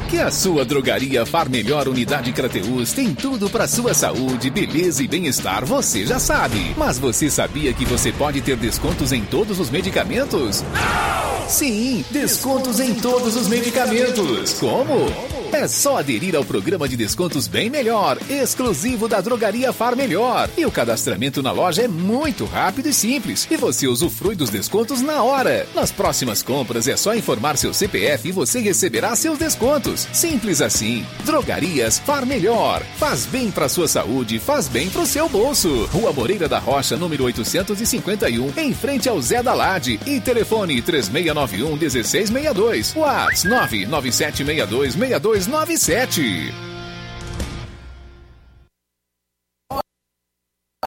Que 0.09 0.19
a 0.19 0.29
sua 0.29 0.63
drogaria 0.63 1.25
Far 1.25 1.49
Melhor 1.49 1.87
Unidade 1.87 2.31
Crateus 2.31 2.93
tem 2.93 3.13
tudo 3.13 3.49
para 3.49 3.67
sua 3.67 3.93
saúde, 3.93 4.51
beleza 4.51 5.03
e 5.03 5.07
bem-estar, 5.07 5.65
você 5.65 6.05
já 6.05 6.19
sabe. 6.19 6.75
Mas 6.77 6.99
você 6.99 7.29
sabia 7.29 7.73
que 7.73 7.85
você 7.85 8.11
pode 8.11 8.39
ter 8.41 8.55
descontos 8.55 9.11
em 9.11 9.23
todos 9.25 9.59
os 9.59 9.69
medicamentos? 9.71 10.61
Não! 10.61 11.25
Sim, 11.47 12.03
descontos 12.09 12.79
em 12.79 12.95
todos 12.95 13.35
os 13.35 13.47
medicamentos. 13.47 14.53
Como? 14.53 15.05
É 15.53 15.67
só 15.67 15.99
aderir 15.99 16.35
ao 16.35 16.43
programa 16.43 16.89
de 16.89 16.97
descontos 16.97 17.47
Bem 17.47 17.69
Melhor, 17.69 18.17
exclusivo 18.27 19.07
da 19.07 19.21
Drogaria 19.21 19.71
Far 19.71 19.95
Melhor. 19.95 20.49
E 20.57 20.65
o 20.65 20.71
cadastramento 20.71 21.41
na 21.41 21.51
loja 21.51 21.83
é 21.83 21.87
muito 21.87 22.45
rápido 22.45 22.89
e 22.89 22.93
simples. 22.93 23.47
E 23.49 23.55
você 23.55 23.87
usufrui 23.87 24.35
dos 24.35 24.49
descontos 24.49 25.01
na 25.01 25.23
hora. 25.23 25.67
Nas 25.73 25.91
próximas 25.91 26.41
compras 26.41 26.87
é 26.87 26.97
só 26.97 27.15
informar 27.15 27.57
seu 27.57 27.73
CPF 27.73 28.27
e 28.27 28.31
você 28.31 28.59
receberá 28.59 29.15
seus 29.15 29.37
descontos. 29.37 29.94
Simples 30.13 30.61
assim. 30.61 31.05
Drogarias 31.23 31.99
Far 31.99 32.25
Melhor. 32.25 32.81
Faz 32.97 33.25
bem 33.25 33.51
para 33.51 33.69
sua 33.69 33.87
saúde, 33.87 34.39
faz 34.39 34.67
bem 34.67 34.89
para 34.89 35.01
o 35.01 35.05
seu 35.05 35.27
bolso. 35.29 35.85
Rua 35.85 36.11
Moreira 36.11 36.47
da 36.47 36.59
Rocha, 36.59 36.95
número 36.97 37.23
851, 37.25 38.53
em 38.57 38.73
frente 38.73 39.07
ao 39.09 39.21
Zé 39.21 39.41
da 39.41 39.53
Lade. 39.53 39.99
E 40.05 40.19
telefone 40.19 40.81
3691 40.81 41.77
1662. 41.77 42.95
WhatsApp 42.95 43.85
99762 43.85 44.93
6297. 44.93 46.74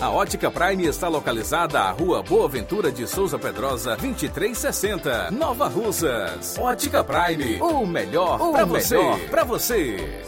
A 0.00 0.08
Ótica 0.08 0.50
Prime 0.50 0.86
está 0.86 1.06
localizada 1.06 1.80
à 1.80 1.90
Rua 1.90 2.22
Boa 2.22 2.48
Ventura 2.48 2.90
de 2.90 3.06
Souza 3.06 3.38
Pedrosa, 3.38 3.94
2360, 3.94 5.30
Nova 5.32 5.68
Russas. 5.68 6.56
Ótica 6.58 7.04
Prime, 7.04 7.60
o 7.60 7.84
melhor 7.84 8.38
para 8.52 8.64
você. 8.64 8.96
Pra 9.28 9.44
você. 9.44 10.22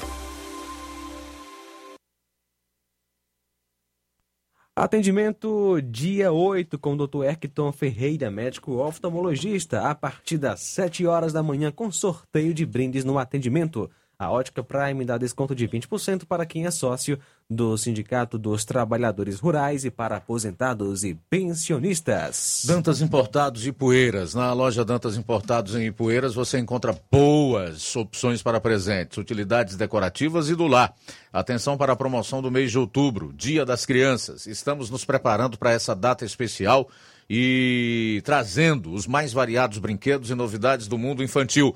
Atendimento 4.76 5.80
dia 5.80 6.30
8 6.30 6.78
com 6.78 6.92
o 6.92 7.06
Dr. 7.06 7.24
Erkton 7.24 7.72
Ferreira, 7.72 8.30
médico 8.30 8.72
oftalmologista, 8.82 9.88
a 9.88 9.94
partir 9.94 10.36
das 10.36 10.60
7 10.60 11.06
horas 11.06 11.32
da 11.32 11.42
manhã 11.42 11.72
com 11.72 11.90
sorteio 11.90 12.52
de 12.52 12.66
brindes 12.66 13.02
no 13.02 13.18
atendimento. 13.18 13.90
A 14.22 14.30
Ótica 14.30 14.62
Prime 14.62 15.04
dá 15.04 15.18
desconto 15.18 15.52
de 15.52 15.66
20% 15.66 16.26
para 16.26 16.46
quem 16.46 16.64
é 16.64 16.70
sócio 16.70 17.18
do 17.50 17.76
Sindicato 17.76 18.38
dos 18.38 18.64
Trabalhadores 18.64 19.40
Rurais 19.40 19.84
e 19.84 19.90
para 19.90 20.16
aposentados 20.16 21.02
e 21.02 21.18
pensionistas. 21.28 22.62
Dantas 22.64 23.00
Importados 23.00 23.66
e 23.66 23.72
Poeiras. 23.72 24.32
Na 24.32 24.52
loja 24.52 24.84
Dantas 24.84 25.16
Importados 25.16 25.74
em 25.74 25.86
Ipueiras 25.86 26.34
você 26.36 26.60
encontra 26.60 26.96
boas 27.10 27.96
opções 27.96 28.44
para 28.44 28.60
presentes, 28.60 29.18
utilidades 29.18 29.74
decorativas 29.74 30.48
e 30.48 30.54
do 30.54 30.68
lar. 30.68 30.94
Atenção 31.32 31.76
para 31.76 31.92
a 31.92 31.96
promoção 31.96 32.40
do 32.40 32.48
mês 32.48 32.70
de 32.70 32.78
outubro, 32.78 33.32
Dia 33.32 33.66
das 33.66 33.84
Crianças. 33.84 34.46
Estamos 34.46 34.88
nos 34.88 35.04
preparando 35.04 35.58
para 35.58 35.72
essa 35.72 35.96
data 35.96 36.24
especial 36.24 36.88
e 37.28 38.22
trazendo 38.24 38.92
os 38.92 39.04
mais 39.04 39.32
variados 39.32 39.78
brinquedos 39.78 40.30
e 40.30 40.34
novidades 40.36 40.86
do 40.86 40.96
mundo 40.96 41.24
infantil. 41.24 41.74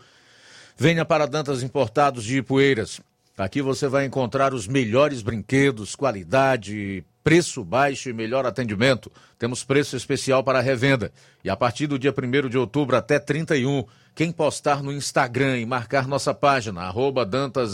Venha 0.79 1.07
para 1.07 1.25
Dantas 1.25 1.63
Importados 1.63 2.23
de 2.23 2.37
Ipueiras. 2.37 3.01
Aqui 3.39 3.63
você 3.63 3.89
vai 3.89 4.05
encontrar 4.05 4.53
os 4.53 4.69
melhores 4.69 5.23
brinquedos, 5.23 5.97
qualidade, 5.97 7.03
preço 7.25 7.65
baixo 7.65 8.11
e 8.11 8.13
melhor 8.13 8.45
atendimento. 8.45 9.11
Temos 9.39 9.65
preço 9.65 9.97
especial 9.97 10.45
para 10.45 10.61
revenda. 10.61 11.11
E 11.43 11.49
a 11.49 11.57
partir 11.57 11.87
do 11.87 11.99
dia 11.99 12.13
1 12.13 12.51
de 12.51 12.59
outubro 12.59 12.95
até 12.95 13.19
31, 13.19 13.87
quem 14.15 14.31
postar 14.31 14.83
no 14.83 14.93
Instagram 14.93 15.59
e 15.59 15.65
marcar 15.65 16.07
nossa 16.07 16.35
página, 16.35 16.83
arroba 16.83 17.25
Dantas 17.25 17.73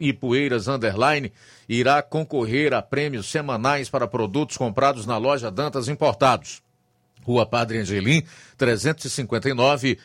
Ipueiras 0.00 0.64
irá 1.68 2.02
concorrer 2.02 2.72
a 2.72 2.80
prêmios 2.80 3.30
semanais 3.30 3.90
para 3.90 4.08
produtos 4.08 4.56
comprados 4.56 5.04
na 5.04 5.18
loja 5.18 5.50
Dantas 5.50 5.88
Importados. 5.88 6.62
Rua 7.22 7.46
Padre 7.46 7.78
Angelim, 7.78 8.22
359, 8.56 9.98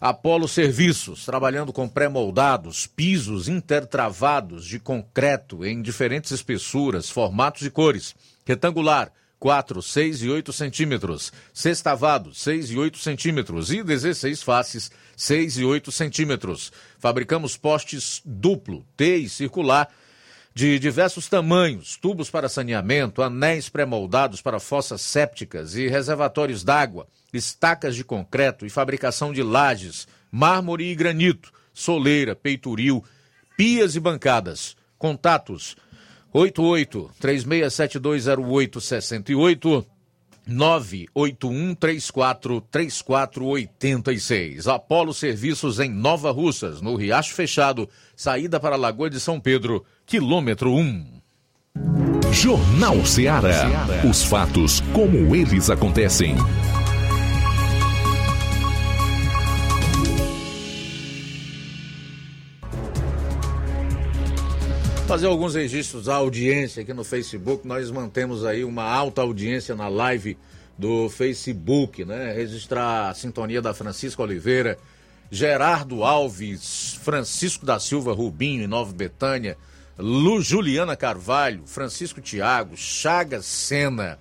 Apolo 0.00 0.46
Serviços, 0.46 1.24
trabalhando 1.24 1.72
com 1.72 1.88
pré-moldados, 1.88 2.86
pisos 2.86 3.48
intertravados 3.48 4.64
de 4.64 4.78
concreto 4.78 5.64
em 5.64 5.82
diferentes 5.82 6.30
espessuras, 6.30 7.10
formatos 7.10 7.62
e 7.62 7.70
cores. 7.70 8.14
Retangular, 8.46 9.10
4, 9.38 9.80
6 9.82 10.22
e 10.22 10.28
8 10.28 10.52
centímetros. 10.52 11.32
Sextavado, 11.52 12.34
6 12.34 12.70
e 12.70 12.78
8 12.78 12.98
centímetros. 12.98 13.70
E 13.70 13.82
16 13.82 14.42
faces, 14.42 14.90
6 15.16 15.58
e 15.58 15.64
8 15.64 15.92
centímetros. 15.92 16.72
Fabricamos 16.98 17.56
postes 17.56 18.20
duplo, 18.24 18.84
T 18.96 19.16
e 19.16 19.28
circular, 19.28 19.88
de 20.54 20.76
diversos 20.78 21.28
tamanhos, 21.28 21.96
tubos 21.96 22.30
para 22.30 22.48
saneamento, 22.48 23.22
anéis 23.22 23.68
pré-moldados 23.68 24.42
para 24.42 24.58
fossas 24.58 25.00
sépticas 25.00 25.76
e 25.76 25.86
reservatórios 25.86 26.64
d'água, 26.64 27.06
estacas 27.32 27.94
de 27.94 28.02
concreto 28.02 28.66
e 28.66 28.70
fabricação 28.70 29.32
de 29.32 29.40
lajes, 29.40 30.08
mármore 30.32 30.90
e 30.90 30.96
granito, 30.96 31.52
soleira, 31.72 32.34
peitoril, 32.34 33.04
pias 33.56 33.94
e 33.94 34.00
bancadas. 34.00 34.76
Contatos 34.98 35.76
88 36.38 37.10
36720868 37.20 39.84
981 40.46 41.74
34 41.74 42.60
3486. 42.70 44.68
Apolo 44.68 45.12
Serviços 45.12 45.80
em 45.80 45.90
Nova 45.90 46.30
Russas, 46.30 46.80
no 46.80 46.96
Riacho 46.96 47.34
Fechado, 47.34 47.86
saída 48.16 48.58
para 48.58 48.76
a 48.76 48.78
Lagoa 48.78 49.10
de 49.10 49.20
São 49.20 49.38
Pedro, 49.38 49.84
quilômetro 50.06 50.72
1. 50.72 51.18
Jornal 52.32 53.04
Ceará. 53.04 53.66
Os 54.08 54.22
fatos 54.22 54.80
como 54.92 55.34
eles 55.34 55.68
acontecem. 55.68 56.36
Fazer 65.08 65.26
alguns 65.26 65.54
registros 65.54 66.04
da 66.04 66.16
audiência 66.16 66.82
aqui 66.82 66.92
no 66.92 67.02
Facebook. 67.02 67.66
Nós 67.66 67.90
mantemos 67.90 68.44
aí 68.44 68.62
uma 68.62 68.82
alta 68.82 69.22
audiência 69.22 69.74
na 69.74 69.88
live 69.88 70.36
do 70.76 71.08
Facebook, 71.08 72.04
né? 72.04 72.34
Registrar 72.34 73.08
a 73.08 73.14
sintonia 73.14 73.62
da 73.62 73.72
Francisco 73.72 74.22
Oliveira, 74.22 74.76
Gerardo 75.30 76.04
Alves, 76.04 77.00
Francisco 77.02 77.64
da 77.64 77.80
Silva 77.80 78.12
Rubinho, 78.12 78.62
em 78.62 78.66
Nova 78.66 78.92
Betânia, 78.92 79.56
Lu 79.98 80.42
Juliana 80.42 80.94
Carvalho, 80.94 81.62
Francisco 81.64 82.20
Tiago, 82.20 82.76
Chagas 82.76 83.46
Sena. 83.46 84.18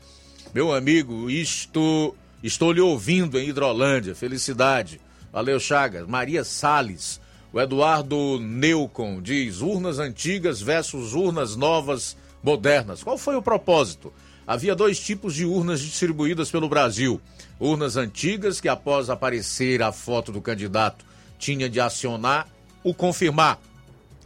Meu 0.56 0.74
amigo, 0.74 1.30
isto 1.30 2.16
estou 2.42 2.72
lhe 2.72 2.80
ouvindo 2.80 3.38
em 3.38 3.50
Hidrolândia. 3.50 4.16
Felicidade. 4.16 5.02
Valeu, 5.34 5.60
Chagas. 5.60 6.08
Maria 6.08 6.46
Sales. 6.46 7.20
O 7.52 7.62
Eduardo 7.62 8.40
Neucon 8.40 9.22
diz: 9.22 9.62
urnas 9.62 10.00
antigas 10.00 10.62
versus 10.62 11.14
urnas 11.14 11.56
novas 11.56 12.18
modernas. 12.44 13.04
Qual 13.04 13.18
foi 13.18 13.36
o 13.36 13.42
propósito? 13.42 14.12
Havia 14.46 14.76
dois 14.76 15.00
tipos 15.00 15.34
de 15.34 15.46
urnas 15.46 15.82
distribuídas 15.82 16.52
pelo 16.52 16.70
Brasil. 16.70 17.22
Urnas 17.60 17.98
antigas, 17.98 18.62
que 18.62 18.70
após 18.70 19.10
aparecer 19.10 19.82
a 19.82 19.92
foto 19.92 20.32
do 20.32 20.42
candidato, 20.42 21.06
tinha 21.38 21.70
de 21.70 21.80
acionar 21.80 22.48
o 22.84 22.94
confirmar. 22.94 23.60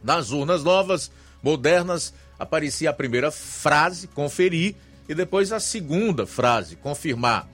Nas 0.04 0.32
urnas 0.32 0.64
novas, 0.64 1.12
modernas, 1.42 2.14
aparecia 2.38 2.90
a 2.90 2.94
primeira 2.94 3.32
frase, 3.32 4.08
conferir, 4.08 4.76
e 5.08 5.16
depois 5.16 5.52
a 5.52 5.60
segunda 5.60 6.26
frase, 6.26 6.76
confirmar. 6.76 7.48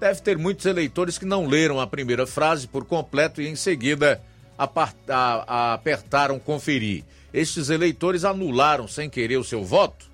Deve 0.00 0.20
ter 0.20 0.36
muitos 0.36 0.66
eleitores 0.66 1.18
que 1.18 1.24
não 1.24 1.46
leram 1.46 1.80
a 1.80 1.86
primeira 1.86 2.26
frase 2.26 2.66
por 2.66 2.84
completo 2.84 3.40
e 3.40 3.48
em 3.48 3.56
seguida 3.56 4.22
apertaram 4.56 6.38
conferir. 6.38 7.04
Estes 7.32 7.68
eleitores 7.68 8.24
anularam 8.24 8.86
sem 8.86 9.10
querer 9.10 9.36
o 9.36 9.44
seu 9.44 9.64
voto? 9.64 10.06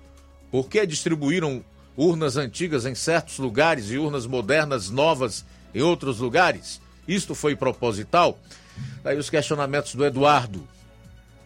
Por 0.51 0.67
que 0.67 0.85
distribuíram 0.85 1.63
urnas 1.95 2.35
antigas 2.35 2.85
em 2.85 2.95
certos 2.95 3.37
lugares 3.37 3.91
e 3.91 3.97
urnas 3.97 4.25
modernas 4.25 4.89
novas 4.89 5.45
em 5.73 5.81
outros 5.81 6.19
lugares? 6.19 6.81
Isto 7.07 7.35
foi 7.35 7.55
proposital? 7.55 8.39
Aí 9.03 9.17
os 9.17 9.29
questionamentos 9.29 9.95
do 9.95 10.05
Eduardo. 10.05 10.67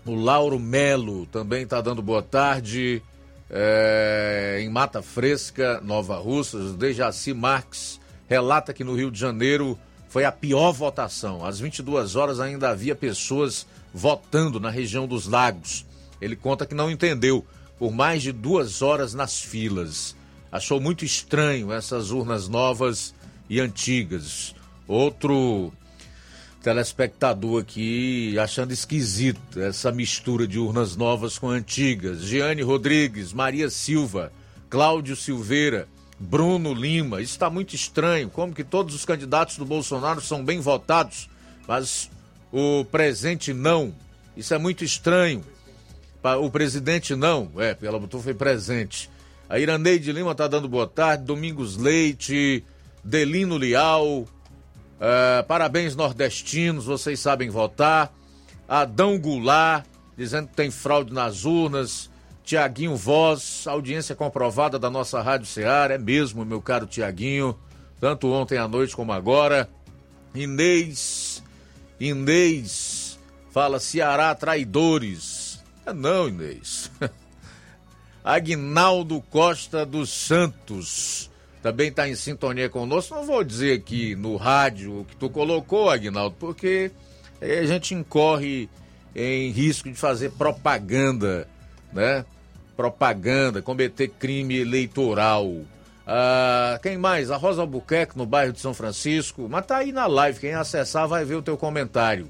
O 0.05 0.15
Lauro 0.15 0.59
Melo 0.59 1.25
também 1.27 1.63
está 1.63 1.81
dando 1.81 2.01
boa 2.01 2.21
tarde. 2.21 3.01
É, 3.49 4.59
em 4.61 4.69
Mata 4.69 5.01
Fresca, 5.01 5.79
Nova 5.81 6.17
Russas, 6.17 6.75
Dejaci 6.75 7.33
Marques 7.33 7.99
relata 8.27 8.73
que 8.73 8.83
no 8.83 8.95
Rio 8.95 9.11
de 9.11 9.19
Janeiro 9.19 9.77
foi 10.15 10.23
a 10.23 10.31
pior 10.31 10.71
votação. 10.71 11.43
Às 11.43 11.59
22 11.59 12.15
horas 12.15 12.39
ainda 12.39 12.69
havia 12.69 12.95
pessoas 12.95 13.67
votando 13.93 14.61
na 14.61 14.69
região 14.69 15.05
dos 15.05 15.27
lagos. 15.27 15.85
Ele 16.21 16.37
conta 16.37 16.65
que 16.65 16.73
não 16.73 16.89
entendeu 16.89 17.45
por 17.77 17.91
mais 17.91 18.23
de 18.23 18.31
duas 18.31 18.81
horas 18.81 19.13
nas 19.13 19.41
filas. 19.41 20.15
Achou 20.49 20.79
muito 20.79 21.03
estranho 21.03 21.69
essas 21.69 22.11
urnas 22.11 22.47
novas 22.47 23.13
e 23.49 23.59
antigas. 23.59 24.55
Outro 24.87 25.73
telespectador 26.63 27.63
aqui 27.63 28.39
achando 28.39 28.71
esquisito 28.71 29.59
essa 29.59 29.91
mistura 29.91 30.47
de 30.47 30.57
urnas 30.57 30.95
novas 30.95 31.37
com 31.37 31.49
antigas. 31.49 32.21
Giane 32.21 32.61
Rodrigues, 32.61 33.33
Maria 33.33 33.69
Silva, 33.69 34.31
Cláudio 34.69 35.13
Silveira, 35.13 35.89
Bruno 36.19 36.73
Lima. 36.73 37.21
Isso 37.21 37.33
está 37.33 37.49
muito 37.49 37.75
estranho. 37.75 38.29
Como 38.29 38.53
que 38.53 38.63
todos 38.63 38.95
os 38.95 39.05
candidatos 39.05 39.57
do 39.57 39.65
Bolsonaro 39.65 40.21
são 40.21 40.43
bem 40.43 40.59
votados, 40.59 41.29
mas 41.67 42.09
o 42.51 42.85
presente 42.85 43.53
não. 43.53 43.93
Isso 44.35 44.53
é 44.53 44.57
muito 44.57 44.83
estranho. 44.83 45.43
O 46.41 46.49
presidente 46.49 47.15
não. 47.15 47.51
É, 47.57 47.77
ela 47.81 47.99
botou 47.99 48.21
foi 48.21 48.33
presente. 48.33 49.09
A 49.47 49.59
Iraneide 49.59 50.11
Lima 50.11 50.31
está 50.31 50.47
dando 50.47 50.67
boa 50.67 50.87
tarde. 50.87 51.23
Domingos 51.23 51.77
Leite, 51.77 52.63
Delino 53.03 53.57
Lial, 53.57 54.25
Uh, 54.95 55.43
parabéns 55.45 55.95
nordestinos, 55.95 56.85
vocês 56.85 57.19
sabem 57.19 57.49
votar. 57.49 58.13
Adão 58.67 59.19
Goulart, 59.19 59.85
dizendo 60.17 60.47
que 60.47 60.55
tem 60.55 60.71
fraude 60.71 61.13
nas 61.13 61.43
urnas. 61.43 62.09
Tiaguinho 62.45 62.95
Voz, 62.95 63.65
audiência 63.65 64.15
comprovada 64.15 64.77
da 64.77 64.87
nossa 64.87 65.19
Rádio 65.19 65.47
Ceará, 65.47 65.95
é 65.95 65.97
mesmo, 65.97 66.45
meu 66.45 66.61
caro 66.61 66.85
Tiaguinho, 66.85 67.57
tanto 67.99 68.31
ontem 68.31 68.59
à 68.59 68.67
noite 68.67 68.95
como 68.95 69.11
agora. 69.11 69.67
Inês, 70.33 71.41
Inês, 71.99 73.17
fala 73.51 73.79
Ceará 73.79 74.33
traidores. 74.35 75.59
É 75.87 75.91
não, 75.91 76.29
Inês. 76.29 76.91
Agnaldo 78.23 79.21
Costa 79.29 79.83
dos 79.83 80.11
Santos 80.11 81.31
também 81.63 81.89
está 81.89 82.07
em 82.07 82.13
sintonia 82.13 82.69
conosco. 82.69 83.15
Não 83.15 83.25
vou 83.25 83.43
dizer 83.43 83.79
aqui 83.79 84.15
no 84.15 84.35
rádio 84.35 84.99
o 84.99 85.05
que 85.05 85.15
tu 85.15 85.31
colocou, 85.31 85.89
Agnaldo, 85.89 86.35
porque 86.39 86.91
a 87.41 87.65
gente 87.65 87.95
incorre 87.95 88.69
em 89.15 89.49
risco 89.49 89.89
de 89.89 89.95
fazer 89.95 90.29
propaganda, 90.33 91.47
né? 91.91 92.23
Propaganda, 92.75 93.61
cometer 93.61 94.09
crime 94.09 94.57
eleitoral. 94.57 95.51
Ah, 96.05 96.79
quem 96.83 96.97
mais? 96.97 97.31
A 97.31 97.37
Rosa 97.37 97.61
Albuquerque, 97.61 98.17
no 98.17 98.25
bairro 98.25 98.53
de 98.53 98.59
São 98.59 98.73
Francisco. 98.73 99.47
Mas 99.49 99.65
tá 99.65 99.77
aí 99.77 99.91
na 99.91 100.05
live, 100.05 100.39
quem 100.39 100.53
acessar 100.53 101.07
vai 101.07 101.25
ver 101.25 101.35
o 101.35 101.41
teu 101.41 101.57
comentário. 101.57 102.29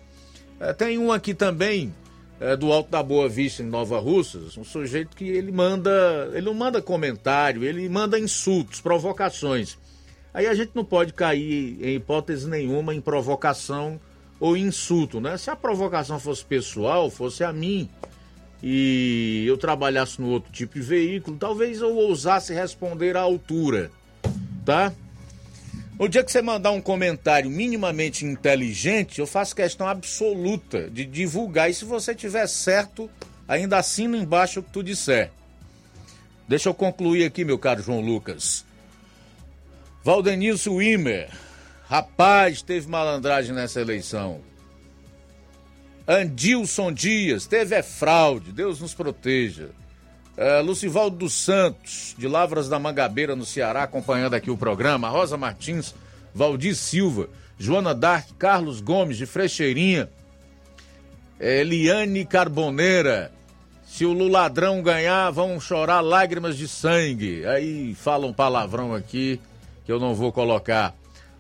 É, 0.59 0.71
tem 0.71 0.97
um 0.97 1.11
aqui 1.11 1.33
também, 1.33 1.93
é, 2.39 2.55
do 2.55 2.71
Alto 2.71 2.89
da 2.89 3.03
Boa 3.03 3.27
Vista, 3.27 3.61
em 3.61 3.65
Nova 3.65 3.99
Russas, 3.99 4.57
um 4.57 4.63
sujeito 4.63 5.15
que 5.15 5.27
ele 5.27 5.51
manda, 5.51 6.29
ele 6.33 6.45
não 6.45 6.53
manda 6.53 6.81
comentário, 6.81 7.63
ele 7.63 7.87
manda 7.89 8.17
insultos, 8.17 8.79
provocações. 8.79 9.77
Aí 10.33 10.47
a 10.47 10.53
gente 10.53 10.71
não 10.73 10.83
pode 10.83 11.13
cair, 11.13 11.77
em 11.81 11.95
hipótese 11.95 12.47
nenhuma, 12.47 12.93
em 12.93 13.01
provocação 13.01 13.99
ou 14.39 14.55
insulto, 14.57 15.21
né? 15.21 15.37
Se 15.37 15.49
a 15.49 15.55
provocação 15.55 16.19
fosse 16.19 16.43
pessoal, 16.43 17.09
fosse 17.09 17.43
a 17.43 17.53
mim, 17.53 17.89
e 18.61 19.43
eu 19.47 19.57
trabalhasse 19.57 20.19
no 20.21 20.29
outro 20.29 20.51
tipo 20.51 20.75
de 20.75 20.81
veículo, 20.81 21.37
talvez 21.37 21.81
eu 21.81 21.95
ousasse 21.95 22.53
responder 22.53 23.15
à 23.15 23.21
altura, 23.21 23.91
tá? 24.65 24.91
No 25.97 26.09
dia 26.09 26.23
que 26.23 26.31
você 26.31 26.41
mandar 26.41 26.71
um 26.71 26.81
comentário 26.81 27.49
minimamente 27.49 28.25
inteligente, 28.25 29.19
eu 29.19 29.27
faço 29.27 29.55
questão 29.55 29.87
absoluta 29.87 30.89
de 30.89 31.05
divulgar. 31.05 31.69
E 31.69 31.73
se 31.73 31.85
você 31.85 32.13
tiver 32.13 32.45
certo, 32.47 33.09
ainda 33.47 33.77
assina 33.77 34.17
embaixo 34.17 34.59
o 34.59 34.63
que 34.63 34.71
tu 34.71 34.83
disser. 34.83 35.31
Deixa 36.49 36.67
eu 36.67 36.73
concluir 36.73 37.23
aqui, 37.23 37.45
meu 37.45 37.57
caro 37.57 37.81
João 37.81 38.01
Lucas. 38.01 38.65
Valdenilson 40.03 40.75
Wimmer. 40.75 41.29
Rapaz, 41.87 42.61
teve 42.61 42.89
malandragem 42.89 43.55
nessa 43.55 43.79
eleição. 43.79 44.41
Andilson 46.07 46.91
Dias, 46.91 47.47
teve 47.47 47.75
é 47.75 47.81
fraude. 47.81 48.51
Deus 48.51 48.79
nos 48.79 48.93
proteja. 48.93 49.69
É, 50.37 50.59
Lucivaldo 50.59 51.15
dos 51.15 51.33
Santos, 51.33 52.13
de 52.17 52.27
Lavras 52.27 52.67
da 52.67 52.77
Mangabeira, 52.77 53.35
no 53.35 53.45
Ceará, 53.45 53.83
acompanhando 53.83 54.33
aqui 54.33 54.51
o 54.51 54.57
programa. 54.57 55.09
Rosa 55.09 55.37
Martins, 55.37 55.95
Valdir 56.33 56.75
Silva, 56.75 57.29
Joana 57.57 57.95
Dark, 57.95 58.29
Carlos 58.37 58.81
Gomes, 58.81 59.17
de 59.17 59.25
Frecheirinha. 59.25 60.09
É, 61.39 61.61
Eliane 61.61 62.25
Carboneira. 62.25 63.31
Se 63.85 64.05
o 64.05 64.11
Luladrão 64.11 64.81
ganhar, 64.83 65.31
vão 65.31 65.59
chorar 65.59 66.01
lágrimas 66.01 66.57
de 66.57 66.67
sangue. 66.67 67.45
Aí 67.45 67.95
falam 67.95 68.29
um 68.29 68.33
palavrão 68.33 68.93
aqui 68.93 69.39
que 69.85 69.91
eu 69.91 69.99
não 69.99 70.13
vou 70.13 70.31
colocar. 70.31 70.93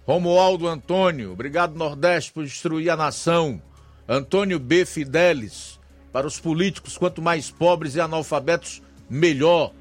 Romualdo 0.07 0.67
Antônio, 0.67 1.33
obrigado 1.33 1.75
Nordeste 1.75 2.31
por 2.31 2.45
destruir 2.45 2.89
a 2.89 2.95
nação. 2.95 3.59
Antônio 4.07 4.59
B. 4.59 4.85
Fidelis, 4.85 5.79
para 6.11 6.27
os 6.27 6.39
políticos, 6.39 6.97
quanto 6.97 7.21
mais 7.21 7.49
pobres 7.49 7.95
e 7.95 8.01
analfabetos, 8.01 8.81
melhor. 9.09 9.71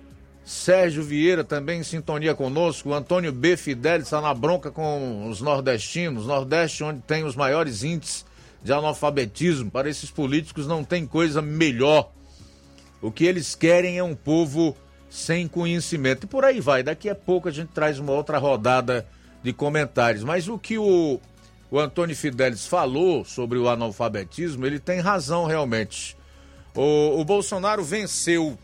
Sérgio 0.44 1.02
Vieira 1.02 1.42
também 1.42 1.80
em 1.80 1.84
sintonia 1.84 2.34
conosco. 2.34 2.92
Antônio 2.92 3.32
B. 3.32 3.56
Fidelis 3.56 4.06
está 4.06 4.20
na 4.20 4.34
bronca 4.34 4.70
com 4.70 5.28
os 5.28 5.40
nordestinos. 5.40 6.26
Nordeste, 6.26 6.84
onde 6.84 7.01
tem 7.01 7.24
os 7.24 7.34
maiores 7.34 7.82
índices 7.82 8.26
de 8.62 8.72
analfabetismo. 8.72 9.70
Para 9.70 9.88
esses 9.88 10.10
políticos 10.10 10.66
não 10.66 10.84
tem 10.84 11.06
coisa 11.06 11.40
melhor. 11.40 12.10
O 13.01 13.10
que 13.10 13.24
eles 13.24 13.55
querem 13.55 13.98
é 13.98 14.02
um 14.02 14.14
povo 14.14 14.76
sem 15.09 15.46
conhecimento. 15.46 16.24
E 16.24 16.26
por 16.26 16.44
aí 16.44 16.60
vai. 16.60 16.82
Daqui 16.82 17.09
a 17.09 17.14
pouco 17.14 17.48
a 17.48 17.52
gente 17.52 17.68
traz 17.68 17.98
uma 17.98 18.12
outra 18.12 18.36
rodada 18.38 19.06
de 19.42 19.52
comentários. 19.52 20.24
Mas 20.24 20.48
o 20.48 20.59
que 20.59 20.76
o, 20.76 21.20
o 21.74 21.80
Antônio 21.80 22.14
Fidelis 22.14 22.68
falou 22.68 23.24
sobre 23.24 23.59
o 23.59 23.68
analfabetismo, 23.68 24.64
ele 24.64 24.78
tem 24.78 25.01
razão 25.01 25.44
realmente. 25.44 26.16
O, 26.72 27.18
o 27.20 27.24
Bolsonaro 27.24 27.82
venceu 27.82 28.56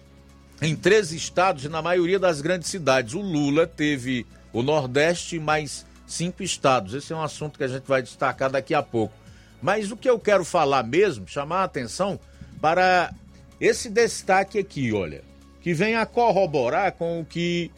em 0.62 0.76
três 0.76 1.10
estados 1.10 1.64
e 1.64 1.68
na 1.68 1.82
maioria 1.82 2.20
das 2.20 2.40
grandes 2.40 2.70
cidades. 2.70 3.14
O 3.14 3.20
Lula 3.20 3.66
teve 3.66 4.24
o 4.52 4.62
Nordeste 4.62 5.40
mais 5.40 5.84
cinco 6.06 6.44
estados. 6.44 6.94
Esse 6.94 7.12
é 7.12 7.16
um 7.16 7.22
assunto 7.22 7.58
que 7.58 7.64
a 7.64 7.68
gente 7.68 7.82
vai 7.82 8.00
destacar 8.00 8.48
daqui 8.48 8.74
a 8.74 8.82
pouco. 8.82 9.12
Mas 9.60 9.90
o 9.90 9.96
que 9.96 10.08
eu 10.08 10.20
quero 10.20 10.44
falar 10.44 10.84
mesmo, 10.84 11.26
chamar 11.26 11.62
a 11.62 11.64
atenção 11.64 12.16
para 12.60 13.12
esse 13.60 13.90
destaque 13.90 14.56
aqui, 14.56 14.92
olha, 14.92 15.24
que 15.60 15.74
vem 15.74 15.96
a 15.96 16.06
corroborar 16.06 16.92
com 16.92 17.20
o 17.20 17.24
que 17.24 17.72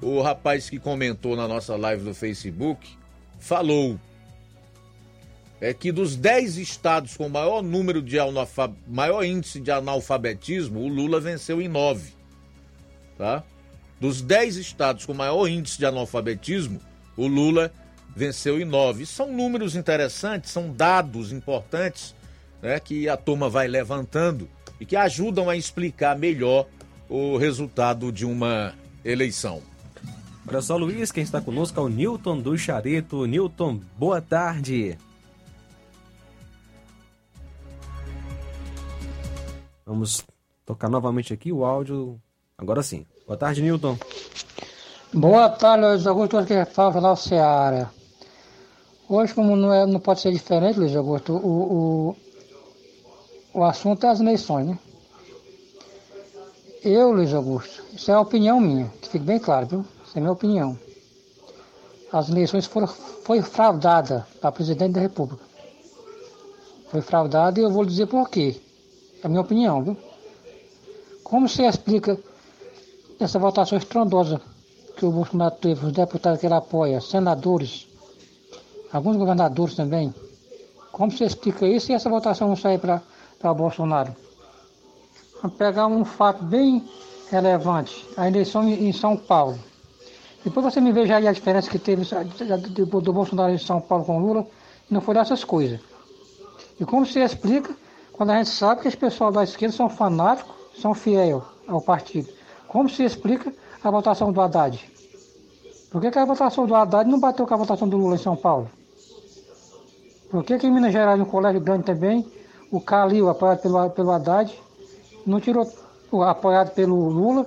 o 0.00 0.22
rapaz 0.22 0.70
que 0.70 0.78
comentou 0.78 1.36
na 1.36 1.46
nossa 1.46 1.76
live 1.76 2.04
do 2.04 2.14
Facebook 2.14 2.88
falou. 3.38 4.00
É 5.60 5.74
que 5.74 5.90
dos 5.90 6.14
10 6.14 6.56
estados 6.56 7.16
com 7.16 7.28
maior 7.28 7.62
número 7.62 8.00
de 8.00 8.16
maior 8.86 9.24
índice 9.24 9.60
de 9.60 9.70
analfabetismo, 9.70 10.80
o 10.80 10.88
Lula 10.88 11.20
venceu 11.20 11.60
em 11.60 11.68
9 11.68 12.18
tá? 13.18 13.42
Dos 14.00 14.22
10 14.22 14.56
estados 14.56 15.04
com 15.04 15.12
maior 15.12 15.48
índice 15.48 15.76
de 15.76 15.84
analfabetismo, 15.84 16.80
o 17.16 17.26
Lula 17.26 17.72
venceu 18.14 18.60
em 18.60 18.64
9. 18.64 19.04
São 19.04 19.30
números 19.30 19.74
interessantes, 19.74 20.52
são 20.52 20.72
dados 20.72 21.32
importantes 21.32 22.14
né, 22.62 22.78
que 22.78 23.08
a 23.08 23.16
turma 23.16 23.50
vai 23.50 23.66
levantando 23.66 24.48
e 24.80 24.86
que 24.86 24.94
ajudam 24.94 25.50
a 25.50 25.56
explicar 25.56 26.16
melhor 26.16 26.66
o 27.08 27.36
resultado 27.36 28.12
de 28.12 28.24
uma 28.24 28.72
eleição. 29.04 29.60
Olha 30.46 30.62
só, 30.62 30.76
Luiz, 30.76 31.10
quem 31.10 31.24
está 31.24 31.40
conosco 31.40 31.78
é 31.78 31.82
o 31.82 31.88
Newton 31.88 32.38
do 32.38 32.56
Charito. 32.56 33.26
Newton, 33.26 33.80
boa 33.98 34.20
tarde. 34.20 34.96
Vamos 39.88 40.22
tocar 40.66 40.90
novamente 40.90 41.32
aqui 41.32 41.50
o 41.50 41.64
áudio 41.64 42.20
Agora 42.58 42.82
sim. 42.82 43.06
Boa 43.26 43.38
tarde, 43.38 43.62
Newton. 43.62 43.96
Boa 45.14 45.48
tarde, 45.48 45.86
Luiz 45.86 46.06
Augusto. 46.06 46.36
Hoje 46.36 46.46
que 46.46 46.64
fala 46.66 47.12
o 47.12 47.16
Ceará. 47.16 47.88
Hoje, 49.08 49.32
como 49.32 49.56
não, 49.56 49.72
é, 49.72 49.86
não 49.86 49.98
pode 49.98 50.20
ser 50.20 50.30
diferente, 50.32 50.78
Luiz 50.78 50.94
Augusto, 50.94 51.32
o, 51.34 52.12
o, 52.12 52.16
o 53.54 53.64
assunto 53.64 54.04
é 54.04 54.10
as 54.10 54.20
eleições, 54.20 54.66
né? 54.66 54.78
Eu, 56.84 57.12
Luiz 57.12 57.32
Augusto, 57.32 57.82
isso 57.94 58.10
é 58.10 58.14
a 58.14 58.20
opinião 58.20 58.60
minha, 58.60 58.92
que 59.00 59.08
fique 59.08 59.24
bem 59.24 59.38
claro, 59.38 59.66
viu? 59.66 59.86
Isso 60.04 60.16
é 60.16 60.18
a 60.18 60.20
minha 60.20 60.32
opinião. 60.32 60.78
as 62.12 62.28
eleições 62.28 62.66
foram 62.66 62.88
foi 62.88 63.40
fraudada 63.40 64.26
para 64.38 64.52
presidente 64.52 64.92
da 64.92 65.00
República. 65.00 65.44
Foi 66.90 67.00
fraudada 67.00 67.58
e 67.58 67.62
eu 67.62 67.70
vou 67.70 67.86
dizer 67.86 68.06
por 68.06 68.28
quê. 68.28 68.60
É 69.22 69.26
a 69.26 69.28
minha 69.28 69.40
opinião, 69.40 69.82
viu? 69.82 69.96
Como 71.24 71.48
se 71.48 71.62
explica 71.62 72.18
essa 73.18 73.38
votação 73.38 73.76
estrondosa 73.76 74.40
que 74.96 75.04
o 75.04 75.10
Bolsonaro 75.10 75.54
teve, 75.56 75.86
os 75.86 75.92
deputados 75.92 76.40
que 76.40 76.46
ele 76.46 76.54
apoia, 76.54 77.00
senadores, 77.00 77.86
alguns 78.92 79.16
governadores 79.16 79.74
também? 79.74 80.14
Como 80.92 81.10
se 81.10 81.24
explica 81.24 81.66
isso 81.66 81.90
e 81.90 81.94
essa 81.94 82.08
votação 82.08 82.48
não 82.48 82.56
sair 82.56 82.78
para 82.78 83.02
o 83.44 83.54
Bolsonaro? 83.54 84.14
Vamos 85.42 85.56
pegar 85.56 85.86
um 85.86 86.04
fato 86.04 86.42
bem 86.44 86.84
relevante, 87.30 88.06
a 88.16 88.26
eleição 88.26 88.68
em 88.68 88.92
São 88.92 89.16
Paulo. 89.16 89.58
Depois 90.44 90.64
você 90.64 90.80
me 90.80 90.92
veja 90.92 91.16
aí 91.16 91.28
a 91.28 91.32
diferença 91.32 91.68
que 91.68 91.78
teve 91.78 92.02
do 92.04 93.12
Bolsonaro 93.12 93.52
em 93.52 93.58
São 93.58 93.80
Paulo 93.80 94.04
com 94.04 94.18
Lula, 94.18 94.46
não 94.88 95.00
foi 95.00 95.14
dessas 95.14 95.44
coisas. 95.44 95.80
E 96.80 96.84
como 96.84 97.04
se 97.04 97.18
explica 97.20 97.76
quando 98.18 98.30
a 98.30 98.38
gente 98.38 98.50
sabe 98.50 98.80
que 98.80 98.88
os 98.88 98.96
pessoal 98.96 99.30
da 99.30 99.44
esquerda 99.44 99.76
são 99.76 99.88
fanáticos, 99.88 100.52
são 100.76 100.92
fiéis 100.92 101.40
ao 101.68 101.80
partido? 101.80 102.28
Como 102.66 102.88
se 102.88 103.04
explica 103.04 103.54
a 103.82 103.90
votação 103.92 104.32
do 104.32 104.40
Haddad? 104.40 104.90
Por 105.88 106.00
que, 106.00 106.10
que 106.10 106.18
a 106.18 106.24
votação 106.24 106.66
do 106.66 106.74
Haddad 106.74 107.08
não 107.08 107.20
bateu 107.20 107.46
com 107.46 107.54
a 107.54 107.56
votação 107.56 107.88
do 107.88 107.96
Lula 107.96 108.16
em 108.16 108.18
São 108.18 108.34
Paulo? 108.34 108.68
Por 110.28 110.42
que, 110.42 110.58
que 110.58 110.66
em 110.66 110.72
Minas 110.72 110.92
Gerais, 110.92 111.16
no 111.16 111.26
Colégio 111.26 111.60
Grande 111.60 111.84
também, 111.84 112.26
o 112.72 112.80
Calil, 112.80 113.28
apoiado 113.28 113.60
pelo, 113.60 113.90
pelo 113.90 114.10
Haddad, 114.10 114.52
não 115.24 115.38
tirou, 115.38 115.72
apoiado 116.26 116.74
pelo 116.74 117.08
Lula, 117.08 117.46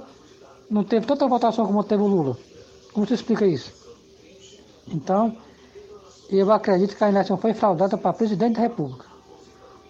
não 0.70 0.86
teve 0.86 1.06
tanta 1.06 1.28
votação 1.28 1.68
como 1.68 1.84
teve 1.84 2.02
o 2.02 2.08
Lula? 2.08 2.38
Como 2.94 3.06
se 3.06 3.14
explica 3.14 3.46
isso? 3.46 3.74
Então, 4.88 5.36
eu 6.30 6.50
acredito 6.50 6.96
que 6.96 7.04
a 7.04 7.10
eleição 7.10 7.36
foi 7.36 7.54
fraudada 7.54 7.98
para 7.98 8.14
presidente 8.14 8.56
da 8.56 8.62
República. 8.62 9.11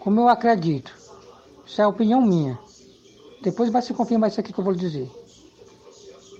Como 0.01 0.19
eu 0.19 0.27
acredito. 0.27 0.91
Isso 1.65 1.79
é 1.79 1.83
a 1.83 1.87
opinião 1.87 2.21
minha. 2.21 2.57
Depois 3.41 3.71
vai 3.71 3.81
se 3.83 3.93
confirmar 3.93 4.29
isso 4.29 4.39
aqui 4.39 4.51
que 4.51 4.59
eu 4.59 4.63
vou 4.63 4.73
lhe 4.73 4.79
dizer. 4.79 5.09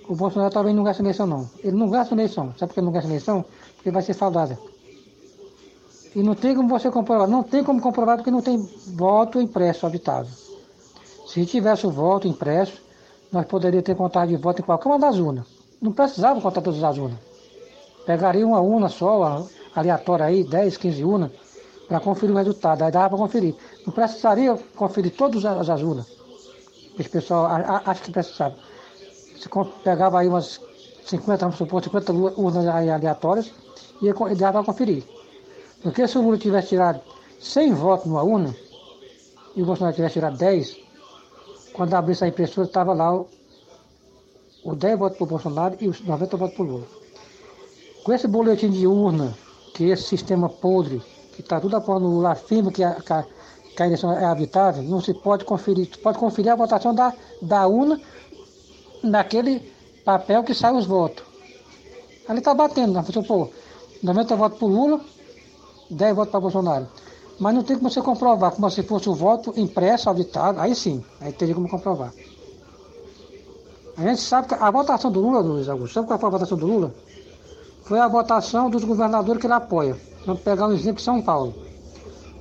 O 0.08 0.16
Bolsonaro 0.16 0.52
talvez 0.52 0.74
não 0.74 0.82
gasta 0.82 1.00
eleição, 1.00 1.26
não. 1.26 1.48
Ele 1.62 1.76
não 1.76 1.88
gasta 1.88 2.12
eleição. 2.12 2.52
Sabe 2.58 2.68
por 2.68 2.74
que 2.74 2.80
ele 2.80 2.86
não 2.86 2.92
gasta 2.92 3.08
eleição? 3.08 3.44
Porque 3.76 3.90
vai 3.92 4.02
ser 4.02 4.14
fraudada. 4.14 4.58
E 6.14 6.22
não 6.24 6.34
tem 6.34 6.56
como 6.56 6.68
você 6.68 6.90
comprovar. 6.90 7.28
Não 7.28 7.44
tem 7.44 7.62
como 7.62 7.80
comprovar 7.80 8.16
porque 8.16 8.32
não 8.32 8.42
tem 8.42 8.58
voto 8.94 9.40
impresso 9.40 9.86
habitável. 9.86 10.32
Se 11.28 11.46
tivesse 11.46 11.86
o 11.86 11.90
voto 11.90 12.26
impresso, 12.26 12.82
nós 13.30 13.46
poderíamos 13.46 13.86
ter 13.86 13.94
contagem 13.94 14.36
de 14.36 14.42
voto 14.42 14.60
em 14.60 14.64
qualquer 14.64 14.88
uma 14.88 14.98
das 14.98 15.18
urnas. 15.18 15.46
Não 15.80 15.92
precisava 15.92 16.40
contar 16.40 16.60
todas 16.60 16.82
as 16.82 16.98
urnas. 16.98 17.18
Pegaria 18.04 18.46
uma 18.46 18.60
urna 18.60 18.88
só, 18.88 19.46
aleatória 19.74 20.26
aí, 20.26 20.42
10, 20.42 20.76
15 20.76 21.04
urnas, 21.04 21.30
para 21.92 22.00
conferir 22.00 22.34
o 22.34 22.38
resultado. 22.38 22.82
Aí 22.82 22.90
dava 22.90 23.10
para 23.10 23.18
conferir. 23.18 23.54
Não 23.84 23.92
precisaria 23.92 24.58
conferir 24.74 25.12
todas 25.14 25.44
as, 25.44 25.68
as 25.68 25.82
urnas. 25.82 26.06
Esse 26.98 27.08
pessoal 27.10 27.46
acha 27.84 28.02
que 28.02 28.10
precisava. 28.10 28.56
Se 29.36 29.48
pegava 29.84 30.20
aí 30.20 30.28
umas 30.28 30.58
50, 31.04 31.36
vamos 31.44 31.56
supor, 31.58 31.84
50 31.84 32.12
urnas 32.12 32.66
aleatórias 32.66 33.52
e 34.00 34.10
dava 34.34 34.62
para 34.62 34.72
conferir. 34.72 35.04
Porque 35.82 36.08
se 36.08 36.16
o 36.16 36.22
Lula 36.22 36.38
tivesse 36.38 36.68
tirado 36.68 37.00
100 37.40 37.74
votos 37.74 38.06
numa 38.06 38.22
urna 38.22 38.54
e 39.54 39.62
o 39.62 39.66
Bolsonaro 39.66 39.94
tivesse 39.94 40.14
tirado 40.14 40.38
10, 40.38 40.78
quando 41.74 41.92
abrisse 41.92 42.24
a 42.24 42.28
impressora 42.28 42.66
estava 42.66 42.94
lá 42.94 43.14
o, 43.14 43.28
o 44.64 44.74
10 44.74 44.98
votos 44.98 45.18
para 45.18 45.24
o 45.24 45.28
Bolsonaro 45.28 45.76
e 45.78 45.88
os 45.88 46.00
90 46.00 46.36
votos 46.38 46.56
para 46.56 46.64
o 46.64 46.68
Lula. 46.68 46.86
Com 48.04 48.12
esse 48.12 48.26
boletim 48.26 48.70
de 48.70 48.86
urna, 48.86 49.34
que 49.74 49.90
esse 49.90 50.04
sistema 50.04 50.48
podre, 50.48 51.02
que 51.32 51.40
está 51.40 51.60
tudo 51.60 51.76
apoiando 51.76 52.06
o 52.06 52.10
Lula, 52.10 52.32
afirma 52.32 52.70
que 52.70 52.82
a, 52.84 52.94
que, 52.94 53.12
a, 53.12 53.24
que 53.76 53.82
a 53.82 53.86
eleição 53.86 54.12
é 54.12 54.24
habitável, 54.24 54.82
não 54.82 55.00
se 55.00 55.14
pode 55.14 55.44
conferir, 55.44 55.88
pode 56.02 56.18
conferir 56.18 56.52
a 56.52 56.56
votação 56.56 56.94
da, 56.94 57.12
da 57.40 57.66
urna 57.66 58.00
naquele 59.02 59.72
papel 60.04 60.44
que 60.44 60.54
sai 60.54 60.74
os 60.74 60.86
votos. 60.86 61.24
Ali 62.28 62.38
está 62.38 62.54
batendo, 62.54 62.92
vamos 62.92 63.12
supor, 63.12 63.50
90 64.02 64.36
votos 64.36 64.58
para 64.58 64.66
o 64.66 64.70
Lula, 64.70 65.00
10 65.90 66.14
votos 66.14 66.30
para 66.30 66.40
Bolsonaro. 66.40 66.88
Mas 67.38 67.54
não 67.54 67.62
tem 67.62 67.76
como 67.76 67.90
você 67.90 68.00
comprovar, 68.00 68.52
como 68.52 68.70
se 68.70 68.82
fosse 68.82 69.08
o 69.08 69.14
voto 69.14 69.52
impresso, 69.56 70.08
auditado, 70.08 70.60
aí 70.60 70.74
sim, 70.74 71.02
aí 71.20 71.32
teria 71.32 71.54
como 71.54 71.68
comprovar. 71.68 72.12
A 73.96 74.02
gente 74.02 74.20
sabe 74.20 74.48
que 74.48 74.54
a 74.54 74.70
votação 74.70 75.10
do 75.10 75.20
Lula, 75.20 75.40
Luiz 75.40 75.68
Augusto, 75.68 75.94
sabe 75.94 76.06
qual 76.06 76.18
foi 76.18 76.28
a 76.28 76.32
votação 76.32 76.56
do 76.56 76.66
Lula? 76.66 76.94
Foi 77.84 77.98
a 77.98 78.08
votação 78.08 78.70
dos 78.70 78.84
governadores 78.84 79.40
que 79.40 79.46
ele 79.46 79.54
apoia. 79.54 79.96
Vamos 80.24 80.42
pegar 80.42 80.68
um 80.68 80.72
exemplo 80.72 80.96
de 80.96 81.02
São 81.02 81.20
Paulo. 81.20 81.54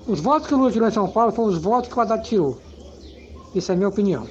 Os 0.08 0.20
votos 0.20 0.48
que 0.48 0.54
o 0.54 0.58
Lula 0.58 0.72
tirou 0.72 0.88
em 0.88 0.92
São 0.92 1.08
Paulo 1.10 1.32
foram 1.32 1.50
os 1.50 1.62
votos 1.62 1.90
que 1.92 1.98
o 1.98 2.02
Haddad 2.02 2.28
tirou. 2.28 2.62
Isso 3.54 3.72
é 3.72 3.76
minha 3.76 3.90
opinião. 3.90 4.28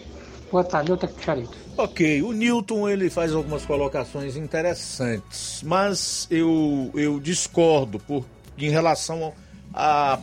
Boa 0.51 0.65
tarde, 0.65 0.91
outra 0.91 1.11
Charito. 1.21 1.57
Ok, 1.77 2.23
o 2.23 2.33
Newton 2.33 2.89
ele 2.89 3.09
faz 3.09 3.33
algumas 3.33 3.65
colocações 3.65 4.37
interessantes, 4.37 5.63
mas 5.65 6.27
eu, 6.31 6.91
eu 6.95 7.19
discordo 7.21 7.99
por, 8.01 8.25
em 8.59 8.69
relação 8.69 9.33
à 9.73 10.19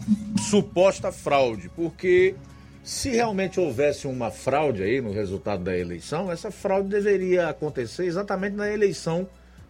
suposta 0.50 1.12
fraude, 1.12 1.70
porque 1.76 2.36
se 2.84 3.10
realmente 3.10 3.60
houvesse 3.60 4.06
uma 4.08 4.30
fraude 4.30 4.84
aí 4.84 5.02
no 5.02 5.12
resultado 5.12 5.64
da 5.64 5.78
eleição, 5.78 6.32
essa 6.32 6.52
fraude 6.52 6.90
deveria 6.90 7.50
acontecer 7.50 8.06
exatamente 8.06 8.56
na 8.56 8.72
eleição 8.72 9.28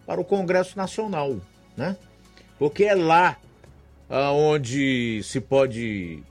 para 0.08 0.22
o 0.22 0.24
Congresso 0.24 0.74
Nacional, 0.74 1.36
né? 1.76 1.94
Porque 2.58 2.84
é 2.84 2.94
lá 2.94 3.36
onde 4.08 5.20
se 5.22 5.38
pode 5.38 6.22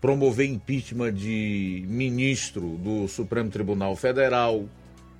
promover 0.00 0.48
impeachment 0.48 1.12
de 1.12 1.84
ministro 1.86 2.78
do 2.78 3.06
Supremo 3.06 3.50
Tribunal 3.50 3.94
Federal. 3.94 4.64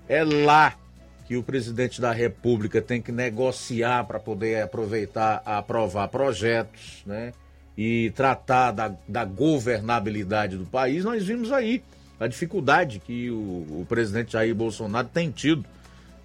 É 0.09 0.25
lá 0.25 0.79
que 1.27 1.37
o 1.37 1.43
presidente 1.43 2.01
da 2.01 2.11
República 2.11 2.81
tem 2.81 3.03
que 3.03 3.13
negociar 3.13 4.05
para 4.05 4.19
poder 4.19 4.63
aproveitar, 4.63 5.43
aprovar 5.45 6.09
projetos, 6.09 7.03
né? 7.05 7.35
E 7.77 8.11
tratar 8.13 8.71
da, 8.71 8.95
da 9.07 9.27
governabilidade 9.27 10.57
do 10.57 10.65
país. 10.65 11.05
Nós 11.05 11.23
vimos 11.27 11.53
aí 11.53 11.83
a 12.19 12.27
dificuldade 12.27 12.99
que 12.99 13.31
o, 13.31 13.83
o 13.83 13.87
presidente 13.87 14.33
Jair 14.33 14.55
Bolsonaro 14.55 15.07
tem 15.13 15.31
tido 15.31 15.67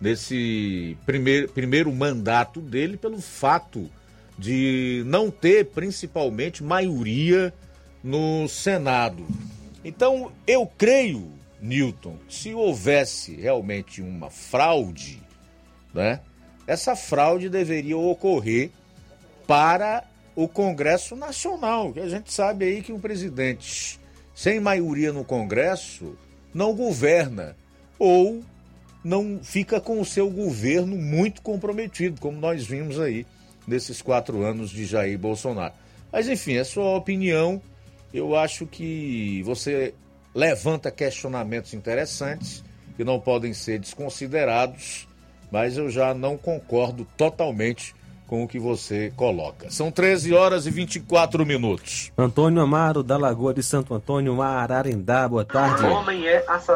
nesse 0.01 0.97
primeiro, 1.05 1.47
primeiro 1.49 1.93
mandato 1.93 2.59
dele 2.59 2.97
pelo 2.97 3.21
fato 3.21 3.89
de 4.37 5.03
não 5.05 5.29
ter 5.29 5.67
principalmente 5.67 6.63
maioria 6.63 7.53
no 8.03 8.47
Senado. 8.47 9.23
Então, 9.85 10.31
eu 10.47 10.65
creio, 10.65 11.31
Newton, 11.61 12.17
se 12.27 12.53
houvesse 12.53 13.35
realmente 13.35 14.01
uma 14.01 14.31
fraude, 14.31 15.21
né? 15.93 16.21
Essa 16.65 16.95
fraude 16.95 17.49
deveria 17.49 17.97
ocorrer 17.97 18.71
para 19.45 20.03
o 20.35 20.47
Congresso 20.47 21.15
Nacional, 21.15 21.91
que 21.93 21.99
a 21.99 22.07
gente 22.07 22.31
sabe 22.31 22.65
aí 22.65 22.81
que 22.81 22.93
um 22.93 22.99
presidente 22.99 23.99
sem 24.33 24.59
maioria 24.59 25.11
no 25.11 25.23
Congresso 25.23 26.17
não 26.53 26.73
governa 26.73 27.55
ou 27.99 28.43
não 29.03 29.39
fica 29.41 29.79
com 29.81 29.99
o 29.99 30.05
seu 30.05 30.29
governo 30.29 30.95
muito 30.95 31.41
comprometido, 31.41 32.19
como 32.19 32.39
nós 32.39 32.65
vimos 32.65 32.99
aí 32.99 33.25
nesses 33.67 34.01
quatro 34.01 34.43
anos 34.43 34.69
de 34.69 34.85
Jair 34.85 35.17
Bolsonaro. 35.17 35.73
Mas 36.11 36.27
enfim, 36.27 36.55
é 36.55 36.63
sua 36.63 36.95
opinião 36.95 37.61
eu 38.13 38.35
acho 38.35 38.65
que 38.65 39.41
você 39.43 39.93
levanta 40.35 40.91
questionamentos 40.91 41.73
interessantes 41.73 42.63
que 42.97 43.03
não 43.03 43.19
podem 43.19 43.53
ser 43.53 43.79
desconsiderados, 43.79 45.07
mas 45.49 45.77
eu 45.77 45.89
já 45.89 46.13
não 46.13 46.37
concordo 46.37 47.07
totalmente 47.17 47.95
com 48.31 48.45
o 48.45 48.47
que 48.47 48.57
você 48.57 49.11
coloca. 49.13 49.69
São 49.69 49.91
13 49.91 50.33
horas 50.33 50.65
e 50.65 50.71
24 50.71 51.45
minutos. 51.45 52.13
Antônio 52.17 52.61
Amaro, 52.61 53.03
da 53.03 53.17
Lagoa 53.17 53.53
de 53.53 53.61
Santo 53.61 53.93
Antônio, 53.93 54.41
Ararendá, 54.41 55.27
boa 55.27 55.43
tarde. 55.43 55.83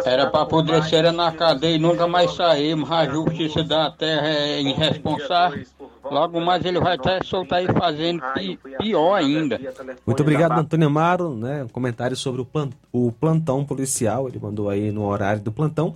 Era 0.03 0.29
pra 0.29 0.45
poder 0.45 0.83
ser 0.83 1.09
na 1.13 1.31
cadeia 1.31 1.77
e 1.77 1.79
nunca 1.79 2.09
mais 2.09 2.35
sair, 2.35 2.75
mas 2.75 2.91
a 2.91 3.05
justiça 3.05 3.63
da 3.63 3.89
terra 3.89 4.27
é 4.27 4.61
irresponsável. 4.63 5.65
Logo 6.03 6.41
mais 6.41 6.65
ele 6.65 6.81
vai 6.81 6.95
até 6.95 7.23
soltar 7.23 7.59
aí 7.59 7.67
fazendo 7.67 8.21
pior 8.77 9.15
ainda. 9.15 9.57
Muito 10.05 10.23
obrigado, 10.23 10.59
Antônio 10.59 10.87
Amaro, 10.87 11.37
né? 11.37 11.63
Um 11.63 11.69
comentário 11.69 12.17
sobre 12.17 12.41
o, 12.41 12.47
o 12.91 13.13
plantão 13.13 13.63
policial. 13.63 14.27
Ele 14.27 14.39
mandou 14.39 14.69
aí 14.69 14.91
no 14.91 15.05
horário 15.05 15.41
do 15.41 15.53
plantão 15.53 15.95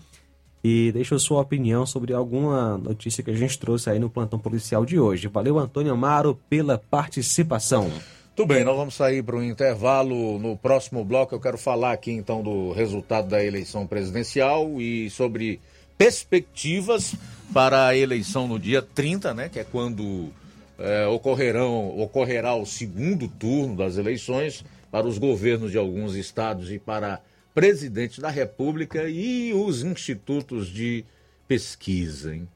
e 0.64 0.91
deixou 0.91 1.18
sua 1.19 1.41
opinião 1.41 1.86
sobre 1.86 2.14
alguma 2.14 2.77
notícia 2.77 3.23
que 3.23 3.31
a 3.31 3.36
gente 3.36 3.57
trouxe 3.57 3.90
aí 3.90 3.99
no 3.99 4.10
plantão 4.10 4.38
policial 4.38 4.86
de 4.86 4.99
hoje. 4.99 5.27
Valeu, 5.27 5.57
Antônio 5.57 5.94
Amaro, 5.94 6.40
pela 6.49 6.77
participação. 6.77 7.90
Tudo 8.36 8.48
bem, 8.53 8.64
nós 8.64 8.77
vamos 8.77 8.94
sair 8.94 9.22
para 9.22 9.36
um 9.36 9.44
intervalo. 9.44 10.40
No 10.40 10.57
próximo 10.57 11.03
bloco 11.03 11.36
eu 11.36 11.40
quero 11.40 11.57
falar 11.57 11.91
aqui 11.91 12.11
então 12.11 12.41
do 12.41 12.72
resultado 12.72 13.27
da 13.27 13.44
eleição 13.44 13.86
presidencial 13.86 14.80
e 14.80 15.10
sobre 15.10 15.60
perspectivas 15.98 17.15
para 17.53 17.88
a 17.88 17.98
eleição 17.98 18.48
no 18.48 18.57
dia 18.57 18.81
30, 18.81 19.34
né, 19.34 19.49
que 19.49 19.60
é 19.60 19.65
quando 19.65 20.30
é, 20.77 21.06
ocorrerão, 21.07 21.99
ocorrerá 21.99 22.56
o 22.56 22.65
segundo 22.65 23.27
turno 23.27 23.76
das 23.76 23.98
eleições 23.98 24.64
para 24.90 25.06
os 25.06 25.18
governos 25.18 25.72
de 25.72 25.77
alguns 25.77 26.15
estados 26.15 26.72
e 26.72 26.80
para 26.80 27.19
presidente 27.60 28.22
da 28.22 28.30
República 28.30 29.10
e 29.10 29.53
os 29.53 29.84
institutos 29.84 30.68
de 30.68 31.03
pesquisa, 31.45 32.34
hein? 32.34 32.48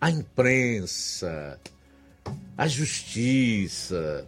a 0.00 0.10
imprensa, 0.10 1.60
a 2.58 2.66
justiça. 2.66 4.26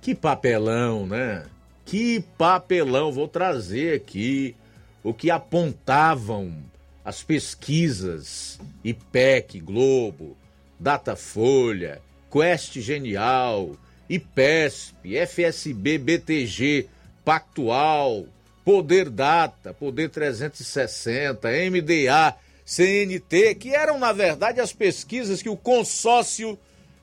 Que 0.00 0.14
papelão, 0.14 1.06
né? 1.06 1.44
Que 1.84 2.24
papelão. 2.38 3.12
Vou 3.12 3.28
trazer 3.28 3.96
aqui 3.96 4.56
o 5.04 5.12
que 5.12 5.30
apontavam 5.30 6.56
as 7.04 7.22
pesquisas 7.22 8.58
IPEC, 8.82 9.60
Globo, 9.60 10.34
Datafolha, 10.80 12.00
Quest 12.32 12.80
Genial, 12.80 13.76
IPESP, 14.08 15.14
FSB, 15.26 15.98
BTG, 15.98 16.88
Pactual, 17.22 18.24
Poder 18.66 19.08
Data, 19.08 19.72
Poder 19.72 20.10
360, 20.10 21.48
MDA, 21.70 22.34
CNT, 22.64 23.54
que 23.54 23.72
eram, 23.72 23.96
na 23.96 24.12
verdade, 24.12 24.60
as 24.60 24.72
pesquisas 24.72 25.40
que 25.40 25.48
o 25.48 25.56
consórcio 25.56 26.58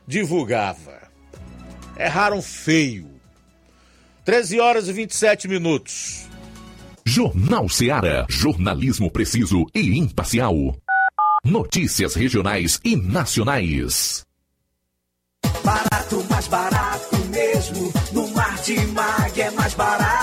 divulgava. 0.05 1.03
Erraram 1.97 2.41
feio. 2.41 3.09
13 4.25 4.59
horas 4.59 4.89
e 4.89 4.91
27 4.91 5.47
minutos. 5.47 6.27
Jornal 7.05 7.69
Seara. 7.69 8.25
Jornalismo 8.29 9.09
preciso 9.09 9.65
e 9.73 9.97
imparcial. 9.97 10.75
Notícias 11.45 12.13
regionais 12.13 12.77
e 12.83 12.97
nacionais. 12.97 14.25
Barato, 15.63 16.25
mais 16.29 16.47
barato 16.49 17.17
mesmo. 17.29 17.93
No 18.11 18.27
Martimag 18.31 19.41
é 19.41 19.51
mais 19.51 19.73
barato 19.73 20.22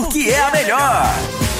porque 0.00 0.30
é 0.30 0.40
a 0.40 0.50
melhor. 0.50 1.59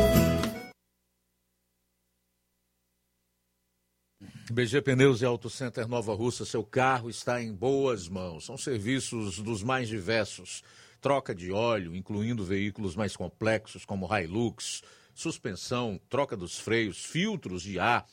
BG 4.51 4.81
Pneus 4.81 5.21
e 5.21 5.25
Auto 5.25 5.49
Center 5.49 5.87
Nova 5.87 6.13
Russa, 6.13 6.43
seu 6.43 6.61
carro 6.61 7.09
está 7.09 7.41
em 7.41 7.53
boas 7.53 8.09
mãos. 8.09 8.45
São 8.45 8.57
serviços 8.57 9.39
dos 9.39 9.63
mais 9.63 9.87
diversos. 9.87 10.61
Troca 10.99 11.33
de 11.33 11.53
óleo, 11.53 11.95
incluindo 11.95 12.43
veículos 12.43 12.93
mais 12.93 13.15
complexos 13.15 13.85
como 13.85 14.09
Hilux, 14.13 14.83
suspensão, 15.15 15.99
troca 16.09 16.35
dos 16.35 16.59
freios, 16.59 16.97
filtros 16.97 17.63
de 17.63 17.79
ar, 17.79 18.05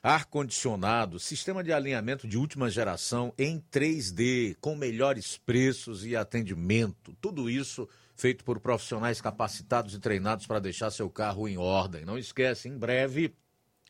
ar-condicionado, 0.00 1.18
sistema 1.18 1.64
de 1.64 1.72
alinhamento 1.72 2.28
de 2.28 2.38
última 2.38 2.70
geração 2.70 3.34
em 3.36 3.60
3D, 3.60 4.56
com 4.60 4.76
melhores 4.76 5.36
preços 5.36 6.06
e 6.06 6.14
atendimento. 6.14 7.12
Tudo 7.20 7.50
isso 7.50 7.88
feito 8.14 8.44
por 8.44 8.60
profissionais 8.60 9.20
capacitados 9.20 9.94
e 9.94 9.98
treinados 9.98 10.46
para 10.46 10.60
deixar 10.60 10.92
seu 10.92 11.10
carro 11.10 11.48
em 11.48 11.58
ordem. 11.58 12.04
Não 12.04 12.16
esquece, 12.16 12.68
em 12.68 12.78
breve, 12.78 13.34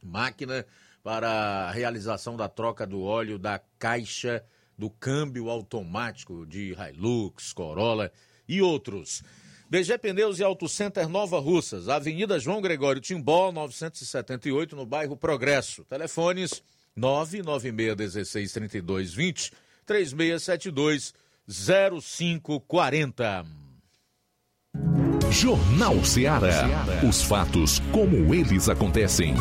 máquina 0.02 0.66
para 1.02 1.68
a 1.68 1.70
realização 1.70 2.36
da 2.36 2.48
troca 2.48 2.86
do 2.86 3.02
óleo 3.02 3.38
da 3.38 3.60
caixa 3.78 4.42
do 4.78 4.88
câmbio 4.88 5.50
automático 5.50 6.46
de 6.46 6.74
Hilux, 6.74 7.52
Corolla 7.52 8.10
e 8.48 8.62
outros. 8.62 9.22
BG 9.68 9.98
Pneus 9.98 10.38
e 10.38 10.44
Auto 10.44 10.68
Center 10.68 11.08
Nova 11.08 11.40
Russas, 11.40 11.88
Avenida 11.88 12.38
João 12.38 12.60
Gregório 12.60 13.00
Timbó, 13.00 13.50
978, 13.50 14.76
no 14.76 14.84
bairro 14.84 15.16
Progresso. 15.16 15.82
Telefones 15.84 16.62
996163220, 16.98 19.50
3672 19.86 21.14
0540. 21.48 23.46
Jornal 25.30 26.04
Seara. 26.04 26.66
Os 27.08 27.22
fatos 27.22 27.80
como 27.90 28.34
eles 28.34 28.68
acontecem. 28.68 29.34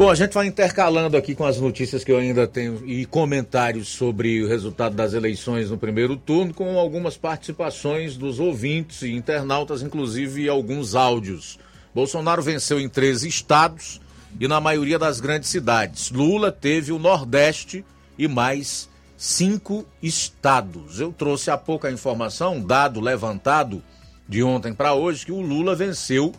Bom, 0.00 0.08
a 0.08 0.14
gente 0.14 0.32
vai 0.32 0.46
intercalando 0.46 1.14
aqui 1.14 1.34
com 1.34 1.44
as 1.44 1.60
notícias 1.60 2.02
que 2.02 2.10
eu 2.10 2.16
ainda 2.16 2.48
tenho 2.48 2.82
e 2.86 3.04
comentários 3.04 3.88
sobre 3.88 4.42
o 4.42 4.48
resultado 4.48 4.94
das 4.94 5.12
eleições 5.12 5.68
no 5.68 5.76
primeiro 5.76 6.16
turno, 6.16 6.54
com 6.54 6.78
algumas 6.78 7.18
participações 7.18 8.16
dos 8.16 8.40
ouvintes 8.40 9.02
e 9.02 9.12
internautas, 9.12 9.82
inclusive 9.82 10.48
alguns 10.48 10.94
áudios. 10.94 11.58
Bolsonaro 11.94 12.40
venceu 12.40 12.80
em 12.80 12.88
13 12.88 13.28
estados 13.28 14.00
e 14.40 14.48
na 14.48 14.58
maioria 14.58 14.98
das 14.98 15.20
grandes 15.20 15.50
cidades. 15.50 16.10
Lula 16.10 16.50
teve 16.50 16.92
o 16.92 16.98
Nordeste 16.98 17.84
e 18.16 18.26
mais 18.26 18.88
cinco 19.18 19.84
estados. 20.02 20.98
Eu 20.98 21.12
trouxe 21.12 21.50
há 21.50 21.58
pouco 21.58 21.86
a 21.86 21.92
informação, 21.92 22.58
dado 22.58 23.02
levantado 23.02 23.82
de 24.26 24.42
ontem 24.42 24.72
para 24.72 24.94
hoje, 24.94 25.26
que 25.26 25.32
o 25.32 25.42
Lula 25.42 25.74
venceu 25.74 26.32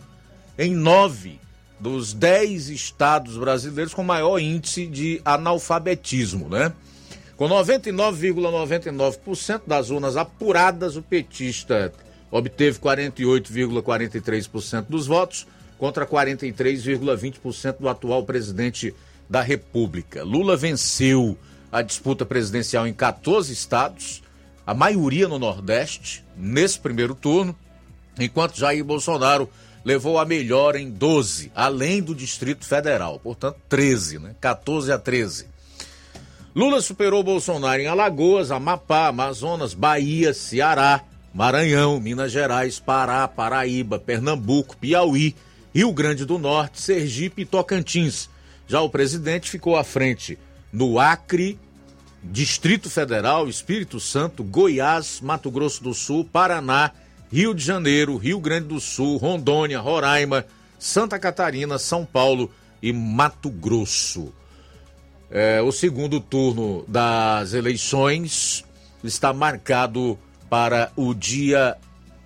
em 0.58 0.74
nove 0.74 1.38
dos 1.82 2.14
dez 2.14 2.68
estados 2.68 3.36
brasileiros 3.36 3.92
com 3.92 4.04
maior 4.04 4.38
índice 4.38 4.86
de 4.86 5.20
analfabetismo, 5.24 6.48
né? 6.48 6.72
Com 7.36 7.48
99,99% 7.48 9.62
das 9.66 9.90
urnas 9.90 10.16
apuradas, 10.16 10.94
o 10.94 11.02
petista 11.02 11.92
obteve 12.30 12.78
48,43% 12.78 14.86
dos 14.88 15.08
votos 15.08 15.44
contra 15.76 16.06
43,20% 16.06 17.78
do 17.80 17.88
atual 17.88 18.22
presidente 18.22 18.94
da 19.28 19.42
República. 19.42 20.22
Lula 20.22 20.56
venceu 20.56 21.36
a 21.72 21.82
disputa 21.82 22.24
presidencial 22.24 22.86
em 22.86 22.92
14 22.92 23.52
estados, 23.52 24.22
a 24.64 24.72
maioria 24.72 25.26
no 25.26 25.40
Nordeste, 25.40 26.24
nesse 26.36 26.78
primeiro 26.78 27.16
turno, 27.16 27.56
enquanto 28.20 28.56
Jair 28.56 28.84
Bolsonaro 28.84 29.50
levou 29.84 30.18
a 30.18 30.24
melhor 30.24 30.76
em 30.76 30.90
12, 30.90 31.50
além 31.54 32.02
do 32.02 32.14
Distrito 32.14 32.64
Federal, 32.64 33.18
portanto 33.18 33.58
13, 33.68 34.18
né? 34.18 34.34
14 34.40 34.92
a 34.92 34.98
13. 34.98 35.46
Lula 36.54 36.80
superou 36.82 37.22
Bolsonaro 37.22 37.80
em 37.80 37.86
Alagoas, 37.86 38.50
Amapá, 38.50 39.08
Amazonas, 39.08 39.72
Bahia, 39.72 40.34
Ceará, 40.34 41.02
Maranhão, 41.32 41.98
Minas 41.98 42.30
Gerais, 42.30 42.78
Pará, 42.78 43.26
Paraíba, 43.26 43.98
Pernambuco, 43.98 44.76
Piauí, 44.76 45.34
Rio 45.74 45.90
Grande 45.92 46.26
do 46.26 46.38
Norte, 46.38 46.80
Sergipe 46.80 47.42
e 47.42 47.46
Tocantins. 47.46 48.28
Já 48.68 48.82
o 48.82 48.90
presidente 48.90 49.50
ficou 49.50 49.76
à 49.76 49.82
frente 49.82 50.38
no 50.70 50.98
Acre, 50.98 51.58
Distrito 52.22 52.90
Federal, 52.90 53.48
Espírito 53.48 53.98
Santo, 53.98 54.44
Goiás, 54.44 55.20
Mato 55.22 55.50
Grosso 55.50 55.82
do 55.82 55.94
Sul, 55.94 56.24
Paraná, 56.24 56.92
Rio 57.32 57.54
de 57.54 57.64
Janeiro, 57.64 58.18
Rio 58.18 58.38
Grande 58.38 58.68
do 58.68 58.78
Sul, 58.78 59.16
Rondônia, 59.16 59.80
Roraima, 59.80 60.44
Santa 60.78 61.18
Catarina, 61.18 61.78
São 61.78 62.04
Paulo 62.04 62.50
e 62.82 62.92
Mato 62.92 63.48
Grosso. 63.48 64.34
É, 65.30 65.62
o 65.62 65.72
segundo 65.72 66.20
turno 66.20 66.84
das 66.86 67.54
eleições 67.54 68.62
está 69.02 69.32
marcado 69.32 70.18
para 70.50 70.92
o 70.94 71.14
dia 71.14 71.74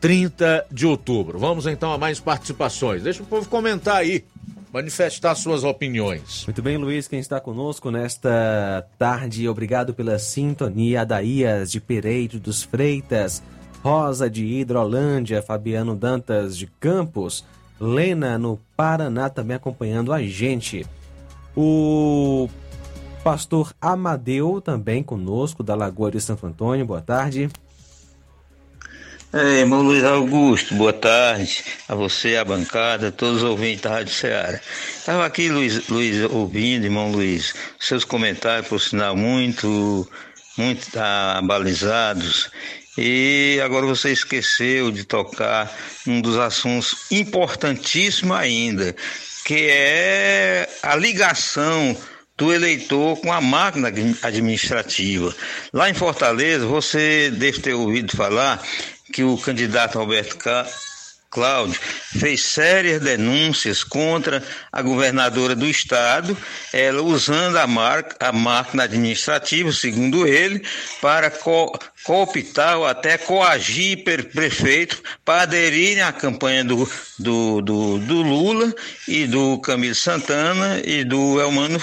30 0.00 0.66
de 0.72 0.84
outubro. 0.84 1.38
Vamos 1.38 1.68
então 1.68 1.92
a 1.92 1.98
mais 1.98 2.18
participações. 2.18 3.04
Deixa 3.04 3.22
o 3.22 3.26
povo 3.26 3.48
comentar 3.48 3.98
aí, 3.98 4.24
manifestar 4.72 5.36
suas 5.36 5.62
opiniões. 5.62 6.44
Muito 6.46 6.60
bem, 6.60 6.76
Luiz, 6.76 7.06
quem 7.06 7.20
está 7.20 7.38
conosco 7.40 7.92
nesta 7.92 8.84
tarde, 8.98 9.48
obrigado 9.48 9.94
pela 9.94 10.18
sintonia. 10.18 11.02
Adaías 11.02 11.70
de 11.70 11.80
Pereiro 11.80 12.40
dos 12.40 12.64
Freitas. 12.64 13.40
Rosa 13.86 14.28
de 14.28 14.44
Hidrolândia, 14.44 15.40
Fabiano 15.40 15.94
Dantas 15.94 16.56
de 16.58 16.66
Campos, 16.66 17.44
Lena 17.80 18.36
no 18.36 18.58
Paraná 18.76 19.30
também 19.30 19.56
acompanhando 19.56 20.12
a 20.12 20.20
gente. 20.20 20.84
O 21.56 22.48
pastor 23.22 23.72
Amadeu 23.80 24.60
também 24.60 25.04
conosco, 25.04 25.62
da 25.62 25.76
Lagoa 25.76 26.10
de 26.10 26.20
Santo 26.20 26.48
Antônio, 26.48 26.84
boa 26.84 27.00
tarde. 27.00 27.48
É, 29.32 29.60
irmão 29.60 29.82
Luiz 29.82 30.02
Augusto, 30.02 30.74
boa 30.74 30.92
tarde 30.92 31.62
a 31.88 31.94
você, 31.94 32.36
a 32.36 32.44
bancada, 32.44 33.12
todos 33.12 33.44
os 33.44 33.48
ouvintes 33.48 33.82
da 33.82 33.90
Rádio 33.90 34.12
Ceará. 34.12 34.60
Estava 34.98 35.24
aqui, 35.24 35.48
Luiz, 35.48 35.86
Luiz, 35.88 36.28
ouvindo, 36.32 36.86
irmão 36.86 37.12
Luiz, 37.12 37.54
seus 37.78 38.04
comentários, 38.04 38.66
por 38.66 38.80
sinal, 38.80 39.14
muito, 39.14 40.10
muito 40.58 40.88
abalizados. 40.98 42.50
E 42.97 43.60
agora 43.62 43.85
você 43.85 44.10
esqueceu 44.10 44.90
de 44.90 45.05
tocar 45.05 45.70
um 46.06 46.20
dos 46.20 46.39
assuntos 46.39 47.10
importantíssimos 47.10 48.36
ainda, 48.36 48.97
que 49.44 49.68
é 49.68 50.68
a 50.82 50.97
ligação 50.97 51.97
do 52.36 52.52
eleitor 52.52 53.16
com 53.20 53.32
a 53.32 53.40
máquina 53.40 53.89
administrativa. 54.23 55.35
Lá 55.73 55.89
em 55.89 55.94
Fortaleza, 55.94 56.66
você 56.66 57.31
deve 57.31 57.60
ter 57.60 57.74
ouvido 57.74 58.16
falar 58.16 58.62
que 59.12 59.24
o 59.24 59.39
candidato 59.39 59.98
Roberto 59.98 60.36
Cláudio 61.36 61.78
fez 62.18 62.44
sérias 62.44 63.02
denúncias 63.02 63.84
contra 63.84 64.42
a 64.72 64.80
governadora 64.80 65.54
do 65.54 65.66
estado, 65.66 66.34
ela 66.72 67.02
usando 67.02 67.56
a, 67.56 67.66
marca, 67.66 68.16
a 68.26 68.32
máquina 68.32 68.84
administrativa, 68.84 69.70
segundo 69.70 70.26
ele, 70.26 70.62
para 70.98 71.30
co 71.30 71.78
cooptar 72.04 72.78
ou 72.78 72.86
até 72.86 73.18
coagir 73.18 74.02
prefeito 74.04 75.02
para 75.24 75.42
aderirem 75.42 76.02
à 76.02 76.12
campanha 76.12 76.64
do, 76.64 76.88
do, 77.18 77.60
do, 77.60 77.98
do, 77.98 78.22
Lula 78.22 78.72
e 79.08 79.26
do 79.26 79.58
Camilo 79.58 79.94
Santana 79.94 80.80
e 80.84 81.04
do 81.04 81.38
Elmano, 81.40 81.78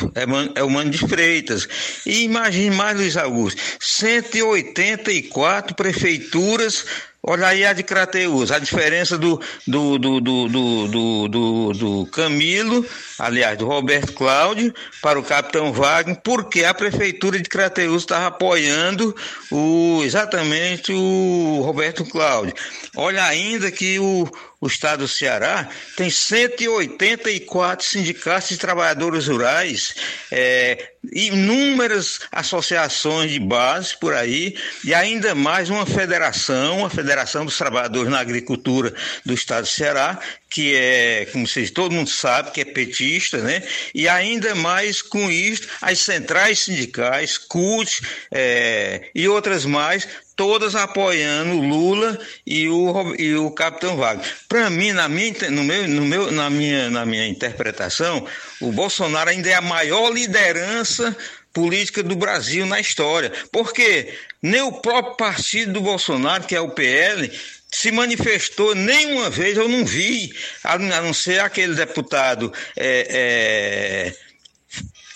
Elmano 0.56 0.90
de 0.90 0.98
Freitas. 0.98 1.68
E 2.06 2.24
imagine 2.24 2.74
mais, 2.74 2.98
Luiz 2.98 3.18
Augusto, 3.18 3.62
184 3.80 5.76
prefeituras 5.76 6.86
Olha 7.26 7.48
aí 7.48 7.66
a 7.66 7.72
de 7.72 7.84
Crateus, 7.84 8.52
a 8.52 8.60
diferença 8.60 9.18
do, 9.18 9.40
do, 9.66 9.98
do, 9.98 10.20
do, 10.20 10.48
do, 10.50 10.88
do, 11.30 11.74
do, 11.74 12.06
Camilo, 12.08 12.86
aliás, 13.18 13.58
do 13.58 13.66
Roberto 13.66 14.12
Cláudio, 14.12 14.74
para 15.02 15.18
o 15.18 15.24
Capitão 15.24 15.72
Wagner, 15.72 16.20
porque 16.22 16.66
a 16.66 16.74
Prefeitura 16.74 17.40
de 17.40 17.48
Crateus 17.48 18.04
estava 18.04 18.28
apoiando 18.28 19.16
o, 19.50 20.02
exatamente 20.04 20.92
o 20.92 21.62
Roberto 21.64 22.04
Cláudio. 22.04 22.54
Olha 22.94 23.24
ainda 23.24 23.72
que 23.72 23.98
o, 24.00 24.30
o 24.64 24.68
estado 24.68 25.00
do 25.00 25.08
Ceará 25.10 25.68
tem 25.98 26.10
184 26.10 27.86
sindicatos 27.86 28.48
de 28.48 28.58
trabalhadores 28.58 29.28
rurais, 29.28 29.94
é, 30.32 30.92
inúmeras 31.12 32.22
associações 32.32 33.30
de 33.30 33.42
base 33.42 33.94
por 34.00 34.14
aí, 34.14 34.56
e 34.86 34.94
ainda 34.94 35.36
mais 35.36 35.70
uma 35.70 35.86
federação, 35.86 36.86
a 36.86 36.90
Federação 36.90 37.44
dos 37.44 37.58
Trabalhadores 37.58 38.10
na 38.10 38.22
Agricultura 38.22 38.94
do 39.26 39.34
estado 39.34 39.64
do 39.64 39.70
Ceará, 39.70 40.18
que 40.50 40.74
é, 40.76 41.28
como 41.34 41.46
vocês 41.46 41.70
todo 41.70 41.92
mundo 41.92 42.10
sabe, 42.10 42.52
que 42.52 42.62
é 42.62 42.66
petista, 42.66 43.40
né? 43.40 43.64
E 43.94 44.08
ainda 44.08 44.56
mais 44.56 45.02
com 45.02 45.30
isso, 45.30 45.68
as 45.82 46.00
centrais 46.00 46.60
sindicais, 46.60 47.38
CUT 47.38 48.02
é, 48.32 49.10
e 49.14 49.28
outras 49.28 49.66
mais, 49.66 50.08
todas 50.36 50.76
apoiando 50.76 51.58
o 51.58 51.68
Lula 51.68 52.20
e 52.46 52.68
o, 52.68 53.16
e 53.18 53.36
o 53.36 53.52
Capitão 53.52 53.98
Wagner. 53.98 54.26
Para 54.48 54.70
mim, 54.70 54.92
na 54.92 55.08
minha, 55.08 55.34
no 55.50 55.64
meu, 55.64 55.88
no 55.88 56.06
meu, 56.06 56.32
na, 56.32 56.50
minha, 56.50 56.90
na 56.90 57.06
minha 57.06 57.28
interpretação, 57.28 58.26
o 58.60 58.72
Bolsonaro 58.72 59.30
ainda 59.30 59.50
é 59.50 59.56
a 59.56 59.62
maior 59.62 60.12
liderança 60.12 61.16
política 61.54 62.02
do 62.02 62.16
Brasil 62.16 62.66
na 62.66 62.80
história. 62.80 63.32
Porque 63.52 64.14
nem 64.42 64.62
o 64.62 64.72
próprio 64.72 65.16
partido 65.16 65.74
do 65.74 65.82
Bolsonaro, 65.82 66.46
que 66.46 66.56
é 66.56 66.62
o 66.62 66.72
PL, 66.72 67.32
se 67.72 67.92
manifestou 67.92 68.76
nenhuma 68.76 69.30
vez, 69.30 69.58
eu 69.58 69.68
não 69.68 69.84
vi, 69.84 70.32
a 70.64 70.78
não 70.78 71.14
ser 71.14 71.40
aquele 71.40 71.74
deputado 71.74 72.54
é, 72.76 73.08
é, 73.10 74.23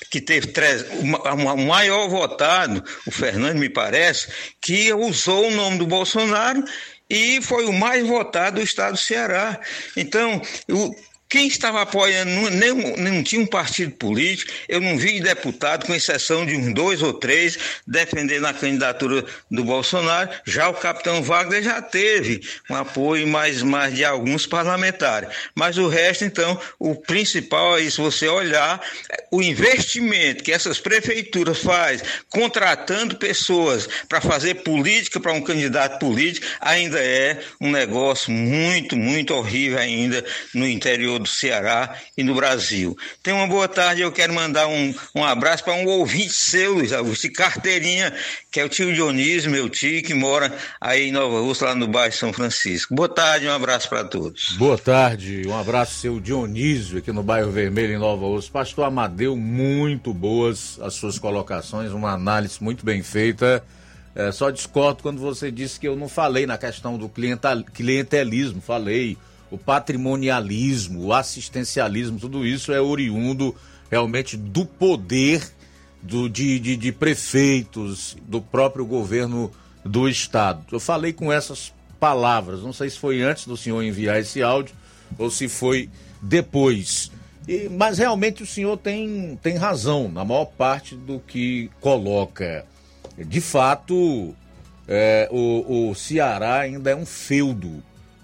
que 0.10 0.22
teve 0.22 0.54
o 1.02 1.58
maior 1.58 2.08
votado, 2.10 2.84
o 3.06 3.12
Fernando, 3.12 3.58
me 3.58 3.70
parece, 3.70 4.28
que 4.62 4.94
usou 4.94 5.48
o 5.48 5.52
nome 5.52 5.78
do 5.78 5.88
Bolsonaro 5.88 6.64
e 7.10 7.42
foi 7.42 7.66
o 7.66 7.74
mais 7.74 8.06
votado 8.06 8.58
do 8.58 8.62
estado 8.62 8.94
do 8.94 9.00
Ceará. 9.00 9.60
Então, 9.96 10.42
o, 10.70 10.96
quem 11.30 11.48
estava 11.48 11.82
apoiando 11.82 12.32
não, 12.32 12.76
não 12.98 13.24
tinha 13.24 13.42
um 13.42 13.46
partido 13.46 13.92
político, 13.92 14.52
eu 14.70 14.80
não 14.80 14.98
vi 14.98 15.20
deputado, 15.20 15.86
com 15.86 15.94
exceção 15.94 16.46
de 16.46 16.56
uns 16.56 16.74
dois 16.74 17.02
ou 17.02 17.14
três, 17.14 17.58
defendendo 17.86 18.46
a 18.46 18.54
candidatura 18.54 19.26
do 19.52 19.64
Bolsonaro. 19.64 20.30
Já 20.46 20.70
o 20.70 20.74
capitão 20.74 21.22
Wagner 21.22 21.62
já 21.64 21.82
teve 21.82 22.42
um 22.70 22.76
apoio 22.76 23.28
mais, 23.28 23.62
mais 23.62 23.94
de 23.94 24.06
alguns 24.06 24.46
parlamentares. 24.46 25.30
Mas 25.54 25.78
o 25.78 25.88
resto, 25.88 26.24
então, 26.24 26.60
o 26.80 26.96
principal 26.96 27.78
é 27.78 27.90
se 27.90 28.00
você 28.00 28.28
olhar, 28.28 28.82
o 29.32 29.42
investimento 29.42 30.44
que 30.44 30.52
essas 30.52 30.80
prefeituras 30.80 31.60
fazem, 31.60 32.06
contratando 32.30 33.18
pessoas 33.18 33.88
para 34.08 34.22
fazer 34.22 34.56
política 34.56 35.20
para 35.20 35.34
um 35.34 35.42
candidato 35.42 36.00
político, 36.00 36.46
ainda 36.62 37.00
é 37.00 37.40
um 37.60 37.72
negócio 37.72 38.32
muito, 38.32 38.96
muito 38.96 39.34
horrível 39.34 39.78
ainda 39.78 40.24
no 40.54 40.68
interior 40.68 41.17
todo 41.18 41.28
Ceará 41.28 41.96
e 42.16 42.24
no 42.24 42.36
Brasil. 42.36 42.96
Tenha 43.24 43.36
uma 43.36 43.48
boa 43.48 43.68
tarde, 43.68 44.02
eu 44.02 44.12
quero 44.12 44.34
mandar 44.34 44.68
um, 44.68 44.94
um 45.16 45.24
abraço 45.24 45.64
para 45.64 45.74
um 45.74 45.86
ouvinte 45.88 46.34
seu, 46.34 46.76
Luiz 46.76 46.94
Augusto, 46.94 47.24
de 47.24 47.34
carteirinha, 47.34 48.14
que 48.52 48.60
é 48.60 48.66
o 48.66 48.70
tio 48.70 48.94
Dionísio, 48.94 49.50
meu 49.50 49.68
tio, 49.68 50.04
que 50.04 50.14
mora 50.14 50.56
aí 50.80 51.10
em 51.10 51.12
Nova 51.12 51.40
Rússia, 51.40 51.68
lá 51.68 51.76
no 51.76 51.88
bairro 51.88 52.14
São 52.14 52.32
Francisco. 52.32 52.94
Boa 52.94 53.10
tarde, 53.10 53.48
um 53.48 53.52
abraço 53.52 53.90
para 53.90 54.04
todos. 54.04 54.56
Boa 54.58 54.78
tarde, 54.78 55.44
um 55.48 55.58
abraço 55.58 55.96
seu 55.96 56.20
Dionísio 56.20 57.00
aqui 57.00 57.12
no 57.12 57.24
bairro 57.24 57.52
Vermelho 57.52 57.94
em 57.94 58.00
Nova 58.00 58.26
Rússia. 58.26 58.52
Pastor 58.52 58.86
Amadeu, 58.86 59.36
muito 59.36 60.14
boas 60.14 60.80
as 60.82 60.94
suas 60.94 61.18
colocações, 61.18 61.92
uma 61.92 62.12
análise 62.12 62.62
muito 62.62 62.86
bem 62.86 63.02
feita. 63.02 63.64
É, 64.14 64.32
só 64.32 64.50
discordo 64.50 65.04
quando 65.04 65.20
você 65.20 65.52
disse 65.52 65.80
que 65.80 65.88
eu 65.88 65.96
não 65.96 66.10
falei 66.10 66.48
na 66.48 66.58
questão 66.58 66.98
do 66.98 67.08
clientelismo, 67.08 68.62
falei 68.62 69.16
o 69.50 69.58
patrimonialismo, 69.58 71.06
o 71.06 71.14
assistencialismo, 71.14 72.20
tudo 72.20 72.46
isso 72.46 72.72
é 72.72 72.82
oriundo 72.82 73.56
realmente 73.90 74.36
do 74.36 74.66
poder 74.66 75.50
do, 76.02 76.30
de, 76.30 76.60
de, 76.60 76.76
de 76.76 76.92
prefeitos, 76.92 78.16
do 78.28 78.42
próprio 78.42 78.86
governo 78.86 79.52
do 79.84 80.08
estado. 80.08 80.64
Eu 80.72 80.80
falei 80.80 81.14
com 81.14 81.32
essas 81.32 81.74
palavras, 82.00 82.62
não 82.62 82.74
sei 82.74 82.90
se 82.90 82.98
foi 82.98 83.22
antes 83.22 83.48
do 83.48 83.58
senhor 83.58 83.82
enviar 83.82 84.20
esse 84.20 84.42
áudio 84.42 84.76
ou 85.18 85.32
se 85.32 85.48
foi 85.48 85.90
depois. 86.22 87.12
E, 87.48 87.70
mas 87.70 87.98
realmente 87.98 88.44
o 88.44 88.46
senhor 88.46 88.78
tem, 88.78 89.40
tem 89.42 89.56
razão 89.56 90.10
na 90.10 90.24
maior 90.26 90.46
parte 90.46 90.96
do 90.96 91.20
que 91.20 91.72
coloca. 91.80 92.66
De 93.18 93.42
fato, 93.42 94.36
é, 94.88 95.28
o, 95.32 95.90
o 95.90 95.96
Ceará 95.96 96.60
ainda 96.60 96.92
é 96.92 96.96
um 96.96 97.06
feudo 97.06 97.82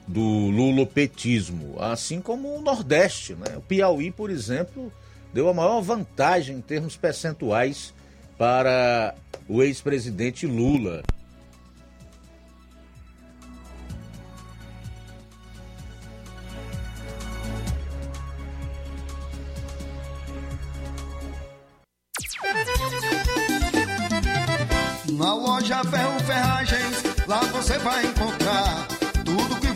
do 0.08 0.22
lulopetismo, 0.22 1.76
assim 1.80 2.22
como 2.22 2.56
o 2.56 2.62
Nordeste. 2.62 3.34
Né? 3.36 3.58
O 3.58 3.62
Piauí, 3.62 4.12
por 4.12 4.30
exemplo, 4.30 4.92
deu 5.34 5.50
a 5.50 5.54
maior 5.54 5.82
vantagem 5.82 6.58
em 6.58 6.62
termos 6.62 6.96
percentuais 6.96 7.94
para 8.38 9.16
o 9.48 9.62
ex-presidente 9.64 10.46
Lula. 10.46 11.04
Na 25.18 25.34
loja 25.36 25.84
Ferro 25.84 26.20
Ferragens, 26.22 27.04
lá 27.28 27.40
você 27.42 27.78
vai 27.80 28.06
encontrar 28.06 28.43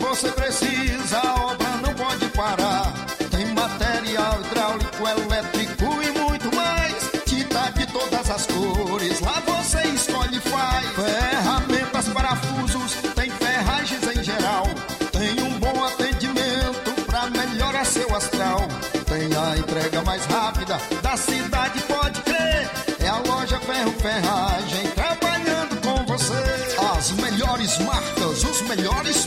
você 0.08 0.30
precisa, 0.30 1.18
a 1.18 1.34
obra 1.52 1.68
não 1.82 1.92
pode 1.92 2.26
parar. 2.28 2.92
Tem 3.30 3.44
material 3.52 4.40
hidráulico, 4.40 5.06
elétrico 5.06 5.84
e 6.02 6.18
muito 6.18 6.56
mais. 6.56 7.10
Tinta 7.26 7.70
de 7.72 7.86
todas 7.92 8.30
as 8.30 8.46
cores, 8.46 9.20
lá 9.20 9.42
você 9.46 9.82
escolhe 9.88 10.38
e 10.38 10.40
faz. 10.40 10.86
Ferramentas, 10.94 12.08
parafusos, 12.08 12.92
tem 13.14 13.30
ferragens 13.30 14.02
em 14.16 14.24
geral. 14.24 14.64
Tem 15.12 15.42
um 15.42 15.58
bom 15.58 15.84
atendimento 15.84 17.04
pra 17.04 17.28
melhorar 17.28 17.84
seu 17.84 18.14
astral. 18.16 18.66
Tem 19.06 19.28
a 19.36 19.58
entrega 19.58 20.02
mais 20.02 20.24
rápida 20.24 20.80
da 21.02 21.16
cidade, 21.18 21.82
pode 21.82 22.20
crer. 22.22 22.70
É 23.00 23.08
a 23.08 23.18
loja 23.18 23.60
Ferro 23.60 23.92
Ferragem 24.00 24.90
trabalhando 24.94 25.76
com 25.82 26.06
você. 26.06 26.68
As 26.96 27.10
melhores 27.12 27.78
marcas, 27.78 28.42
os 28.42 28.62
melhores 28.62 29.26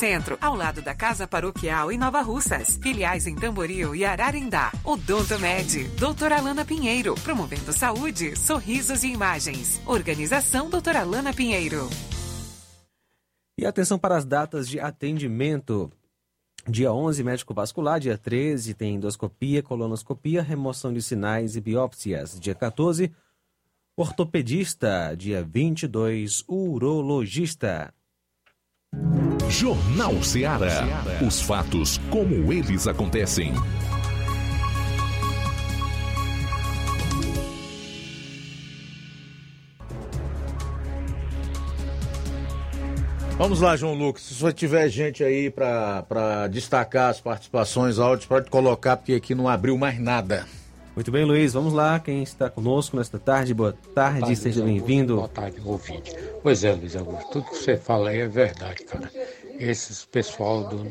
Centro, 0.00 0.38
ao 0.40 0.56
lado 0.56 0.80
da 0.80 0.94
Casa 0.94 1.28
Paroquial 1.28 1.92
em 1.92 1.98
Nova 1.98 2.22
Russas. 2.22 2.78
Filiais 2.82 3.26
em 3.26 3.34
Tamboril 3.34 3.94
e 3.94 4.02
Ararindá. 4.02 4.72
Odonto 4.82 5.38
Med, 5.38 5.88
doutora 5.98 6.38
Alana 6.38 6.64
Pinheiro, 6.64 7.14
promovendo 7.16 7.70
saúde, 7.70 8.34
sorrisos 8.34 9.04
e 9.04 9.08
imagens. 9.08 9.78
Organização 9.84 10.70
doutora 10.70 11.00
Alana 11.00 11.34
Pinheiro. 11.34 11.86
E 13.58 13.66
atenção 13.66 13.98
para 13.98 14.16
as 14.16 14.24
datas 14.24 14.66
de 14.66 14.80
atendimento. 14.80 15.92
Dia 16.66 16.94
11, 16.94 17.22
médico 17.22 17.52
vascular. 17.52 18.00
Dia 18.00 18.16
13, 18.16 18.72
tem 18.72 18.94
endoscopia, 18.94 19.62
colonoscopia, 19.62 20.40
remoção 20.40 20.94
de 20.94 21.02
sinais 21.02 21.56
e 21.56 21.60
biópsias. 21.60 22.40
Dia 22.40 22.54
14, 22.54 23.12
ortopedista. 23.94 25.14
Dia 25.14 25.44
22, 25.44 26.42
urologista. 26.48 27.92
Jornal 29.50 30.22
Ceará. 30.22 30.86
Os 31.26 31.42
fatos 31.42 31.98
como 32.08 32.52
eles 32.52 32.86
acontecem. 32.86 33.52
Vamos 43.36 43.60
lá, 43.60 43.76
João 43.76 43.94
Lucas. 43.94 44.22
Se 44.22 44.34
só 44.34 44.52
tiver 44.52 44.88
gente 44.88 45.24
aí 45.24 45.50
para 45.50 46.46
destacar 46.48 47.10
as 47.10 47.20
participações 47.20 47.98
áudios, 47.98 48.26
pode 48.26 48.48
colocar, 48.48 48.96
porque 48.98 49.14
aqui 49.14 49.34
não 49.34 49.48
abriu 49.48 49.76
mais 49.76 49.98
nada. 49.98 50.46
Muito 50.94 51.10
bem, 51.12 51.24
Luiz. 51.24 51.52
Vamos 51.52 51.72
lá. 51.72 52.00
Quem 52.00 52.22
está 52.22 52.50
conosco 52.50 52.96
nesta 52.96 53.18
tarde, 53.18 53.54
boa 53.54 53.72
tarde, 53.94 54.20
tarde, 54.20 54.36
seja 54.36 54.62
bem-vindo. 54.62 55.16
Boa 55.16 55.28
tarde, 55.28 55.60
ouvinte. 55.64 56.12
Pois 56.42 56.64
é, 56.64 56.72
Luiz 56.72 56.96
Augusto, 56.96 57.30
tudo 57.30 57.44
que 57.44 57.56
você 57.56 57.76
fala 57.76 58.10
aí 58.10 58.18
é 58.20 58.26
verdade, 58.26 58.84
cara. 58.84 59.10
Esses 59.58 60.04
pessoal 60.04 60.64
do 60.64 60.84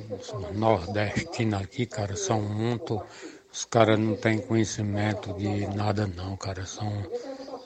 nordestino 0.53 1.57
aqui, 1.57 1.85
cara, 1.85 2.15
são 2.15 2.41
muito. 2.41 3.01
Os 3.51 3.65
caras 3.65 3.99
não 3.99 4.15
têm 4.15 4.39
conhecimento 4.39 5.33
de 5.33 5.67
nada, 5.75 6.09
não, 6.15 6.37
cara. 6.37 6.65
São. 6.65 6.91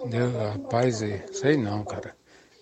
Deus, 0.07 0.33
rapaz, 0.33 1.01
é, 1.03 1.25
sei 1.31 1.55
não, 1.55 1.83
cara. 1.83 2.15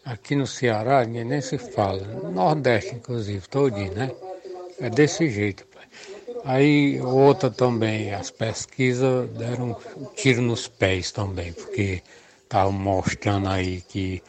Aqui 0.04 0.36
no 0.36 0.46
Ceará 0.46 1.06
ninguém 1.06 1.24
nem 1.24 1.42
se 1.42 1.58
fala. 1.58 2.04
No 2.04 2.32
Nordeste, 2.32 2.96
inclusive, 2.96 3.48
todinho, 3.48 3.94
né? 3.94 4.12
É 4.80 4.90
desse 4.90 5.30
jeito. 5.30 5.66
Aí 6.44 7.00
outra 7.02 7.50
também, 7.50 8.14
as 8.14 8.32
pesquisas 8.32 9.30
deram 9.32 9.78
um 9.98 10.06
tiro 10.16 10.42
nos 10.42 10.68
pés 10.68 11.12
também, 11.12 11.54
porque 11.54 12.02
estavam 12.44 12.72
mostrando 12.72 13.48
aí 13.48 13.82
que 13.82 14.22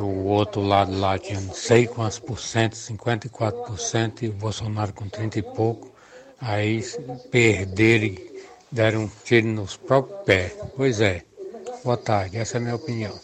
o 0.00 0.26
outro 0.26 0.60
lado 0.60 0.96
lá 0.98 1.18
tinha 1.18 1.40
não 1.40 1.54
sei 1.54 1.86
quantos 1.86 2.18
por 2.18 2.38
cento, 2.38 2.74
54%, 2.74 4.22
e 4.22 4.28
o 4.28 4.32
Bolsonaro 4.32 4.92
com 4.92 5.08
30 5.08 5.38
e 5.38 5.42
pouco. 5.42 5.92
Aí 6.40 6.84
perderam 7.30 8.14
deram 8.70 9.04
um 9.04 9.10
tiro 9.24 9.48
nos 9.48 9.76
próprios 9.76 10.20
pés. 10.24 10.52
Pois 10.76 11.00
é. 11.00 11.22
Boa 11.82 11.96
tarde, 11.96 12.36
essa 12.36 12.56
é 12.56 12.58
a 12.58 12.60
minha 12.60 12.74
opinião. 12.74 13.18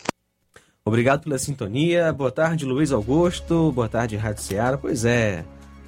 Obrigado 0.85 1.23
pela 1.23 1.39
sintonia. 1.39 2.13
Boa 2.13 2.31
tarde, 2.31 2.65
Luiz 2.65 2.93
Augusto. 2.93 3.73
Boa 3.73 3.89
tarde, 3.89 4.17
Rádio 4.17 4.43
Ceará. 4.43 4.77
Pois 4.77 5.05
é. 5.05 5.45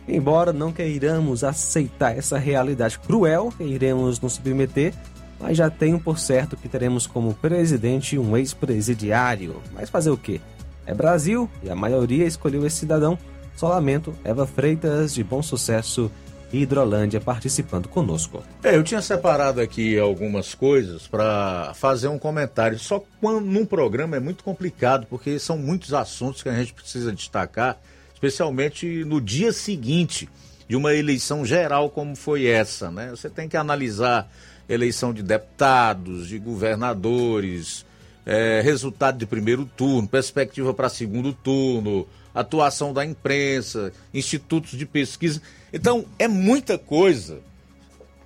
Embora 0.08 0.52
não 0.52 0.72
queiramos 0.72 1.42
aceitar 1.42 2.16
essa 2.16 2.38
realidade 2.38 2.98
cruel, 2.98 3.52
iremos 3.58 4.20
nos 4.20 4.34
submeter, 4.34 4.94
mas 5.40 5.56
já 5.56 5.68
tenho 5.68 5.98
por 5.98 6.18
certo 6.18 6.56
que 6.56 6.68
teremos 6.68 7.06
como 7.06 7.34
presidente 7.34 8.18
um 8.18 8.36
ex-presidiário. 8.36 9.60
Mas 9.72 9.90
fazer 9.90 10.10
o 10.10 10.16
quê? 10.16 10.40
É 10.86 10.94
Brasil 10.94 11.50
e 11.62 11.68
a 11.68 11.74
maioria 11.74 12.24
escolheu 12.24 12.64
esse 12.64 12.76
cidadão. 12.76 13.18
Só 13.56 13.68
lamento, 13.68 14.14
Eva 14.22 14.46
Freitas, 14.46 15.14
de 15.14 15.24
Bom 15.24 15.42
Sucesso, 15.42 16.10
Hidrolândia, 16.52 17.20
participando 17.20 17.88
conosco. 17.88 18.42
É, 18.62 18.76
eu 18.76 18.84
tinha 18.84 19.02
separado 19.02 19.60
aqui 19.60 19.98
algumas 19.98 20.54
coisas 20.54 21.08
para 21.08 21.72
fazer 21.74 22.08
um 22.08 22.18
comentário. 22.18 22.78
Só 22.78 23.02
quando 23.20 23.44
num 23.44 23.66
programa 23.66 24.16
é 24.16 24.20
muito 24.20 24.44
complicado, 24.44 25.06
porque 25.08 25.38
são 25.38 25.58
muitos 25.58 25.92
assuntos 25.92 26.42
que 26.42 26.48
a 26.48 26.54
gente 26.54 26.72
precisa 26.72 27.12
destacar, 27.12 27.78
especialmente 28.26 29.04
no 29.04 29.20
dia 29.20 29.52
seguinte 29.52 30.28
de 30.68 30.74
uma 30.74 30.92
eleição 30.92 31.44
geral 31.46 31.88
como 31.88 32.16
foi 32.16 32.46
essa, 32.46 32.90
né? 32.90 33.10
Você 33.10 33.30
tem 33.30 33.48
que 33.48 33.56
analisar 33.56 34.28
eleição 34.68 35.14
de 35.14 35.22
deputados, 35.22 36.26
de 36.26 36.38
governadores, 36.38 37.86
é, 38.24 38.60
resultado 38.62 39.16
de 39.16 39.26
primeiro 39.26 39.64
turno, 39.64 40.08
perspectiva 40.08 40.74
para 40.74 40.88
segundo 40.88 41.32
turno, 41.32 42.06
atuação 42.34 42.92
da 42.92 43.04
imprensa, 43.04 43.92
institutos 44.12 44.76
de 44.76 44.84
pesquisa. 44.84 45.40
Então, 45.72 46.04
é 46.18 46.26
muita 46.26 46.76
coisa 46.76 47.38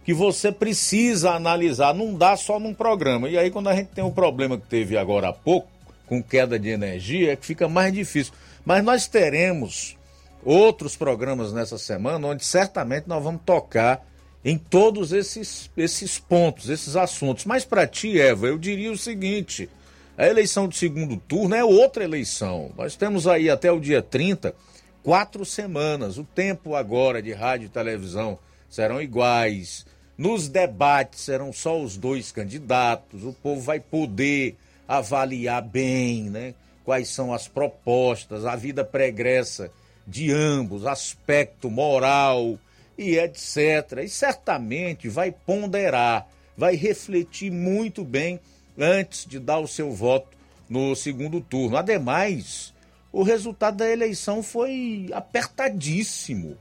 que 0.03 0.15
você 0.15 0.51
precisa 0.51 1.33
analisar, 1.33 1.95
não 1.95 2.15
dá 2.15 2.39
só 2.39 2.59
num 2.59 2.73
programa. 2.73 3.29
E 3.29 3.37
aí, 3.37 3.51
quando 3.51 3.69
a 3.69 3.77
gente 3.77 3.89
tem 3.89 4.03
o 4.03 4.11
problema 4.11 4.57
que 4.57 4.67
teve 4.67 4.97
agora 4.97 5.29
há 5.29 5.33
pouco, 5.33 5.69
com 6.07 6.23
queda 6.23 6.59
de 6.59 6.71
energia, 6.71 7.33
é 7.33 7.37
que 7.37 7.47
fica 7.47 7.69
mais 7.69 7.93
difícil. 7.93 8.33
Mas 8.71 8.85
nós 8.85 9.09
teremos 9.09 9.97
outros 10.45 10.95
programas 10.95 11.53
nessa 11.53 11.77
semana, 11.77 12.29
onde 12.29 12.45
certamente 12.45 13.09
nós 13.09 13.21
vamos 13.21 13.43
tocar 13.45 14.07
em 14.45 14.57
todos 14.57 15.13
esses, 15.13 15.69
esses 15.77 16.21
pontos, 16.21 16.69
esses 16.69 16.95
assuntos. 16.95 17.45
Mas 17.45 17.65
para 17.65 17.85
ti, 17.85 18.21
Eva, 18.21 18.47
eu 18.47 18.57
diria 18.57 18.93
o 18.93 18.97
seguinte: 18.97 19.69
a 20.17 20.25
eleição 20.25 20.69
de 20.69 20.77
segundo 20.77 21.17
turno 21.17 21.57
é 21.57 21.65
outra 21.65 22.05
eleição. 22.05 22.71
Nós 22.79 22.95
temos 22.95 23.27
aí 23.27 23.51
até 23.51 23.73
o 23.73 23.81
dia 23.81 24.01
30, 24.01 24.55
quatro 25.03 25.45
semanas. 25.45 26.17
O 26.17 26.23
tempo 26.23 26.77
agora 26.77 27.21
de 27.21 27.33
rádio 27.33 27.67
e 27.67 27.71
televisão 27.71 28.39
serão 28.69 29.03
iguais. 29.03 29.85
Nos 30.17 30.47
debates 30.47 31.23
serão 31.23 31.53
só 31.53 31.77
os 31.77 31.97
dois 31.97 32.31
candidatos. 32.31 33.25
O 33.25 33.33
povo 33.33 33.61
vai 33.63 33.81
poder 33.81 34.57
avaliar 34.87 35.61
bem, 35.61 36.31
né? 36.31 36.55
Quais 36.85 37.09
são 37.09 37.33
as 37.33 37.47
propostas, 37.47 38.45
a 38.45 38.57
vida 38.57 38.85
pregressa 38.85 39.71
de 40.07 40.33
ambos, 40.33 40.87
aspecto 40.87 41.71
moral 41.71 42.59
e 42.99 43.17
etc. 43.19 44.03
E 44.05 44.09
certamente 44.09 45.09
vai 45.09 45.31
ponderar, 45.31 46.27
vai 46.57 46.75
refletir 46.75 47.51
muito 47.51 48.05
bem 48.05 48.41
antes 48.79 49.27
de 49.27 49.39
dar 49.39 49.59
o 49.59 49.69
seu 49.69 49.93
voto 49.93 50.29
no 50.69 50.95
segundo 50.95 51.41
turno. 51.41 51.77
Ademais, 51.77 52.73
o 53.13 53.23
resultado 53.23 53.79
da 53.79 53.91
eleição 53.91 54.43
foi 54.43 55.11
apertadíssimo. 55.13 56.57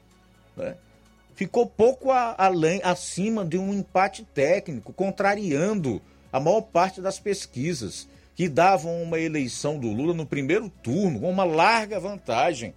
Né? 0.56 0.76
Ficou 1.36 1.66
pouco 1.66 2.12
a, 2.12 2.36
além, 2.38 2.82
acima 2.84 3.46
de 3.46 3.58
um 3.58 3.74
empate 3.74 4.26
técnico, 4.34 4.92
contrariando 4.92 6.02
a 6.34 6.40
maior 6.40 6.62
parte 6.62 7.02
das 7.02 7.20
pesquisas, 7.20 8.08
que 8.40 8.48
davam 8.48 9.04
uma 9.04 9.20
eleição 9.20 9.78
do 9.78 9.92
Lula 9.92 10.14
no 10.14 10.26
primeiro 10.26 10.70
turno, 10.70 11.20
com 11.20 11.30
uma 11.30 11.44
larga 11.44 12.00
vantagem. 12.00 12.74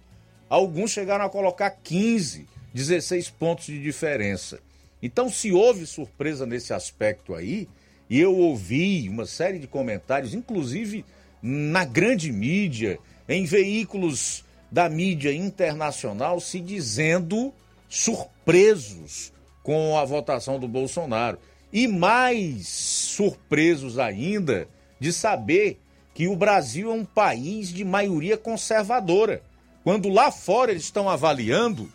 Alguns 0.49 0.91
chegaram 0.91 1.23
a 1.23 1.29
colocar 1.29 1.69
15, 1.69 2.45
16 2.73 3.29
pontos 3.29 3.67
de 3.67 3.81
diferença. 3.81 4.59
Então, 5.01 5.29
se 5.29 5.53
houve 5.53 5.85
surpresa 5.85 6.45
nesse 6.45 6.73
aspecto 6.73 7.33
aí, 7.33 7.69
e 8.09 8.19
eu 8.19 8.35
ouvi 8.37 9.07
uma 9.07 9.25
série 9.25 9.57
de 9.57 9.65
comentários, 9.65 10.33
inclusive 10.33 11.05
na 11.41 11.85
grande 11.85 12.29
mídia, 12.29 12.99
em 13.29 13.45
veículos 13.45 14.43
da 14.69 14.89
mídia 14.89 15.33
internacional, 15.33 16.41
se 16.41 16.59
dizendo 16.59 17.53
surpresos 17.87 19.31
com 19.63 19.97
a 19.97 20.03
votação 20.03 20.59
do 20.59 20.67
Bolsonaro. 20.67 21.39
E 21.71 21.87
mais 21.87 22.67
surpresos 22.67 23.97
ainda 23.97 24.67
de 24.99 25.11
saber 25.11 25.79
que 26.13 26.27
o 26.27 26.35
Brasil 26.35 26.91
é 26.91 26.93
um 26.93 27.05
país 27.05 27.69
de 27.69 27.83
maioria 27.83 28.37
conservadora 28.37 29.41
quando 29.83 30.09
lá 30.09 30.31
fora 30.31 30.71
eles 30.71 30.83
estão 30.83 31.09
avaliando 31.09 31.91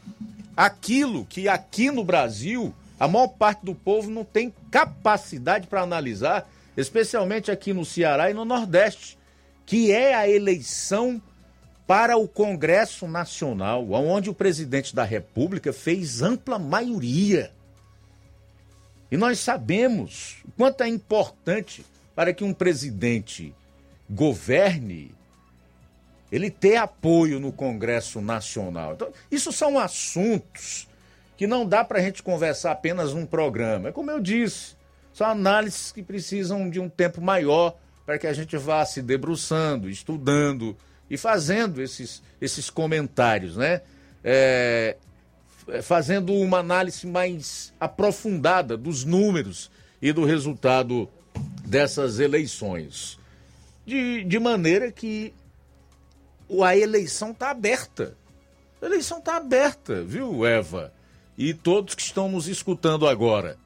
aquilo 0.57 1.25
que 1.25 1.49
aqui 1.49 1.91
no 1.91 2.05
Brasil 2.05 2.75
a 3.01 3.09
maior 3.09 3.29
parte 3.29 3.65
do 3.65 3.75
povo 3.75 4.11
não 4.11 4.25
tem 4.25 4.53
capacidade 4.71 5.67
para 5.69 5.83
analisar, 5.83 6.49
especialmente 6.77 7.51
aqui 7.51 7.73
no 7.73 7.85
Ceará 7.85 8.31
e 8.31 8.35
no 8.35 8.45
Nordeste, 8.45 9.17
que 9.65 9.93
é 9.93 10.15
a 10.15 10.29
eleição 10.29 11.23
para 11.87 12.19
o 12.19 12.29
Congresso 12.29 13.07
Nacional, 13.07 13.91
onde 13.93 14.29
o 14.29 14.35
presidente 14.35 14.95
da 14.95 15.05
República 15.05 15.73
fez 15.73 16.21
ampla 16.21 16.59
maioria. 16.59 17.53
E 19.11 19.17
nós 19.17 19.39
sabemos 19.39 20.43
o 20.47 20.51
quanto 20.53 20.83
é 20.83 20.89
importante 20.89 21.87
para 22.19 22.35
que 22.35 22.43
um 22.43 22.53
presidente 22.53 23.55
governe 24.11 25.15
ele 26.33 26.51
ter 26.51 26.75
apoio 26.75 27.39
no 27.39 27.53
Congresso 27.53 28.21
Nacional. 28.21 28.95
Então, 28.95 29.13
isso 29.31 29.53
são 29.53 29.79
assuntos 29.79 30.89
que 31.37 31.47
não 31.47 31.65
dá 31.65 31.85
para 31.85 32.01
a 32.01 32.03
gente 32.03 32.21
conversar 32.21 32.73
apenas 32.73 33.15
num 33.15 33.25
programa. 33.25 33.91
É 33.91 33.93
como 33.93 34.11
eu 34.11 34.19
disse, 34.19 34.75
são 35.15 35.29
análises 35.29 35.93
que 35.93 36.03
precisam 36.03 36.69
de 36.69 36.81
um 36.81 36.89
tempo 36.89 37.21
maior 37.21 37.77
para 38.05 38.19
que 38.19 38.27
a 38.27 38.33
gente 38.33 38.57
vá 38.57 38.85
se 38.85 39.01
debruçando, 39.01 39.89
estudando 39.89 40.77
e 41.09 41.17
fazendo 41.17 41.81
esses, 41.81 42.21
esses 42.41 42.69
comentários, 42.69 43.57
né? 43.57 43.81
É, 44.25 44.97
fazendo 45.85 46.35
uma 46.35 46.59
análise 46.59 47.07
mais 47.07 47.73
aprofundada 47.79 48.77
dos 48.77 49.05
números 49.05 49.71
e 50.03 50.13
do 50.13 50.25
resultado 50.25 51.09
dessas 51.65 52.19
eleições. 52.19 53.19
De, 53.87 54.25
de 54.25 54.39
maneira 54.39 54.93
que 54.93 55.33
a 56.63 56.77
eleição 56.77 57.31
está 57.31 57.51
aberta. 57.51 58.17
A 58.81 58.87
eleição 58.87 59.19
está 59.19 59.37
aberta, 59.37 60.03
viu, 60.03 60.47
Eva? 60.47 60.93
E 61.37 61.53
todos 61.55 61.95
que 61.95 62.03
estão 62.03 62.29
nos 62.29 62.49
escutando 62.49 63.07
agora. 63.07 63.57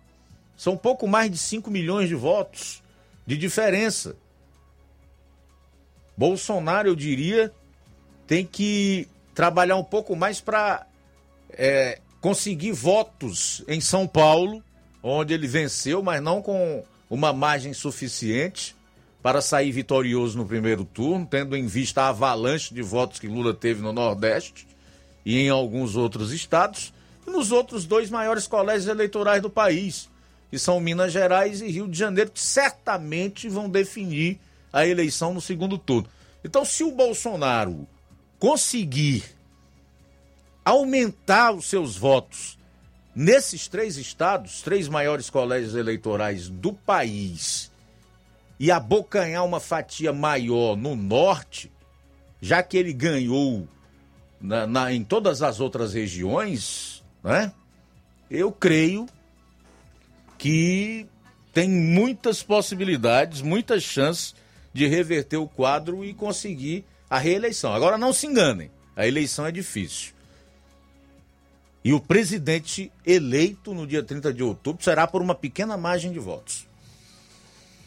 São 0.57 0.77
pouco 0.77 1.07
mais 1.07 1.31
de 1.31 1.39
5 1.39 1.71
milhões 1.71 2.09
de 2.09 2.15
votos 2.15 2.83
de 3.27 3.37
diferença. 3.37 4.17
Bolsonaro, 6.17 6.89
eu 6.89 6.95
diria, 6.95 7.53
tem 8.27 8.47
que 8.47 9.09
trabalhar 9.35 9.77
um 9.77 9.85
pouco 9.85 10.15
mais 10.15 10.41
para 10.41 10.87
é, 11.51 12.01
conseguir 12.21 12.73
votos 12.73 13.65
em 13.67 13.81
São 13.81 14.07
Paulo, 14.07 14.63
onde 15.03 15.35
ele 15.35 15.47
venceu, 15.47 16.03
mas 16.03 16.23
não 16.23 16.43
com 16.43 16.85
uma 17.13 17.31
margem 17.31 17.75
suficiente 17.75 18.75
para 19.23 19.43
sair 19.43 19.71
vitorioso 19.71 20.39
no 20.39 20.47
primeiro 20.47 20.83
turno, 20.83 21.27
tendo 21.27 21.55
em 21.55 21.67
vista 21.67 22.01
a 22.01 22.09
avalanche 22.09 22.73
de 22.73 22.81
votos 22.81 23.21
que 23.21 23.29
Lula 23.29 23.53
teve 23.53 23.83
no 23.83 23.93
Nordeste 23.93 24.67
e 25.23 25.39
em 25.39 25.51
alguns 25.51 25.95
outros 25.95 26.33
estados, 26.33 26.91
e 27.27 27.31
nos 27.31 27.53
outros 27.53 27.85
dois 27.85 28.09
maiores 28.09 28.47
colégios 28.47 28.89
eleitorais 28.89 29.43
do 29.43 29.51
país, 29.51 30.09
que 30.51 30.59
são 30.59 30.81
Minas 30.81 31.13
Gerais 31.13 31.61
e 31.61 31.71
Rio 31.71 31.87
de 31.87 31.99
Janeiro, 31.99 32.31
que 32.31 32.41
certamente 32.41 33.47
vão 33.47 33.69
definir 33.69 34.41
a 34.73 34.87
eleição 34.87 35.35
no 35.35 35.41
segundo 35.41 35.77
turno. 35.77 36.09
Então, 36.43 36.65
se 36.65 36.83
o 36.83 36.93
Bolsonaro 36.93 37.87
conseguir 38.39 39.23
aumentar 40.65 41.53
os 41.53 41.67
seus 41.67 41.95
votos 41.95 42.57
nesses 43.15 43.69
três 43.69 43.97
estados, 43.97 44.63
três 44.63 44.89
maiores 44.89 45.29
colégios 45.29 45.75
eleitorais 45.75 46.49
do 46.49 46.73
país, 46.73 47.71
e 48.59 48.71
abocanhar 48.71 49.45
uma 49.45 49.59
fatia 49.59 50.13
maior 50.13 50.77
no 50.77 50.95
norte, 50.95 51.71
já 52.41 52.63
que 52.63 52.77
ele 52.77 52.93
ganhou 52.93 53.67
na, 54.41 54.67
na, 54.67 54.93
em 54.93 55.03
todas 55.03 55.43
as 55.43 55.59
outras 55.59 55.95
regiões, 55.95 57.03
né? 57.23 57.53
Eu 58.31 58.51
creio 58.53 59.07
que 60.39 61.07
tem 61.53 61.69
muitas 61.69 62.43
possibilidades, 62.43 63.43
muitas 63.43 63.83
chances 63.83 64.35
de 64.73 64.87
reverter 64.87 65.37
o 65.37 65.49
quadro 65.49 66.05
e 66.05 66.15
conseguir 66.15 66.85
a 67.11 67.19
reeleição. 67.19 67.75
Agora 67.75 67.99
não 67.99 68.13
se 68.13 68.27
enganem, 68.27 68.71
a 68.97 69.07
eleição 69.07 69.45
é 69.45 69.53
difícil. 69.53 70.13
E 71.85 71.93
o 71.93 72.01
presidente 72.01 72.93
eleito 73.05 73.75
no 73.75 73.87
dia 73.87 74.03
30 74.03 74.33
de 74.33 74.43
outubro 74.43 74.85
será 74.85 75.07
por 75.07 75.21
uma 75.21 75.35
pequena 75.35 75.77
margem 75.77 76.13
de 76.13 76.21
votos. 76.21 76.67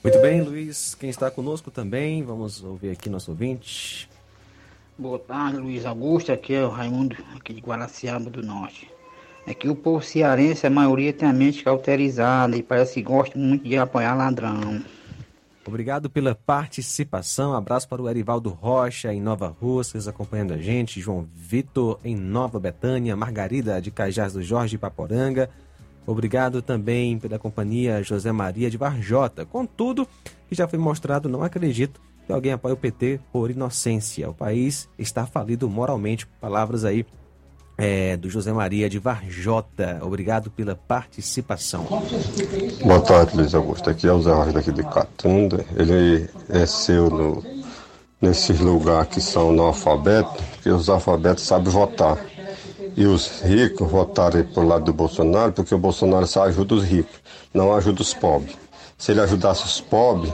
Muito 0.04 0.20
bem, 0.22 0.42
Luiz. 0.42 0.94
Quem 0.96 1.10
está 1.10 1.32
conosco 1.32 1.72
também, 1.72 2.22
vamos 2.22 2.62
ouvir 2.62 2.92
aqui 2.92 3.10
nosso 3.10 3.32
ouvinte. 3.32 4.10
Boa 4.98 5.18
tarde, 5.18 5.58
Luiz 5.58 5.86
Augusto. 5.86 6.32
Aqui 6.32 6.54
é 6.54 6.64
o 6.64 6.70
Raimundo, 6.70 7.18
aqui 7.36 7.54
de 7.54 7.62
Guaraciaba 7.62 8.30
do 8.30 8.44
Norte. 8.44 8.90
É 9.48 9.54
que 9.54 9.70
o 9.70 9.76
povo 9.76 10.04
cearense, 10.04 10.68
a 10.68 10.70
maioria 10.70 11.14
tem 11.14 11.28
a 11.28 11.34
mente 11.34 11.64
cauterizada 11.64 12.58
e 12.58 12.64
parece 12.64 12.96
que 12.96 13.02
gosta 13.02 13.38
muito 13.38 13.68
de 13.68 13.78
apoiar 13.78 14.14
ladrão. 14.14 14.84
Obrigado 15.68 16.10
pela 16.10 16.36
participação. 16.36 17.54
Abraço 17.54 17.90
para 17.90 18.02
o 18.02 18.10
Erivaldo 18.10 18.50
Rocha, 18.50 19.12
em 19.14 19.20
Nova 19.20 19.48
Russas, 19.48 20.08
acompanhando 20.08 20.54
a 20.54 20.58
gente. 20.58 21.02
João 21.02 21.28
Vitor, 21.34 22.00
em 22.04 22.16
Nova 22.16 22.60
Betânia. 22.60 23.16
Margarida, 23.16 23.82
de 23.82 23.90
Cajás 23.90 24.34
do 24.34 24.44
Jorge, 24.44 24.78
Paporanga. 24.78 25.50
Obrigado 26.06 26.62
também 26.62 27.18
pela 27.18 27.40
companhia 27.40 28.04
José 28.04 28.32
Maria 28.32 28.70
de 28.70 28.78
Varjota. 28.78 29.44
Contudo, 29.44 30.08
que 30.48 30.54
já 30.54 30.68
foi 30.68 30.78
mostrado, 30.78 31.28
não 31.28 31.42
acredito 31.42 32.00
que 32.28 32.32
alguém 32.32 32.52
apoie 32.52 32.74
o 32.74 32.78
PT 32.78 33.20
por 33.32 33.50
inocência. 33.50 34.30
O 34.30 34.34
país 34.34 34.88
está 35.00 35.26
falido 35.26 35.68
moralmente. 35.68 36.28
Palavras 36.40 36.86
aí 36.86 37.06
é, 37.78 38.16
do 38.16 38.30
José 38.30 38.52
Maria 38.54 38.90
de 38.90 39.00
Varjota. 39.00 40.00
Obrigado 40.02 40.50
pela 40.50 40.76
participação. 40.76 41.86
Boa 42.84 43.02
tarde, 43.02 43.36
Luiz 43.36 43.54
Augusto. 43.54 43.90
Aqui 43.90 44.08
é 44.08 44.12
o 44.12 44.22
Zé 44.22 44.32
Rocha 44.32 44.54
daqui 44.54 44.72
de 44.72 44.84
Catunda. 44.84 45.66
Ele 45.76 46.30
é 46.50 46.66
seu 46.66 47.10
no, 47.10 47.44
nesses 48.22 48.60
lugares 48.60 49.10
que 49.10 49.22
são 49.22 49.50
analfabetos, 49.50 50.42
porque 50.52 50.70
os 50.70 50.90
alfabetos 50.90 51.44
sabem 51.44 51.72
votar. 51.72 52.18
E 52.98 53.06
os 53.06 53.42
ricos 53.42 53.92
votarem 53.92 54.44
pro 54.44 54.66
lado 54.66 54.86
do 54.86 54.94
Bolsonaro, 54.94 55.52
porque 55.52 55.76
o 55.76 55.78
Bolsonaro 55.78 56.26
só 56.26 56.44
ajuda 56.44 56.76
os 56.76 56.84
ricos, 56.84 57.20
não 57.54 57.74
ajuda 57.76 58.02
os 58.02 58.14
pobres. 58.14 58.56
Se 58.98 59.12
ele 59.12 59.20
ajudasse 59.20 59.66
os 59.66 59.82
pobres, 59.82 60.32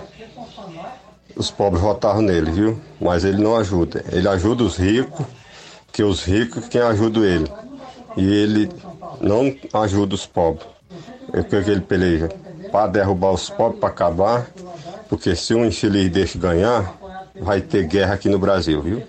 os 1.35 1.49
pobres 1.49 1.81
votavam 1.81 2.22
nele, 2.22 2.51
viu? 2.51 2.80
Mas 2.99 3.26
ele 3.26 3.41
não 3.41 3.55
ajuda. 3.55 4.05
Ele 4.11 4.27
ajuda 4.27 4.63
os 4.63 4.77
ricos, 4.77 5.26
que 5.91 6.03
os 6.03 6.23
ricos 6.23 6.68
quem 6.68 6.81
ajuda 6.81 7.19
ele. 7.19 7.51
E 8.18 8.23
ele 8.23 8.69
não 9.19 9.55
ajuda 9.73 10.15
os 10.15 10.26
pobres. 10.26 10.68
É 11.34 11.39
o 11.39 11.43
que 11.45 11.55
ele 11.55 11.81
peleja? 11.81 12.30
Para 12.72 12.88
derrubar 12.88 13.31
os 13.31 13.49
pobres, 13.49 13.80
para 13.80 13.89
acabar, 13.89 14.49
porque 15.09 15.35
se 15.35 15.53
um 15.53 15.65
infeliz 15.65 16.09
desse 16.09 16.38
ganhar, 16.38 16.97
vai 17.39 17.61
ter 17.61 17.85
guerra 17.85 18.13
aqui 18.13 18.30
no 18.30 18.39
Brasil, 18.39 18.81
viu? 18.81 19.03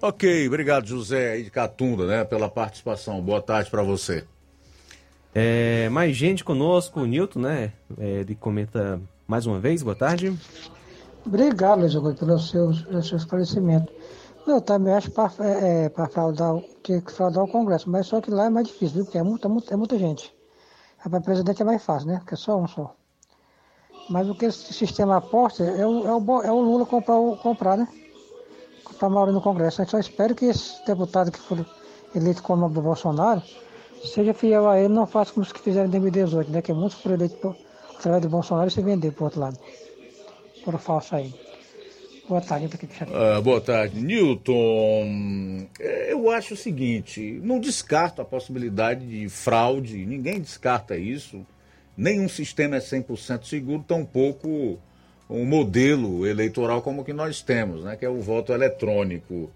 Ok, 0.00 0.46
obrigado 0.46 0.86
José 0.86 1.32
aí 1.32 1.42
de 1.42 1.50
Catunda, 1.50 2.06
né, 2.06 2.24
pela 2.24 2.48
participação. 2.48 3.20
Boa 3.20 3.42
tarde 3.42 3.68
para 3.68 3.82
você. 3.82 4.24
É, 5.34 5.88
mais 5.88 6.16
gente 6.16 6.44
conosco, 6.44 7.00
o 7.00 7.06
Nilton, 7.06 7.40
né? 7.40 7.72
É, 7.98 8.20
ele 8.20 8.34
comenta 8.34 9.00
mais 9.26 9.46
uma 9.46 9.58
vez, 9.58 9.82
boa 9.82 9.96
tarde. 9.96 10.32
Obrigado, 11.26 11.80
Luiz 11.80 11.94
Augusto, 11.94 12.24
pelo 12.24 12.38
seu, 12.38 12.72
pelo 12.88 13.02
seu 13.02 13.18
esclarecimento. 13.18 13.92
Eu 14.48 14.60
também 14.62 14.92
acho 14.94 15.10
para 15.10 15.32
é, 15.44 15.84
é, 15.84 15.88
pra 15.88 16.08
fraudar, 16.08 16.60
tinha 16.82 17.00
que 17.00 17.12
fraudar 17.12 17.44
o 17.44 17.48
Congresso, 17.48 17.88
mas 17.90 18.06
só 18.06 18.20
que 18.20 18.30
lá 18.30 18.46
é 18.46 18.50
mais 18.50 18.66
difícil, 18.68 18.96
viu? 18.96 19.04
Porque 19.04 19.18
é 19.18 19.22
muita, 19.22 19.48
muita, 19.48 19.74
é 19.74 19.76
muita 19.76 19.98
gente. 19.98 20.34
Para 21.02 21.20
presidente 21.20 21.62
é 21.62 21.64
mais 21.64 21.84
fácil, 21.84 22.08
né? 22.08 22.18
Porque 22.18 22.34
é 22.34 22.36
só 22.36 22.56
um 22.58 22.66
só. 22.68 22.94
Mas 24.08 24.28
o 24.28 24.34
que 24.34 24.46
esse 24.46 24.72
sistema 24.72 25.16
aposta 25.16 25.62
é 25.64 25.86
o, 25.86 26.06
é 26.06 26.14
o, 26.14 26.42
é 26.42 26.52
o 26.52 26.60
Lula 26.60 26.86
comprar, 26.86 27.18
o- 27.18 27.36
comprar, 27.36 27.76
né? 27.76 27.88
Comprar 28.84 29.08
maioria 29.10 29.34
no 29.34 29.42
Congresso. 29.42 29.82
Eu 29.82 29.88
só 29.88 29.98
espero 29.98 30.34
que 30.34 30.46
esse 30.46 30.84
deputado 30.84 31.30
que 31.30 31.38
for 31.38 31.64
eleito 32.14 32.42
com 32.42 32.54
o 32.54 32.56
nome 32.56 32.74
do 32.74 32.82
Bolsonaro 32.82 33.42
seja 34.02 34.32
fiel 34.34 34.68
a 34.68 34.78
ele, 34.78 34.94
não 34.94 35.06
faça 35.06 35.32
como 35.32 35.44
os 35.44 35.52
que 35.52 35.60
fizeram 35.60 35.86
em 35.88 35.90
2018, 35.90 36.50
né? 36.50 36.62
Que 36.62 36.72
muitos 36.72 36.98
foram 37.00 37.16
eleitos 37.16 37.38
por, 37.38 37.56
através 37.98 38.22
do 38.22 38.28
Bolsonaro 38.30 38.68
e 38.68 38.70
se 38.70 38.80
vender 38.82 39.12
pro 39.12 39.24
outro 39.26 39.40
lado. 39.40 39.58
Por 40.64 40.78
falso 40.78 41.16
aí. 41.16 41.47
Boa 42.28 42.42
tarde, 42.42 42.68
Ah, 43.14 43.40
boa 43.40 43.58
tarde, 43.58 44.00
Newton. 44.00 45.66
É, 45.80 46.12
Eu 46.12 46.30
acho 46.30 46.52
o 46.52 46.56
seguinte: 46.56 47.40
não 47.42 47.58
descarto 47.58 48.20
a 48.20 48.24
possibilidade 48.24 49.06
de 49.06 49.28
fraude, 49.30 50.04
ninguém 50.04 50.38
descarta 50.38 50.96
isso. 50.96 51.46
Nenhum 51.96 52.28
sistema 52.28 52.76
é 52.76 52.80
100% 52.80 53.44
seguro, 53.44 53.82
tampouco 53.82 54.78
um 55.28 55.44
modelo 55.44 56.26
eleitoral 56.26 56.82
como 56.82 57.00
o 57.00 57.04
que 57.04 57.12
nós 57.12 57.40
temos, 57.42 57.82
né, 57.82 57.96
que 57.96 58.04
é 58.04 58.08
o 58.08 58.20
voto 58.20 58.52
eletrônico. 58.52 59.50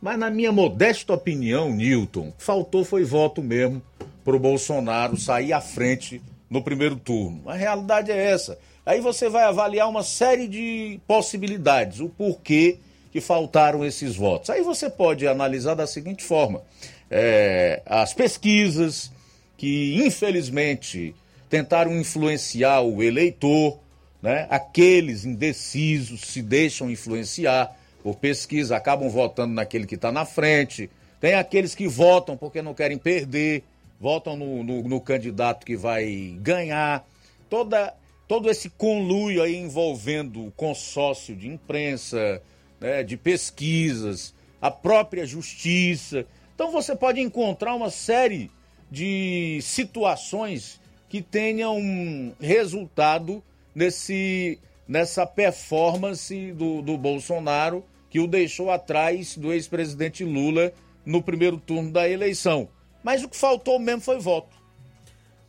Mas, 0.00 0.18
na 0.18 0.30
minha 0.30 0.52
modesta 0.52 1.12
opinião, 1.12 1.72
Newton, 1.74 2.32
faltou 2.38 2.84
foi 2.84 3.04
voto 3.04 3.42
mesmo 3.42 3.82
para 4.22 4.36
o 4.36 4.38
Bolsonaro 4.38 5.16
sair 5.16 5.52
à 5.52 5.60
frente 5.60 6.22
no 6.48 6.62
primeiro 6.62 6.96
turno. 6.96 7.42
A 7.48 7.54
realidade 7.54 8.12
é 8.12 8.30
essa. 8.30 8.58
Aí 8.88 9.02
você 9.02 9.28
vai 9.28 9.42
avaliar 9.44 9.86
uma 9.86 10.02
série 10.02 10.48
de 10.48 10.98
possibilidades, 11.06 12.00
o 12.00 12.08
porquê 12.08 12.78
que 13.12 13.20
faltaram 13.20 13.84
esses 13.84 14.16
votos. 14.16 14.48
Aí 14.48 14.62
você 14.62 14.88
pode 14.88 15.28
analisar 15.28 15.74
da 15.74 15.86
seguinte 15.86 16.24
forma: 16.24 16.62
é, 17.10 17.82
as 17.84 18.14
pesquisas 18.14 19.12
que, 19.58 20.00
infelizmente, 20.02 21.14
tentaram 21.50 21.94
influenciar 22.00 22.80
o 22.80 23.02
eleitor, 23.02 23.78
né? 24.22 24.46
aqueles 24.48 25.26
indecisos 25.26 26.22
se 26.22 26.40
deixam 26.40 26.90
influenciar 26.90 27.76
por 28.02 28.16
pesquisa, 28.16 28.74
acabam 28.74 29.10
votando 29.10 29.52
naquele 29.52 29.86
que 29.86 29.96
está 29.96 30.10
na 30.10 30.24
frente. 30.24 30.88
Tem 31.20 31.34
aqueles 31.34 31.74
que 31.74 31.86
votam 31.86 32.38
porque 32.38 32.62
não 32.62 32.72
querem 32.72 32.96
perder, 32.96 33.64
votam 34.00 34.34
no, 34.34 34.64
no- 34.64 34.82
no 34.82 34.98
candidato 34.98 35.66
que 35.66 35.76
vai 35.76 36.34
ganhar. 36.40 37.06
Toda, 37.50 37.92
todo 38.28 38.50
esse 38.50 38.68
conluio 38.68 39.42
aí 39.42 39.56
envolvendo 39.56 40.46
o 40.46 40.50
consórcio 40.50 41.34
de 41.34 41.48
imprensa, 41.48 42.42
né, 42.78 43.02
de 43.02 43.16
pesquisas, 43.16 44.34
a 44.60 44.70
própria 44.70 45.24
justiça. 45.26 46.26
Então 46.54 46.70
você 46.70 46.94
pode 46.94 47.20
encontrar 47.20 47.74
uma 47.74 47.90
série 47.90 48.50
de 48.90 49.58
situações 49.62 50.78
que 51.08 51.22
tenham 51.22 52.34
resultado 52.38 53.42
nesse, 53.74 54.58
nessa 54.86 55.26
performance 55.26 56.52
do, 56.52 56.82
do 56.82 56.98
Bolsonaro 56.98 57.82
que 58.10 58.20
o 58.20 58.26
deixou 58.26 58.70
atrás 58.70 59.36
do 59.36 59.52
ex-presidente 59.52 60.22
Lula 60.24 60.72
no 61.04 61.22
primeiro 61.22 61.56
turno 61.58 61.90
da 61.90 62.08
eleição. 62.08 62.68
Mas 63.02 63.22
o 63.22 63.28
que 63.28 63.36
faltou 63.36 63.78
mesmo 63.78 64.02
foi 64.02 64.18
voto. 64.18 64.57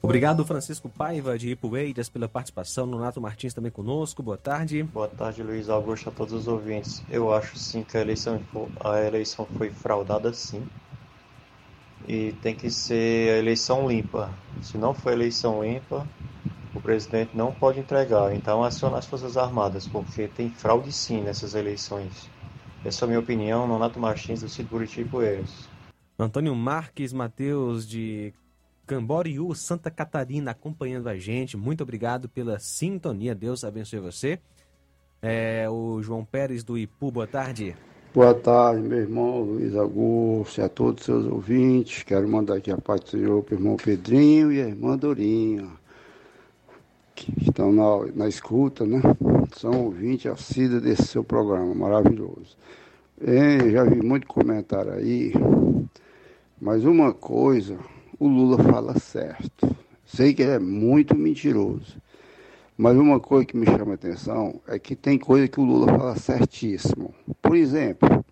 Obrigado, 0.02 0.46
Francisco 0.46 0.88
Paiva, 0.88 1.38
de 1.38 1.52
Ipueiras, 1.52 2.08
pela 2.08 2.30
participação. 2.30 2.86
Nonato 2.86 3.20
Martins 3.20 3.54
também 3.54 3.72
conosco. 3.72 4.24
Boa 4.24 4.38
tarde. 4.38 4.84
Boa 4.84 5.10
tarde, 5.10 5.44
Luiz 5.44 5.70
Augusto, 5.70 6.08
a 6.08 6.12
todos 6.12 6.34
os 6.34 6.48
ouvintes. 6.48 7.04
Eu 7.10 7.34
acho 7.34 7.58
sim 7.58 7.84
que 7.84 7.98
a 7.98 8.02
eleição, 8.02 8.42
a 8.84 9.02
eleição 9.02 9.46
foi 9.58 9.70
fraudada, 9.70 10.34
sim. 10.34 10.66
E 12.08 12.32
tem 12.42 12.56
que 12.56 12.72
ser 12.72 13.36
a 13.36 13.38
eleição 13.40 13.88
limpa. 13.90 14.32
Se 14.62 14.78
não 14.78 14.94
for 14.94 15.12
eleição 15.12 15.64
limpa, 15.64 16.08
o 16.74 16.80
presidente 16.80 17.36
não 17.36 17.52
pode 17.52 17.80
entregar. 17.80 18.34
Então 18.34 18.64
aciona 18.64 18.98
as 18.98 19.06
Forças 19.06 19.36
Armadas, 19.36 19.86
porque 19.86 20.30
tem 20.30 20.50
fraude 20.50 20.94
sim 20.94 21.22
nessas 21.22 21.56
eleições. 21.56 22.30
Essa 22.86 23.04
é 23.04 23.06
a 23.06 23.08
minha 23.08 23.20
opinião, 23.20 23.68
Nonato 23.68 24.00
Martins, 24.00 24.42
do 24.42 24.48
Cid 24.48 24.70
Buriti 24.70 25.04
Poeiras. 25.04 25.68
Antônio 26.18 26.56
Marques 26.56 27.12
Mateus, 27.12 27.88
de 27.88 28.34
Camboriú, 28.90 29.54
Santa 29.54 29.92
Catarina, 29.92 30.50
acompanhando 30.50 31.10
a 31.10 31.16
gente. 31.16 31.56
Muito 31.56 31.84
obrigado 31.84 32.28
pela 32.28 32.58
sintonia. 32.58 33.36
Deus 33.36 33.64
abençoe 33.64 34.00
você. 34.00 34.40
É, 35.22 35.70
o 35.70 36.02
João 36.02 36.26
Pérez, 36.26 36.64
do 36.64 36.76
Ipu, 36.76 37.12
boa 37.12 37.28
tarde. 37.28 37.76
Boa 38.12 38.34
tarde, 38.34 38.82
meu 38.82 38.98
irmão 38.98 39.42
Luiz 39.42 39.76
Augusto, 39.76 40.60
e 40.60 40.64
a 40.64 40.68
todos 40.68 41.02
os 41.02 41.06
seus 41.06 41.26
ouvintes. 41.32 42.02
Quero 42.02 42.28
mandar 42.28 42.56
aqui 42.56 42.72
a 42.72 42.80
paz 42.80 43.02
do 43.02 43.10
Senhor 43.12 43.44
para 43.44 43.54
o 43.54 43.60
irmão 43.60 43.76
Pedrinho 43.76 44.52
e 44.52 44.60
a 44.60 44.68
irmã 44.68 44.98
Dorinha, 44.98 45.68
que 47.14 47.32
estão 47.44 47.72
na, 47.72 48.12
na 48.16 48.28
escuta, 48.28 48.88
né? 48.88 49.04
São 49.56 49.86
ouvintes 49.86 50.32
assíduos 50.32 50.82
desse 50.82 51.04
seu 51.04 51.24
programa 51.24 51.76
maravilhoso. 51.76 52.58
É, 53.22 53.70
já 53.70 53.84
vi 53.84 54.02
muito 54.02 54.26
comentário 54.26 54.94
aí, 54.94 55.32
mas 56.60 56.84
uma 56.84 57.14
coisa, 57.14 57.78
o 58.20 58.28
Lula 58.28 58.62
fala 58.62 59.00
certo. 59.00 59.76
Sei 60.06 60.34
que 60.34 60.42
ele 60.42 60.52
é 60.52 60.60
muito 60.60 61.16
mentiroso. 61.16 61.98
Mas 62.78 62.98
uma 62.98 63.20
coisa 63.20 63.46
que 63.46 63.58
me 63.58 63.66
chama 63.66 63.92
a 63.92 63.96
atenção 63.96 64.62
é 64.68 64.78
que 64.78 64.96
tem 64.96 65.18
coisa 65.18 65.48
que 65.48 65.60
o 65.60 65.64
Lula 65.64 65.88
fala 65.88 66.16
certíssimo. 66.18 67.14
Por 67.42 67.56
exemplo, 67.56 68.24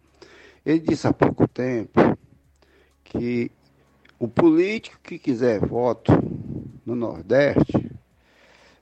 ele 0.66 0.80
disse 0.80 1.08
há 1.08 1.14
pouco 1.14 1.48
tempo 1.48 2.18
que 3.04 3.52
o 4.20 4.28
político 4.28 4.98
que 5.04 5.18
quiser 5.20 5.66
voto 5.66 6.12
no 6.86 6.96
Nordeste, 6.96 7.92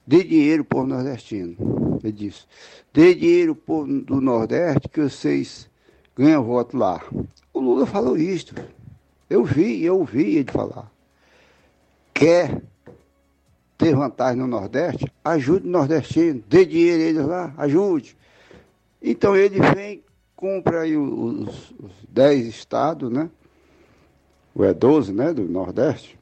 dê 0.06 0.24
dinheiro 0.24 0.64
para 0.64 0.80
o 0.80 0.88
nordestino. 0.88 2.00
Ele 2.04 2.14
disse, 2.14 2.46
dê 2.94 3.16
dinheiro 3.16 3.56
pro 3.56 3.86
povo 3.86 4.02
do 4.02 4.22
Nordeste 4.22 4.88
que 4.88 5.02
vocês 5.02 5.70
ganham 6.16 6.44
voto 6.44 6.78
lá. 6.78 7.04
O 7.52 7.60
Lula 7.60 7.86
falou 7.86 8.16
isso. 8.16 8.54
Eu 9.30 9.44
vi, 9.44 9.84
eu 9.84 9.98
ouvi 9.98 10.38
ele 10.38 10.52
falar. 10.52 10.92
Quer 12.16 12.62
ter 13.78 13.94
vantagem 13.94 14.40
no 14.40 14.48
Nordeste, 14.48 15.12
ajude 15.22 15.68
o 15.68 15.70
nordestino, 15.70 16.42
dê 16.48 16.66
dinheiro 16.66 17.04
a 17.04 17.06
eles 17.06 17.26
lá, 17.26 17.54
ajude. 17.58 18.16
Então 19.02 19.36
ele 19.36 19.60
vem, 19.76 20.02
compra 20.34 20.84
aí 20.84 20.96
os, 20.96 21.72
os 21.78 21.92
10 22.08 22.48
estados, 22.48 23.12
né? 23.12 23.30
Ou 24.56 24.64
é 24.64 24.74
12, 24.74 25.12
né? 25.12 25.34
Do 25.34 25.44
Nordeste. 25.44 26.18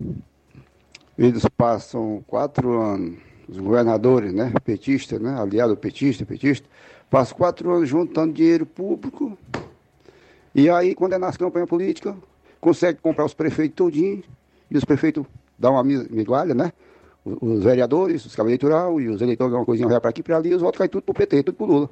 Eles 1.16 1.46
passam 1.56 2.24
quatro 2.26 2.82
anos, 2.82 3.20
os 3.48 3.60
governadores, 3.60 4.34
né? 4.34 4.52
Petista, 4.66 5.20
né? 5.20 5.40
Aliado 5.40 5.78
petista, 5.78 6.26
petista, 6.26 6.68
passam 7.08 7.38
quatro 7.38 7.72
anos 7.72 7.88
juntando 7.88 8.34
dinheiro 8.34 8.66
público. 8.66 9.38
E 10.56 10.72
aí, 10.72 10.96
quando 10.96 11.14
é 11.14 11.20
nas 11.20 11.38
campanhas 11.38 11.70
políticas, 11.70 12.16
consegue 12.60 12.98
comprar 13.00 13.26
os 13.26 13.36
prefeitos 13.36 13.76
todinho, 13.76 14.24
e 14.72 14.78
os 14.78 14.84
prefeitos 14.84 15.24
dão 15.64 15.74
uma 15.74 15.84
mi- 15.84 16.08
migalha, 16.10 16.54
né? 16.54 16.72
Os 17.26 17.64
vereadores, 17.64 18.26
os 18.26 18.36
cabos 18.36 18.50
eleitoral 18.50 19.00
e 19.00 19.08
os 19.08 19.22
eleitores 19.22 19.54
uma 19.54 19.66
coisinha 19.66 19.88
para 20.00 20.10
aqui 20.10 20.20
e 20.20 20.24
para 20.24 20.36
ali, 20.38 20.54
os 20.54 20.62
votos 20.62 20.78
caem 20.78 20.90
tudo 20.90 21.04
pro 21.04 21.14
PT, 21.14 21.44
tudo 21.44 21.56
pro 21.56 21.66
Lula. 21.66 21.90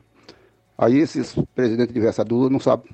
Aí 0.78 0.98
esses 0.98 1.34
presidentes 1.56 1.92
adversários 1.92 2.30
do 2.30 2.36
Lula 2.36 2.50
não 2.50 2.60
sabem 2.60 2.86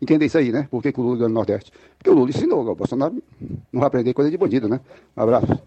entender 0.00 0.26
isso 0.26 0.36
aí, 0.36 0.52
né? 0.52 0.68
Por 0.70 0.82
que, 0.82 0.92
que 0.92 1.00
o 1.00 1.02
Lula 1.02 1.16
ganhou 1.16 1.28
no 1.30 1.34
Nordeste? 1.34 1.72
Porque 1.96 2.10
o 2.10 2.14
Lula 2.14 2.28
ensinou, 2.28 2.60
o 2.66 2.74
Bolsonaro 2.74 3.22
não 3.72 3.80
vai 3.80 3.86
aprender 3.86 4.12
coisa 4.12 4.30
de 4.30 4.36
bandido, 4.36 4.68
né? 4.68 4.80
Um 5.16 5.22
abraço. 5.22 5.58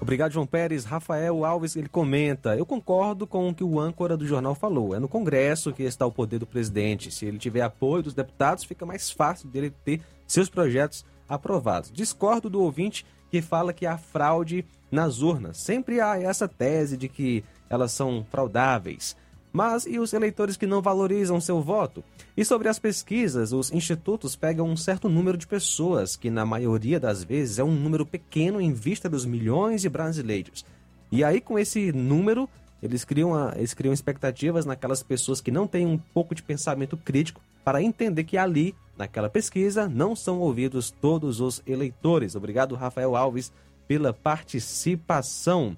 Obrigado, 0.00 0.32
João 0.32 0.46
Pérez. 0.46 0.84
Rafael 0.84 1.44
Alves, 1.44 1.76
ele 1.76 1.88
comenta: 1.88 2.56
Eu 2.56 2.66
concordo 2.66 3.26
com 3.26 3.48
o 3.48 3.54
que 3.54 3.64
o 3.64 3.78
âncora 3.80 4.16
do 4.16 4.26
jornal 4.26 4.54
falou. 4.54 4.94
É 4.94 4.98
no 4.98 5.08
Congresso 5.08 5.72
que 5.72 5.82
está 5.82 6.04
o 6.04 6.12
poder 6.12 6.38
do 6.38 6.46
presidente. 6.46 7.10
Se 7.10 7.24
ele 7.26 7.38
tiver 7.38 7.62
apoio 7.62 8.02
dos 8.02 8.14
deputados, 8.14 8.64
fica 8.64 8.84
mais 8.84 9.10
fácil 9.10 9.48
dele 9.48 9.72
ter 9.84 10.00
seus 10.26 10.48
projetos 10.48 11.04
aprovados. 11.28 11.90
Discordo 11.90 12.50
do 12.50 12.60
ouvinte 12.60 13.06
que 13.34 13.42
fala 13.42 13.72
que 13.72 13.84
há 13.84 13.98
fraude 13.98 14.64
nas 14.92 15.20
urnas. 15.20 15.56
Sempre 15.56 16.00
há 16.00 16.16
essa 16.16 16.46
tese 16.46 16.96
de 16.96 17.08
que 17.08 17.42
elas 17.68 17.90
são 17.90 18.24
fraudáveis. 18.30 19.16
Mas 19.52 19.86
e 19.86 19.98
os 19.98 20.12
eleitores 20.12 20.56
que 20.56 20.68
não 20.68 20.80
valorizam 20.80 21.40
seu 21.40 21.60
voto? 21.60 22.04
E 22.36 22.44
sobre 22.44 22.68
as 22.68 22.78
pesquisas, 22.78 23.52
os 23.52 23.72
institutos 23.72 24.36
pegam 24.36 24.68
um 24.68 24.76
certo 24.76 25.08
número 25.08 25.36
de 25.36 25.48
pessoas, 25.48 26.14
que 26.14 26.30
na 26.30 26.46
maioria 26.46 27.00
das 27.00 27.24
vezes 27.24 27.58
é 27.58 27.64
um 27.64 27.74
número 27.74 28.06
pequeno 28.06 28.60
em 28.60 28.72
vista 28.72 29.08
dos 29.08 29.26
milhões 29.26 29.82
de 29.82 29.88
brasileiros. 29.88 30.64
E 31.10 31.24
aí, 31.24 31.40
com 31.40 31.58
esse 31.58 31.90
número, 31.90 32.48
eles 32.80 33.04
criam, 33.04 33.34
a, 33.34 33.52
eles 33.56 33.74
criam 33.74 33.92
expectativas 33.92 34.64
naquelas 34.64 35.02
pessoas 35.02 35.40
que 35.40 35.50
não 35.50 35.66
têm 35.66 35.86
um 35.86 35.98
pouco 35.98 36.36
de 36.36 36.42
pensamento 36.42 36.96
crítico 36.96 37.40
para 37.64 37.82
entender 37.82 38.22
que 38.22 38.38
ali, 38.38 38.76
naquela 38.96 39.28
pesquisa, 39.28 39.88
não 39.88 40.14
são 40.14 40.40
ouvidos 40.40 40.90
todos 40.90 41.40
os 41.40 41.62
eleitores. 41.66 42.34
Obrigado, 42.34 42.74
Rafael 42.74 43.16
Alves, 43.16 43.52
pela 43.86 44.12
participação. 44.12 45.76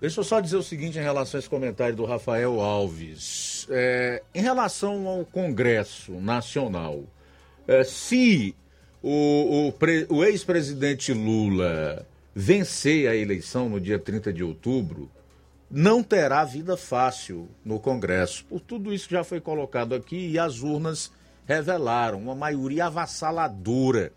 Deixa 0.00 0.20
eu 0.20 0.24
só 0.24 0.40
dizer 0.40 0.56
o 0.56 0.62
seguinte 0.62 0.98
em 0.98 1.02
relação 1.02 1.38
a 1.38 1.40
esse 1.40 1.48
comentário 1.48 1.94
do 1.94 2.04
Rafael 2.04 2.60
Alves. 2.60 3.66
É, 3.70 4.22
em 4.34 4.42
relação 4.42 5.06
ao 5.06 5.24
Congresso 5.24 6.12
Nacional, 6.14 7.04
é, 7.68 7.84
se 7.84 8.54
o, 9.02 9.68
o, 9.68 10.16
o 10.16 10.24
ex-presidente 10.24 11.12
Lula 11.12 12.06
vencer 12.34 13.08
a 13.08 13.14
eleição 13.14 13.68
no 13.68 13.80
dia 13.80 13.98
30 13.98 14.32
de 14.32 14.42
outubro, 14.42 15.10
não 15.70 16.02
terá 16.02 16.44
vida 16.44 16.76
fácil 16.76 17.48
no 17.64 17.80
Congresso. 17.80 18.44
Por 18.44 18.60
tudo 18.60 18.92
isso 18.92 19.08
que 19.08 19.14
já 19.14 19.24
foi 19.24 19.40
colocado 19.40 19.94
aqui 19.94 20.30
e 20.30 20.38
as 20.38 20.60
urnas 20.60 21.10
revelaram 21.46 22.18
uma 22.18 22.34
maioria 22.34 22.86
avassaladora 22.86 24.12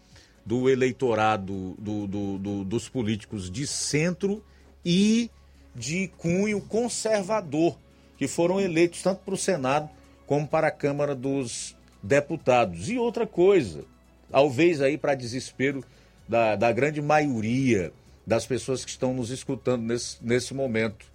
do 0.46 0.70
eleitorado 0.70 1.76
do, 1.80 2.08
do, 2.08 2.38
do, 2.38 2.64
dos 2.64 2.88
políticos 2.88 3.50
de 3.50 3.66
centro 3.66 4.44
e 4.84 5.30
de 5.76 6.08
cunho 6.18 6.62
conservador, 6.62 7.78
que 8.18 8.28
foram 8.28 8.62
eleitos 8.62 9.02
tanto 9.02 9.22
para 9.26 9.34
o 9.34 9.38
Senado 9.38 9.90
como 10.28 10.48
para 10.48 10.68
a 10.68 10.72
Câmara 10.72 11.16
dos 11.16 11.76
Deputados. 12.02 12.90
E 12.90 12.98
outra 12.98 13.26
coisa, 13.26 13.84
talvez 14.30 14.82
aí 14.82 14.98
para 14.98 15.16
desespero 15.16 15.84
da, 16.30 16.56
da 16.56 16.72
grande 16.72 17.02
maioria 17.02 17.92
das 18.26 18.46
pessoas 18.46 18.86
que 18.86 18.92
estão 18.92 19.14
nos 19.14 19.32
escutando 19.32 19.82
nesse, 19.84 20.18
nesse 20.22 20.54
momento, 20.54 21.06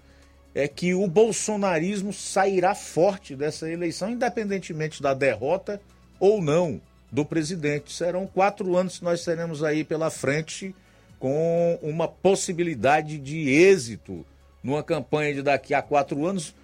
é 0.54 0.66
que 0.66 0.94
o 0.94 1.06
bolsonarismo 1.06 2.12
sairá 2.12 2.74
forte 2.74 3.36
dessa 3.36 3.70
eleição, 3.70 4.10
independentemente 4.10 5.00
da 5.00 5.14
derrota 5.14 5.80
ou 6.20 6.40
não 6.40 6.80
do 7.10 7.24
presidente. 7.24 7.92
Serão 7.92 8.26
quatro 8.26 8.76
anos 8.76 8.98
que 8.98 9.04
nós 9.04 9.24
teremos 9.24 9.64
aí 9.64 9.82
pela 9.82 10.10
frente 10.10 10.74
com 11.18 11.78
uma 11.82 12.06
possibilidade 12.06 13.18
de 13.18 13.48
êxito 13.48 14.24
numa 14.62 14.82
campanha 14.82 15.34
de 15.34 15.42
daqui 15.42 15.74
a 15.74 15.82
quatro 15.82 16.24
anos 16.24 16.54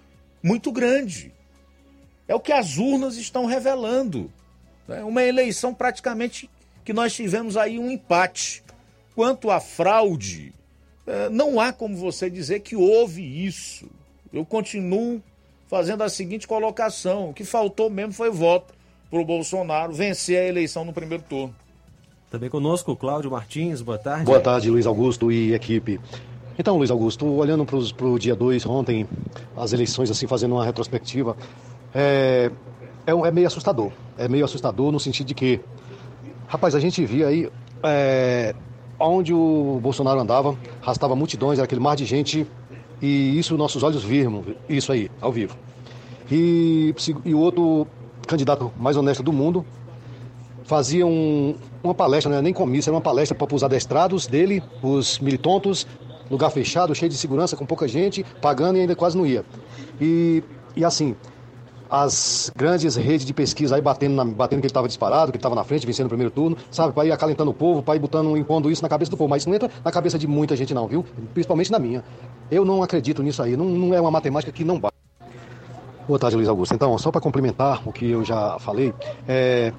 muito 0.41 0.71
grande. 0.71 1.33
É 2.27 2.35
o 2.35 2.39
que 2.39 2.51
as 2.51 2.77
urnas 2.77 3.17
estão 3.17 3.45
revelando. 3.45 4.31
Né? 4.87 5.03
Uma 5.03 5.23
eleição 5.23 5.73
praticamente 5.73 6.49
que 6.85 6.93
nós 6.93 7.13
tivemos 7.13 7.57
aí 7.57 7.79
um 7.79 7.91
empate. 7.91 8.63
Quanto 9.15 9.49
à 9.49 9.59
fraude, 9.59 10.53
é, 11.05 11.27
não 11.29 11.59
há 11.59 11.73
como 11.73 11.95
você 11.97 12.29
dizer 12.29 12.59
que 12.59 12.75
houve 12.75 13.45
isso. 13.45 13.89
Eu 14.31 14.45
continuo 14.45 15.21
fazendo 15.67 16.03
a 16.03 16.09
seguinte 16.09 16.47
colocação: 16.47 17.29
o 17.29 17.33
que 17.33 17.43
faltou 17.43 17.89
mesmo 17.89 18.13
foi 18.13 18.29
voto 18.29 18.76
para 19.09 19.19
o 19.19 19.25
Bolsonaro 19.25 19.93
vencer 19.93 20.39
a 20.39 20.45
eleição 20.45 20.83
no 20.83 20.93
primeiro 20.93 21.23
turno. 21.27 21.53
Também 22.29 22.49
conosco, 22.49 22.95
Cláudio 22.95 23.31
Martins, 23.31 23.81
boa 23.81 23.97
tarde. 23.97 24.25
Boa 24.25 24.39
tarde, 24.39 24.69
Luiz 24.69 24.85
Augusto 24.85 25.31
e 25.31 25.53
equipe. 25.53 25.99
Então, 26.59 26.77
Luiz 26.77 26.91
Augusto, 26.91 27.25
olhando 27.25 27.65
para 27.65 28.05
o 28.05 28.19
dia 28.19 28.35
2, 28.35 28.65
ontem, 28.65 29.07
as 29.55 29.71
eleições, 29.71 30.11
assim, 30.11 30.27
fazendo 30.27 30.55
uma 30.55 30.65
retrospectiva, 30.65 31.37
é, 31.93 32.51
é, 33.05 33.11
é, 33.11 33.31
meio 33.31 33.47
assustador. 33.47 33.91
É 34.17 34.27
meio 34.27 34.43
assustador 34.43 34.91
no 34.91 34.99
sentido 34.99 35.27
de 35.27 35.33
que, 35.33 35.61
rapaz, 36.47 36.75
a 36.75 36.79
gente 36.79 37.05
via 37.05 37.27
aí 37.27 37.49
é, 37.83 38.53
onde 38.99 39.33
o 39.33 39.79
Bolsonaro 39.81 40.19
andava, 40.19 40.57
arrastava 40.81 41.15
multidões, 41.15 41.59
era 41.59 41.65
aquele 41.65 41.79
mar 41.79 41.95
de 41.95 42.05
gente, 42.05 42.45
e 43.01 43.37
isso 43.37 43.55
nossos 43.55 43.83
olhos 43.83 44.03
viram, 44.03 44.43
isso 44.67 44.91
aí, 44.91 45.09
ao 45.21 45.31
vivo. 45.31 45.55
E, 46.29 46.93
e 47.23 47.33
o 47.33 47.39
outro 47.39 47.87
candidato 48.27 48.71
mais 48.77 48.95
honesto 48.95 49.23
do 49.23 49.33
mundo 49.33 49.65
fazia 50.67 51.07
um, 51.07 51.55
uma 51.81 51.95
palestra, 51.95 52.29
não 52.29 52.35
era 52.35 52.43
nem 52.43 52.53
comício, 52.53 52.89
era 52.89 52.95
uma 52.95 53.01
palestra 53.01 53.35
para 53.35 53.55
os 53.55 53.63
adestrados 53.63 54.27
dele, 54.27 54.61
os 54.83 55.17
militontos, 55.17 55.87
lugar 56.29 56.49
fechado, 56.49 56.93
cheio 56.93 57.09
de 57.09 57.17
segurança, 57.17 57.55
com 57.55 57.65
pouca 57.65 57.87
gente, 57.87 58.25
pagando 58.41 58.77
e 58.77 58.81
ainda 58.81 58.95
quase 58.95 59.17
não 59.17 59.25
ia. 59.25 59.45
E, 59.99 60.43
e 60.75 60.83
assim, 60.83 61.15
as 61.89 62.51
grandes 62.53 62.97
redes 62.97 63.25
de 63.25 63.33
pesquisa 63.33 63.75
aí 63.75 63.81
batendo, 63.81 64.15
na, 64.15 64.25
batendo 64.25 64.59
que 64.59 64.65
ele 64.65 64.71
estava 64.71 64.87
disparado, 64.87 65.31
que 65.31 65.37
ele 65.37 65.39
estava 65.39 65.55
na 65.55 65.63
frente, 65.63 65.85
vencendo 65.85 66.07
o 66.07 66.09
primeiro 66.09 66.31
turno, 66.31 66.57
sabe, 66.69 66.93
para 66.93 67.05
ir 67.05 67.13
acalentando 67.13 67.51
o 67.51 67.53
povo, 67.53 67.81
para 67.81 67.95
ir 67.95 67.99
botando, 67.99 68.35
impondo 68.35 68.69
isso 68.69 68.81
na 68.81 68.89
cabeça 68.89 69.09
do 69.09 69.15
povo. 69.15 69.29
Mas 69.29 69.43
isso 69.43 69.49
não 69.49 69.55
entra 69.55 69.71
na 69.83 69.91
cabeça 69.91 70.19
de 70.19 70.27
muita 70.27 70.53
gente 70.55 70.73
não, 70.73 70.85
viu? 70.85 71.05
Principalmente 71.33 71.71
na 71.71 71.79
minha. 71.79 72.03
Eu 72.51 72.65
não 72.65 72.83
acredito 72.83 73.23
nisso 73.23 73.41
aí, 73.41 73.55
não, 73.55 73.65
não 73.65 73.93
é 73.93 74.01
uma 74.01 74.11
matemática 74.11 74.51
que 74.51 74.65
não 74.65 74.77
bate. 74.77 74.97
Boa 76.07 76.17
tarde, 76.17 76.37
Luiz 76.37 76.47
Augusto. 76.47 76.73
Então, 76.73 76.97
só 76.97 77.11
para 77.11 77.19
complementar 77.19 77.81
o 77.85 77.91
que 77.91 78.09
eu 78.09 78.23
já 78.23 78.57
falei, 78.59 78.93
é, 79.27 79.73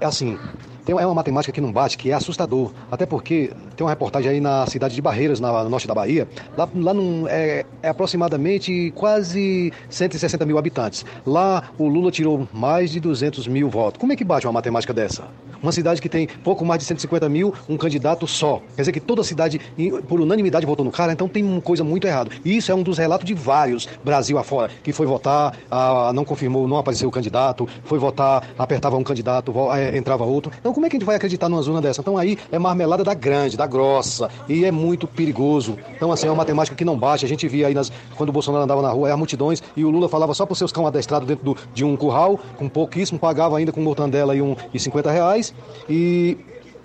é 0.00 0.06
assim, 0.06 0.38
tem, 0.82 0.98
é 0.98 1.06
uma 1.06 1.14
matemática 1.14 1.52
que 1.52 1.60
não 1.60 1.70
bate, 1.70 1.98
que 1.98 2.10
é 2.10 2.14
assustador. 2.14 2.72
Até 2.90 3.04
porque 3.04 3.52
tem 3.76 3.84
uma 3.84 3.90
reportagem 3.90 4.30
aí 4.30 4.40
na 4.40 4.66
cidade 4.66 4.94
de 4.94 5.02
Barreiras, 5.02 5.40
na, 5.40 5.62
no 5.62 5.68
norte 5.68 5.86
da 5.86 5.94
Bahia. 5.94 6.26
Lá, 6.56 6.66
lá 6.74 6.94
num, 6.94 7.28
é, 7.28 7.66
é, 7.82 7.88
aproximadamente 7.90 8.90
quase 8.96 9.70
160 9.90 10.46
mil 10.46 10.56
habitantes. 10.56 11.04
Lá 11.26 11.64
o 11.76 11.86
Lula 11.86 12.10
tirou 12.10 12.48
mais 12.50 12.90
de 12.90 12.98
200 12.98 13.46
mil 13.46 13.68
votos. 13.68 14.00
Como 14.00 14.10
é 14.10 14.16
que 14.16 14.24
bate 14.24 14.46
uma 14.46 14.54
matemática 14.54 14.94
dessa? 14.94 15.24
Uma 15.62 15.72
cidade 15.72 16.02
que 16.02 16.08
tem 16.08 16.26
pouco 16.26 16.64
mais 16.64 16.80
de 16.80 16.84
150 16.86 17.28
mil, 17.28 17.54
um 17.68 17.76
candidato 17.76 18.26
só. 18.26 18.60
Quer 18.74 18.82
dizer 18.82 18.92
que 18.92 19.00
toda 19.00 19.20
a 19.20 19.24
cidade, 19.24 19.60
por 20.08 20.20
unanimidade, 20.20 20.66
votou 20.66 20.84
no 20.84 20.90
cara, 20.90 21.12
então 21.12 21.28
tem 21.28 21.44
uma 21.44 21.60
coisa 21.60 21.84
muito 21.84 22.06
errada. 22.06 22.30
E 22.44 22.56
isso 22.56 22.72
é 22.72 22.74
um 22.74 22.82
dos 22.82 22.98
relatos 22.98 23.26
de 23.26 23.34
vários 23.34 23.88
Brasil 24.04 24.38
afora, 24.38 24.70
que 24.82 24.92
foi 24.92 25.06
votar, 25.06 25.56
ah, 25.70 26.10
não 26.14 26.24
confirmou, 26.24 26.66
não 26.66 26.76
apareceu 26.76 27.08
o 27.08 27.12
candidato, 27.12 27.68
foi 27.84 27.98
votar, 27.98 28.48
apertava 28.58 28.96
um 28.96 29.04
candidato, 29.04 29.52
é, 29.72 29.96
entrava 29.96 30.24
outro. 30.24 30.52
Então 30.58 30.72
como 30.72 30.86
é 30.86 30.88
que 30.88 30.96
a 30.96 30.98
gente 30.98 31.06
vai 31.06 31.16
acreditar 31.16 31.48
numa 31.48 31.62
zona 31.62 31.80
dessa? 31.80 32.00
Então 32.00 32.16
aí 32.18 32.38
é 32.50 32.58
marmelada 32.58 33.04
da 33.04 33.14
grande, 33.14 33.56
da 33.56 33.66
grossa, 33.66 34.28
e 34.48 34.64
é 34.64 34.70
muito 34.70 35.06
perigoso. 35.06 35.78
Então 35.94 36.10
assim, 36.10 36.26
é 36.26 36.30
uma 36.30 36.36
matemática 36.36 36.76
que 36.76 36.84
não 36.84 36.98
bate. 36.98 37.24
A 37.24 37.28
gente 37.28 37.46
via 37.46 37.68
aí 37.68 37.74
nas, 37.74 37.92
quando 38.16 38.30
o 38.30 38.32
Bolsonaro 38.32 38.64
andava 38.64 38.82
na 38.82 38.90
rua, 38.90 39.08
é 39.08 39.12
as 39.12 39.18
multidões, 39.18 39.62
e 39.76 39.84
o 39.84 39.90
Lula 39.90 40.08
falava 40.08 40.34
só 40.34 40.44
para 40.44 40.52
os 40.52 40.58
seus 40.58 40.72
cão 40.72 40.86
adestrados 40.86 41.28
dentro 41.28 41.44
do, 41.44 41.56
de 41.72 41.84
um 41.84 41.96
curral, 41.96 42.38
com 42.56 42.68
pouquíssimo, 42.68 43.18
pagava 43.18 43.58
ainda 43.58 43.72
com 43.72 43.80
mortandela 43.80 44.34
e, 44.34 44.42
um, 44.42 44.56
e 44.72 44.78
50 44.78 45.10
reais, 45.10 45.51
e, 45.88 46.36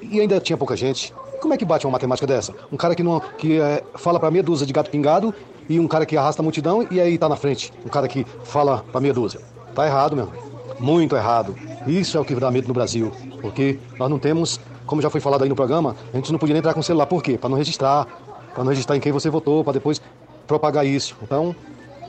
e 0.02 0.20
ainda 0.20 0.40
tinha 0.40 0.58
pouca 0.58 0.76
gente. 0.76 1.14
Como 1.42 1.54
é 1.54 1.58
que 1.58 1.66
bate 1.66 1.86
uma 1.86 1.92
matemática 1.92 2.26
dessa? 2.26 2.54
Um 2.72 2.78
cara 2.78 2.96
que, 2.96 3.04
não, 3.04 3.20
que 3.38 3.60
é, 3.60 3.84
fala 3.96 4.20
para 4.20 4.32
meia 4.32 4.44
dúzia 4.44 4.66
de 4.66 4.74
gato 4.74 4.90
pingado 4.90 5.34
e 5.70 5.80
um 5.80 5.88
cara 5.88 6.06
que 6.06 6.18
arrasta 6.18 6.42
a 6.42 6.44
multidão 6.44 6.88
e 6.90 7.00
aí 7.00 7.18
tá 7.18 7.30
na 7.30 7.36
frente. 7.36 7.72
Um 7.86 7.90
cara 7.90 8.08
que 8.08 8.26
fala 8.44 8.84
para 8.92 9.00
meia 9.02 9.14
dúzia. 9.14 9.42
Tá 9.76 9.86
errado, 9.86 10.16
meu. 10.16 10.32
Muito 10.80 11.16
errado. 11.16 11.56
Isso 11.86 12.18
é 12.18 12.20
o 12.20 12.26
que 12.26 12.34
dá 12.36 12.50
medo 12.50 12.68
no 12.68 12.74
Brasil. 12.74 13.12
Porque 13.42 13.80
nós 13.98 14.10
não 14.10 14.18
temos, 14.18 14.60
como 14.86 15.02
já 15.02 15.10
foi 15.10 15.22
falado 15.22 15.44
aí 15.44 15.50
no 15.50 15.56
programa, 15.56 15.96
a 16.14 16.16
gente 16.18 16.32
não 16.32 16.40
podia 16.40 16.58
entrar 16.58 16.74
com 16.74 16.80
o 16.80 16.84
celular. 16.84 17.06
Por 17.06 17.22
quê? 17.22 17.38
Para 17.38 17.50
não 17.50 17.58
registrar. 17.58 18.06
Para 18.54 18.64
não 18.64 18.70
registrar 18.70 18.98
em 18.98 19.00
quem 19.00 19.12
você 19.12 19.30
votou, 19.30 19.64
para 19.64 19.74
depois 19.74 20.02
propagar 20.48 20.86
isso. 20.86 21.16
Então, 21.22 21.56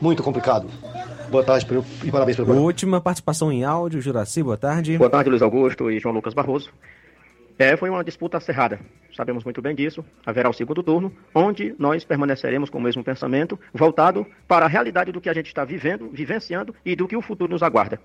muito 0.01 0.23
complicado. 0.23 0.67
Boa 1.31 1.45
tarde 1.45 1.67
e 2.05 2.11
parabéns 2.11 2.37
pelo 2.37 2.47
programa. 2.47 2.67
Última 2.67 3.01
participação 3.03 3.53
em 3.53 3.63
áudio, 3.63 4.01
Juraci, 4.01 4.43
boa 4.43 4.57
tarde. 4.57 4.97
Boa 4.97 5.11
tarde, 5.11 5.29
Luiz 5.29 5.43
Augusto 5.43 5.91
e 5.91 5.99
João 5.99 6.15
Lucas 6.15 6.33
Barroso. 6.33 6.73
É, 7.59 7.77
foi 7.77 7.91
uma 7.91 8.03
disputa 8.03 8.41
cerrada, 8.41 8.81
sabemos 9.15 9.45
muito 9.45 9.61
bem 9.61 9.75
disso. 9.75 10.03
Haverá 10.25 10.49
o 10.49 10.55
segundo 10.55 10.83
turno, 10.83 11.13
onde 11.35 11.75
nós 11.79 12.03
permaneceremos 12.03 12.71
com 12.71 12.79
o 12.79 12.81
mesmo 12.81 13.05
pensamento, 13.05 13.59
voltado 13.75 14.27
para 14.47 14.65
a 14.65 14.69
realidade 14.69 15.13
do 15.13 15.21
que 15.21 15.29
a 15.29 15.35
gente 15.35 15.49
está 15.49 15.65
vivendo, 15.65 16.09
vivenciando 16.11 16.75
e 16.85 16.97
do 16.97 17.07
que 17.07 17.17
o 17.17 17.21
futuro 17.21 17.53
nos 17.53 17.63
aguarda. 17.63 18.01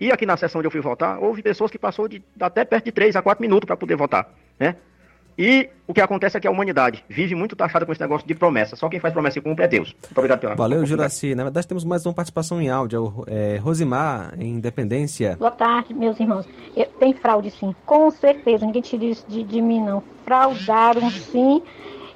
E 0.00 0.12
aqui 0.12 0.24
na 0.24 0.36
sessão 0.36 0.60
onde 0.60 0.68
eu 0.68 0.70
fui 0.70 0.80
votar, 0.80 1.18
houve 1.18 1.42
pessoas 1.42 1.70
que 1.70 1.78
passou 1.78 2.06
de 2.06 2.22
até 2.38 2.64
perto 2.64 2.84
de 2.84 2.92
3 2.92 3.16
a 3.16 3.22
4 3.22 3.42
minutos 3.42 3.66
para 3.66 3.76
poder 3.76 3.96
votar, 3.96 4.32
né? 4.58 4.76
E 5.38 5.68
o 5.86 5.94
que 5.94 6.00
acontece 6.00 6.36
é 6.36 6.40
que 6.40 6.46
a 6.46 6.50
humanidade 6.50 7.04
vive 7.08 7.34
muito 7.34 7.56
taxada 7.56 7.86
com 7.86 7.92
esse 7.92 8.00
negócio 8.00 8.26
de 8.26 8.34
promessa. 8.34 8.76
Só 8.76 8.88
quem 8.88 9.00
faz 9.00 9.12
promessa 9.12 9.38
e 9.38 9.42
cumpre 9.42 9.64
é 9.64 9.68
Deus. 9.68 9.94
Muito 10.02 10.18
obrigado 10.18 10.40
pela 10.40 10.54
Valeu, 10.54 10.84
Juraci. 10.84 11.34
Na 11.34 11.44
verdade, 11.44 11.66
temos 11.66 11.84
mais 11.84 12.04
uma 12.04 12.12
participação 12.12 12.60
em 12.60 12.68
áudio. 12.68 13.24
É, 13.26 13.56
Rosimar, 13.56 14.34
em 14.38 14.54
Independência. 14.54 15.36
Boa 15.38 15.50
tarde, 15.50 15.94
meus 15.94 16.18
irmãos. 16.20 16.46
Eu, 16.76 16.86
tem 16.98 17.14
fraude, 17.14 17.50
sim. 17.50 17.74
Com 17.86 18.10
certeza. 18.10 18.66
Ninguém 18.66 18.82
tira 18.82 19.04
isso 19.04 19.24
de, 19.28 19.42
de 19.42 19.60
mim, 19.62 19.80
não. 19.80 20.02
Fraudaram, 20.24 21.10
sim. 21.10 21.62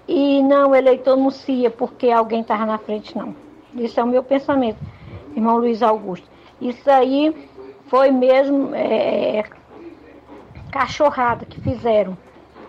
E 0.07 0.43
não, 0.43 0.71
o 0.71 0.75
eleitor 0.75 1.17
não 1.17 1.31
cia 1.31 1.71
porque 1.71 2.11
alguém 2.11 2.43
estava 2.43 2.67
na 2.67 2.79
frente, 2.79 3.17
não. 3.17 3.35
Isso 3.75 3.99
é 3.99 4.05
o 4.05 4.07
meu 4.07 4.23
pensamento, 4.23 4.79
irmão 5.35 5.57
Luiz 5.57 5.83
Augusto. 5.83 6.29
Isso 6.61 6.89
aí 6.89 7.35
foi 7.89 8.11
mesmo 8.11 8.75
é, 8.75 9.45
cachorrada 10.71 11.45
que 11.45 11.61
fizeram. 11.61 12.17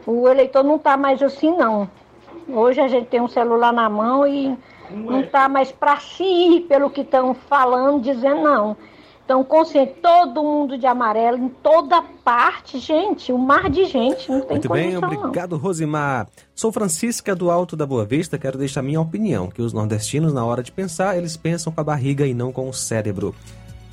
O 0.06 0.28
eleitor 0.28 0.64
não 0.64 0.76
está 0.76 0.96
mais 0.96 1.22
assim, 1.22 1.56
não. 1.56 1.90
Hoje 2.48 2.80
a 2.80 2.88
gente 2.88 3.08
tem 3.08 3.22
um 3.22 3.28
celular 3.28 3.74
na 3.74 3.90
mão 3.90 4.28
e 4.28 4.56
não 4.92 5.22
está 5.22 5.50
mais 5.50 5.72
para 5.72 5.98
si 5.98 6.24
ir 6.24 6.62
pelo 6.62 6.90
que 6.90 7.02
estão 7.02 7.34
falando, 7.34 8.02
dizendo 8.04 8.42
não. 8.42 8.78
Então, 9.26 9.44
consciente, 9.44 9.96
todo 10.04 10.44
mundo 10.44 10.78
de 10.78 10.86
amarelo, 10.86 11.40
em 11.40 11.50
toda 11.50 12.00
parte, 12.24 12.78
gente, 12.78 13.34
um 13.34 13.40
mar 13.40 13.72
de 13.72 13.86
gente, 13.86 14.30
não 14.30 14.42
tem 14.42 14.52
Muito 14.52 14.70
bem, 14.70 14.94
condição, 14.94 15.10
não. 15.10 15.18
obrigado, 15.18 15.58
Rosimar. 15.58 16.28
Sou 16.54 16.72
Francisca 16.72 17.36
do 17.36 17.50
Alto 17.50 17.76
da 17.76 17.88
Boa 17.88 18.06
Vista, 18.06 18.38
quero 18.38 18.56
deixar 18.60 18.84
minha 18.84 19.02
opinião, 19.02 19.48
que 19.48 19.64
os 19.64 19.74
nordestinos, 19.74 20.32
na 20.32 20.46
hora 20.46 20.62
de 20.62 20.72
pensar, 20.72 21.18
eles 21.18 21.36
pensam 21.36 21.74
com 21.74 21.82
a 21.82 21.84
barriga 21.84 22.28
e 22.28 22.36
não 22.36 22.52
com 22.52 22.70
o 22.70 22.74
cérebro. 22.74 23.34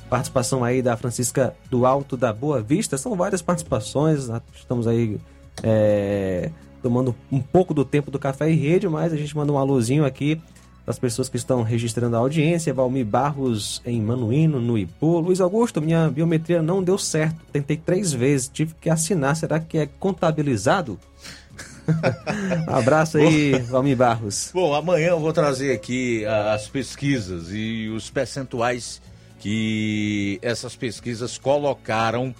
Participação 0.07 0.63
aí 0.63 0.83
da 0.83 0.95
Francisca 0.95 1.55
do 1.67 1.87
Alto 1.87 2.15
da 2.15 2.31
Boa 2.31 2.61
Vista, 2.61 2.95
são 2.95 3.15
várias 3.15 3.41
participações, 3.41 4.29
estamos 4.53 4.85
aí 4.85 5.19
é, 5.61 6.49
tomando 6.81 7.15
um 7.31 7.39
pouco 7.39 7.73
do 7.73 7.85
tempo 7.85 8.09
do 8.09 8.17
Café 8.17 8.49
e 8.49 8.55
Rede, 8.55 8.87
mas 8.87 9.13
a 9.13 9.17
gente 9.17 9.35
manda 9.35 9.51
um 9.51 9.57
alôzinho 9.57 10.05
aqui 10.05 10.41
das 10.85 10.99
pessoas 10.99 11.29
que 11.29 11.37
estão 11.37 11.63
registrando 11.63 12.15
a 12.15 12.19
audiência. 12.19 12.73
Valmir 12.73 13.05
Barros 13.05 13.81
em 13.85 14.01
Manuíno, 14.01 14.59
no 14.59 14.77
Ipu. 14.77 15.19
Luiz 15.19 15.39
Augusto, 15.39 15.81
minha 15.81 16.09
biometria 16.09 16.61
não 16.61 16.83
deu 16.83 16.97
certo. 16.97 17.39
Tentei 17.51 17.77
três 17.77 18.11
vezes, 18.11 18.49
tive 18.49 18.73
que 18.79 18.89
assinar. 18.89 19.35
Será 19.35 19.59
que 19.59 19.77
é 19.77 19.85
contabilizado? 19.85 20.99
Abraço 22.67 23.17
aí, 23.17 23.59
Valmir 23.59 23.97
Barros. 23.97 24.51
Bom, 24.53 24.73
amanhã 24.73 25.09
eu 25.09 25.19
vou 25.19 25.33
trazer 25.33 25.73
aqui 25.73 26.25
as 26.25 26.67
pesquisas 26.67 27.47
e 27.51 27.89
os 27.89 28.09
percentuais 28.09 29.01
que 29.39 30.39
essas 30.41 30.75
pesquisas 30.75 31.37
colocaram 31.37 32.33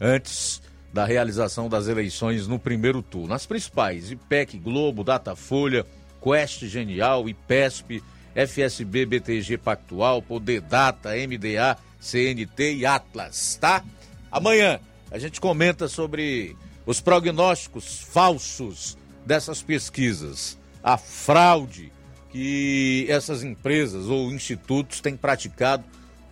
antes 0.00 0.62
da 0.94 1.04
realização 1.04 1.68
das 1.68 1.88
eleições 1.88 2.46
no 2.46 2.56
primeiro 2.56 3.02
turno. 3.02 3.34
As 3.34 3.44
principais, 3.44 4.12
IPEC, 4.12 4.56
Globo, 4.60 5.02
Datafolha, 5.02 5.84
Quest 6.22 6.66
Genial, 6.66 7.28
IPESP, 7.28 8.00
FSB, 8.32 9.04
BTG 9.04 9.58
Pactual, 9.58 10.22
Poder 10.22 10.60
Data, 10.60 11.10
MDA, 11.10 11.76
CNT 11.98 12.76
e 12.76 12.86
Atlas, 12.86 13.58
tá? 13.60 13.82
Amanhã 14.30 14.78
a 15.10 15.18
gente 15.18 15.40
comenta 15.40 15.88
sobre 15.88 16.56
os 16.86 17.00
prognósticos 17.00 17.98
falsos 17.98 18.96
dessas 19.26 19.60
pesquisas, 19.62 20.56
a 20.80 20.96
fraude 20.96 21.92
que 22.30 23.06
essas 23.08 23.42
empresas 23.42 24.06
ou 24.06 24.30
institutos 24.30 25.00
têm 25.00 25.16
praticado 25.16 25.82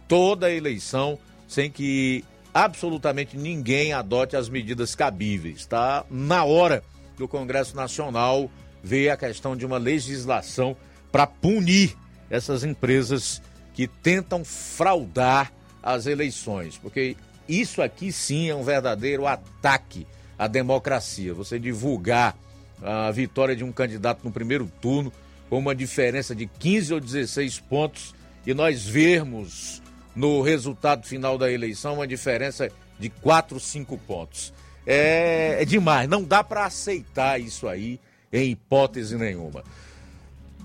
toda 0.06 0.46
a 0.46 0.52
eleição 0.52 1.18
sem 1.48 1.68
que 1.68 2.24
absolutamente 2.52 3.36
ninguém 3.36 3.92
adote 3.92 4.36
as 4.36 4.48
medidas 4.48 4.94
cabíveis. 4.94 5.60
Está 5.60 6.04
na 6.10 6.44
hora 6.44 6.82
do 7.16 7.26
Congresso 7.28 7.76
Nacional 7.76 8.50
ver 8.82 9.10
a 9.10 9.16
questão 9.16 9.56
de 9.56 9.64
uma 9.64 9.78
legislação 9.78 10.76
para 11.10 11.26
punir 11.26 11.96
essas 12.28 12.64
empresas 12.64 13.42
que 13.74 13.86
tentam 13.86 14.44
fraudar 14.44 15.52
as 15.82 16.06
eleições, 16.06 16.78
porque 16.78 17.16
isso 17.48 17.82
aqui 17.82 18.12
sim 18.12 18.48
é 18.48 18.54
um 18.54 18.62
verdadeiro 18.62 19.26
ataque 19.26 20.06
à 20.38 20.46
democracia. 20.46 21.34
Você 21.34 21.58
divulgar 21.58 22.36
a 22.82 23.10
vitória 23.10 23.54
de 23.54 23.64
um 23.64 23.72
candidato 23.72 24.24
no 24.24 24.30
primeiro 24.30 24.70
turno 24.80 25.12
com 25.48 25.58
uma 25.58 25.74
diferença 25.74 26.34
de 26.34 26.46
15 26.46 26.94
ou 26.94 27.00
16 27.00 27.60
pontos 27.60 28.14
e 28.46 28.54
nós 28.54 28.84
vermos 28.84 29.81
no 30.14 30.42
resultado 30.42 31.06
final 31.06 31.38
da 31.38 31.50
eleição 31.50 31.94
uma 31.94 32.06
diferença 32.06 32.70
de 32.98 33.08
4, 33.08 33.58
5 33.58 33.98
pontos. 33.98 34.52
É, 34.86 35.58
é 35.60 35.64
demais, 35.64 36.08
não 36.08 36.22
dá 36.22 36.42
para 36.42 36.64
aceitar 36.64 37.40
isso 37.40 37.68
aí 37.68 38.00
em 38.32 38.50
hipótese 38.50 39.16
nenhuma. 39.16 39.62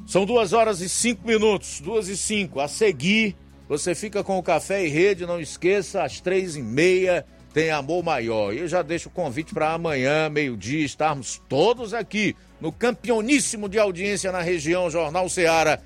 São 0.07 0.25
duas 0.25 0.53
horas 0.53 0.79
e 0.79 0.87
cinco 0.87 1.27
minutos, 1.27 1.81
duas 1.81 2.07
e 2.07 2.15
cinco. 2.15 2.61
A 2.61 2.67
seguir, 2.69 3.35
você 3.67 3.93
fica 3.93 4.23
com 4.23 4.37
o 4.37 4.43
café 4.43 4.85
e 4.85 4.87
rede. 4.87 5.25
Não 5.25 5.39
esqueça, 5.39 6.01
às 6.01 6.21
três 6.21 6.55
e 6.55 6.61
meia 6.61 7.25
tem 7.53 7.71
Amor 7.71 8.03
Maior. 8.03 8.53
E 8.53 8.59
eu 8.59 8.67
já 8.67 8.81
deixo 8.81 9.09
o 9.09 9.11
convite 9.11 9.53
para 9.53 9.73
amanhã, 9.73 10.29
meio-dia, 10.29 10.85
estarmos 10.85 11.41
todos 11.49 11.93
aqui 11.93 12.35
no 12.61 12.71
campeoníssimo 12.71 13.67
de 13.67 13.77
audiência 13.77 14.31
na 14.31 14.41
região 14.41 14.89
Jornal 14.89 15.27
Seara 15.27 15.81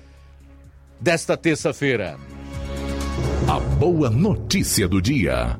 desta 1.00 1.36
terça-feira. 1.36 2.16
A 3.48 3.60
boa 3.60 4.08
notícia 4.08 4.88
do 4.88 5.00
dia. 5.00 5.58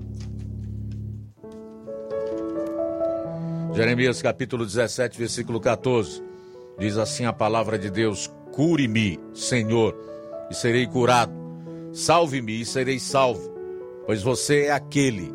Jeremias 3.74 4.20
capítulo 4.22 4.64
17, 4.64 5.18
versículo 5.18 5.60
14. 5.60 6.22
Diz 6.78 6.96
assim 6.96 7.24
a 7.24 7.32
palavra 7.32 7.78
de 7.78 7.90
Deus: 7.90 8.30
Cure-me, 8.52 9.18
Senhor, 9.34 9.94
e 10.50 10.54
serei 10.54 10.86
curado. 10.86 11.32
Salve-me 11.92 12.60
e 12.60 12.64
serei 12.64 12.98
salvo, 12.98 13.52
pois 14.06 14.22
você 14.22 14.64
é 14.64 14.72
aquele 14.72 15.32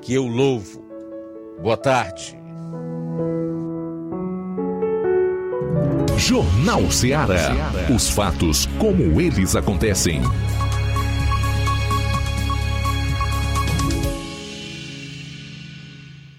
que 0.00 0.14
eu 0.14 0.26
louvo. 0.26 0.84
Boa 1.60 1.76
tarde. 1.76 2.38
Jornal 6.16 6.90
Ceará. 6.90 7.52
Os 7.94 8.10
fatos 8.10 8.66
como 8.78 9.20
eles 9.20 9.54
acontecem. 9.54 10.22